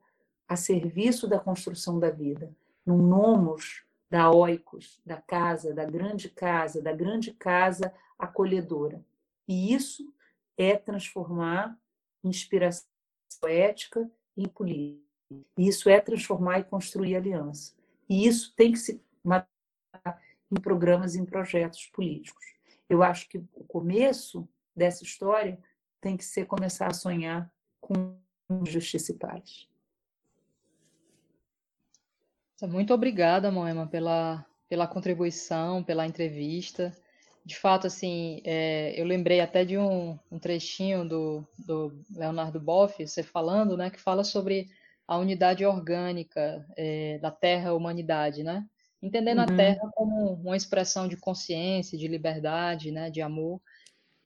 a 0.49 0.57
serviço 0.57 1.29
da 1.29 1.39
construção 1.39 1.99
da 1.99 2.11
vida, 2.11 2.55
no 2.85 2.99
nomos 2.99 3.85
da 4.11 4.31
oikos, 4.31 5.01
da 5.07 5.21
casa, 5.21 5.73
da 5.73 5.85
grande 5.85 6.29
casa, 6.29 6.83
da 6.83 6.93
grande 6.93 7.33
casa 7.33 7.95
acolhedora. 8.19 9.05
E 9.49 9.73
isso 9.73 10.13
é 10.57 10.77
transformar 10.77 11.79
inspiração 12.23 12.87
poética 13.41 14.11
em 14.37 14.47
política. 14.47 15.12
E 15.57 15.69
isso 15.69 15.89
é 15.89 16.01
transformar 16.01 16.61
e 16.61 16.65
construir 16.65 17.17
aliança. 17.17 17.75
E 18.09 18.27
isso 18.27 18.55
tem 18.55 18.73
que 18.73 18.79
se 18.79 19.01
matar 19.23 19.49
em 20.51 20.61
programas 20.61 21.15
em 21.15 21.25
projetos 21.25 21.87
políticos. 21.87 22.45
Eu 22.89 23.03
acho 23.03 23.29
que 23.29 23.39
o 23.39 23.65
começo 23.65 24.49
dessa 24.77 25.03
história 25.03 25.59
tem 26.01 26.17
que 26.17 26.25
ser 26.25 26.47
começar 26.47 26.89
a 26.89 26.95
sonhar 26.95 27.51
com 27.81 28.17
justiça 28.67 29.13
e 29.13 29.15
paz. 29.17 29.69
Muito 32.69 32.95
obrigada, 32.95 33.51
Moema, 33.51 33.87
pela, 33.89 34.45
pela 34.69 34.87
contribuição, 34.87 35.83
pela 35.83 36.07
entrevista. 36.07 36.97
De 37.45 37.57
fato, 37.57 37.89
assim, 37.89 38.41
é, 38.45 38.95
eu 39.01 39.05
lembrei 39.05 39.41
até 39.41 39.65
de 39.65 39.77
um, 39.77 40.17
um 40.31 40.39
trechinho 40.39 41.09
do, 41.09 41.47
do, 41.59 41.93
Leonardo 42.15 42.61
Boff, 42.61 43.05
você 43.05 43.23
falando, 43.23 43.77
né, 43.77 43.91
que 43.91 44.01
fala 44.01 44.23
sobre 44.23 44.71
a 45.07 45.19
unidade 45.19 45.65
orgânica 45.65 46.65
é, 46.77 47.19
da 47.19 47.31
Terra-humanidade, 47.31 48.43
né? 48.43 48.67
Entendendo 49.03 49.39
uhum. 49.39 49.45
a 49.45 49.57
Terra 49.57 49.91
como 49.95 50.35
uma 50.35 50.57
expressão 50.57 51.09
de 51.09 51.17
consciência, 51.17 51.99
de 51.99 52.07
liberdade, 52.07 52.93
né, 52.93 53.11
de 53.11 53.21
amor. 53.21 53.61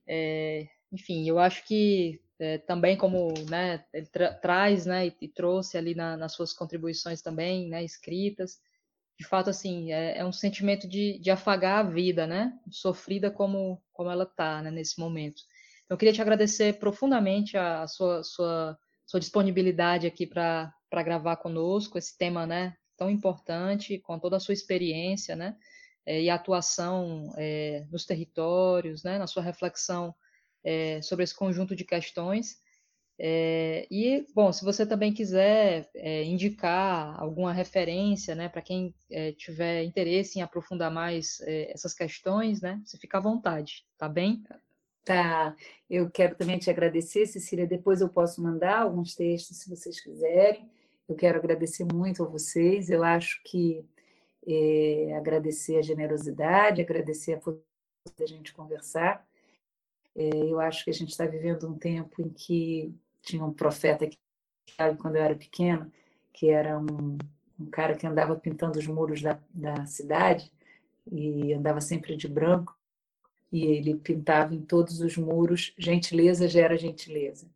É, 0.07 0.69
enfim, 0.93 1.27
eu 1.27 1.39
acho 1.39 1.65
que 1.65 2.21
é, 2.39 2.59
também 2.59 2.97
como 2.97 3.33
né, 3.49 3.85
ele 3.93 4.07
tra 4.07 4.35
traz 4.35 4.85
né, 4.85 5.07
e, 5.07 5.17
e, 5.23 5.29
trouxe 5.29 5.79
ali 5.79 5.95
na, 5.95 6.17
nas 6.17 6.33
suas 6.33 6.53
contribuições 6.53 7.23
também, 7.23 7.69
né, 7.69 7.83
escritas, 7.83 8.61
de 9.19 9.27
fato, 9.27 9.49
assim, 9.49 9.93
é, 9.93 10.19
é, 10.19 10.25
um 10.25 10.33
sentimento 10.33 10.87
de, 10.87 11.19
de 11.19 11.31
afagar 11.31 11.79
a 11.79 11.89
vida, 11.89 12.27
né, 12.27 12.53
sofrida 12.71 13.31
como, 13.31 13.83
como 13.93 14.11
ela 14.11 14.25
está 14.25 14.61
né, 14.61 14.71
nesse 14.71 15.01
momento. 15.01 15.43
Então, 15.85 15.95
eu 15.95 15.99
queria 15.99 16.13
te 16.13 16.21
agradecer 16.21 16.79
profundamente 16.79 17.57
a, 17.57 17.83
a 17.83 17.89
sua, 17.89 18.23
sua, 18.23 18.79
sua 19.07 19.21
disponibilidade 19.21 20.07
aqui 20.07 20.27
para 20.27 20.73
gravar 21.05 21.37
conosco 21.37 21.97
esse 21.97 22.17
tema 22.19 22.47
né, 22.47 22.77
tão 22.97 23.09
importante, 23.09 23.99
com 23.99 24.19
toda 24.19 24.37
a 24.37 24.41
sua 24.41 24.55
experiência 24.55 25.37
né, 25.37 25.57
é, 26.05 26.23
e 26.23 26.29
atuação 26.29 27.33
é, 27.37 27.87
nos 27.91 28.05
territórios, 28.05 29.05
né, 29.05 29.19
na 29.19 29.27
sua 29.27 29.43
reflexão 29.43 30.15
é, 30.65 31.01
sobre 31.01 31.25
esse 31.25 31.35
conjunto 31.35 31.77
de 31.77 31.85
questões. 31.85 32.57
É, 33.19 33.87
e, 33.91 34.27
bom, 34.35 34.53
se 34.53 34.63
você 34.63 34.85
também 34.85 35.13
quiser 35.13 35.89
é, 35.95 36.23
indicar 36.25 37.19
alguma 37.19 37.53
referência, 37.53 38.35
né, 38.35 38.49
para 38.49 38.61
quem 38.61 38.95
é, 39.11 39.33
tiver 39.33 39.85
interesse 39.85 40.39
em 40.39 40.43
aprofundar 40.43 40.91
mais 40.91 41.41
é, 41.43 41.73
essas 41.73 41.95
questões, 41.95 42.61
né, 42.61 42.81
você 42.85 42.99
fica 42.99 43.19
à 43.19 43.21
vontade, 43.21 43.87
tá 43.97 44.09
bem? 44.09 44.43
Tá, 45.07 45.55
eu 45.89 46.11
quero 46.11 46.35
também 46.35 46.59
te 46.59 46.69
agradecer, 46.69 47.27
Cecília. 47.27 47.65
Depois 47.65 48.01
eu 48.01 48.09
posso 48.09 48.43
mandar 48.43 48.81
alguns 48.81 49.15
textos, 49.15 49.59
se 49.59 49.71
vocês 49.71 50.01
quiserem. 50.01 50.69
Eu 51.09 51.15
quero 51.15 51.39
agradecer 51.39 51.85
muito 51.85 52.25
a 52.25 52.27
vocês. 52.27 52.91
Eu 52.91 53.05
acho 53.05 53.41
que 53.45 53.87
é, 54.45 55.15
agradecer 55.17 55.79
a 55.79 55.83
generosidade, 55.83 56.83
agradecer 56.83 57.35
a 57.35 57.37
possibilidade 57.37 58.17
da 58.19 58.27
gente 58.27 58.53
conversar. 58.53 59.25
É, 60.17 60.29
eu 60.29 60.59
acho 60.59 60.83
que 60.83 60.91
a 60.91 60.95
gente 60.95 61.11
está 61.11 61.25
vivendo 61.25 61.69
um 61.69 61.79
tempo 61.79 62.21
em 62.21 62.29
que 62.29 62.93
tinha 63.23 63.45
um 63.45 63.53
profeta 63.53 64.09
que, 64.09 64.19
quando 64.99 65.15
eu 65.15 65.23
era 65.23 65.37
pequena, 65.37 65.89
que 66.33 66.51
era 66.51 66.77
um, 66.77 67.17
um 67.61 67.67
cara 67.67 67.95
que 67.95 68.09
andava 68.09 68.35
pintando 68.35 68.77
os 68.77 68.89
muros 68.89 69.23
da, 69.23 69.39
da 69.55 69.87
cidade 69.87 70.51
e 71.13 71.55
andava 71.55 71.81
sempre 71.81 72.17
de 72.17 72.27
branco 72.27 72.77
e 73.57 73.65
ele 73.65 73.95
pintava 73.95 74.55
em 74.55 74.61
todos 74.61 75.01
os 75.01 75.17
muros 75.17 75.73
gentileza 75.79 76.47
gera 76.47 76.77
gentileza. 76.77 77.49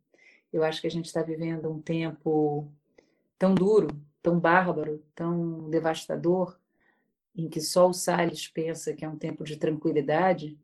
Eu 0.51 0.63
acho 0.63 0.81
que 0.81 0.87
a 0.87 0.89
gente 0.89 1.05
está 1.05 1.21
vivendo 1.21 1.69
um 1.69 1.79
tempo 1.79 2.67
tão 3.37 3.53
duro, 3.53 3.87
tão 4.19 4.39
bárbaro, 4.39 5.05
tão 5.13 5.69
devastador, 5.69 6.59
em 7.35 7.47
que 7.47 7.61
só 7.61 7.87
o 7.87 7.93
Salles 7.93 8.47
pensa 8.47 8.93
que 8.93 9.05
é 9.05 9.09
um 9.09 9.15
tempo 9.15 9.43
de 9.43 9.57
tranquilidade, 9.57 10.57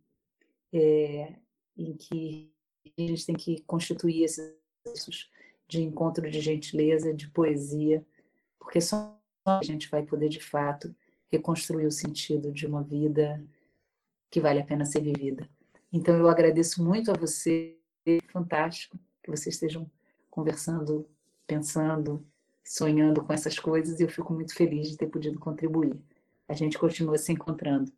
é, 0.74 1.36
em 1.78 1.94
que 1.94 2.52
a 2.98 3.02
gente 3.02 3.26
tem 3.28 3.36
que 3.36 3.62
constituir 3.62 4.24
esses 4.24 5.30
de 5.68 5.84
encontro 5.84 6.32
de 6.32 6.42
gentileza, 6.42 7.14
de 7.14 7.30
poesia, 7.30 8.04
porque 8.58 8.82
só 8.82 9.16
a 9.46 9.64
gente 9.64 9.88
vai 9.88 10.02
poder, 10.02 10.30
de 10.30 10.40
fato, 10.40 10.96
reconstruir 11.28 11.86
o 11.86 11.92
sentido 11.92 12.52
de 12.52 12.66
uma 12.66 12.82
vida 12.82 13.40
que 14.30 14.42
vale 14.42 14.60
a 14.60 14.66
pena 14.66 14.86
ser 14.86 15.02
vivida. 15.02 15.48
Então, 15.92 16.16
eu 16.16 16.28
agradeço 16.28 16.84
muito 16.84 17.12
a 17.12 17.14
você, 17.14 17.78
fantástico 18.32 18.98
que 19.24 19.30
vocês 19.30 19.56
estejam 19.56 19.90
conversando, 20.30 21.08
pensando, 21.46 22.26
sonhando 22.64 23.24
com 23.24 23.34
essas 23.34 23.58
coisas, 23.58 24.00
e 24.00 24.04
eu 24.04 24.10
fico 24.10 24.34
muito 24.34 24.54
feliz 24.54 24.90
de 24.90 24.98
ter 24.98 25.08
podido 25.08 25.40
contribuir. 25.40 25.98
A 26.48 26.54
gente 26.54 26.78
continua 26.78 27.18
se 27.18 27.32
encontrando. 27.32 27.92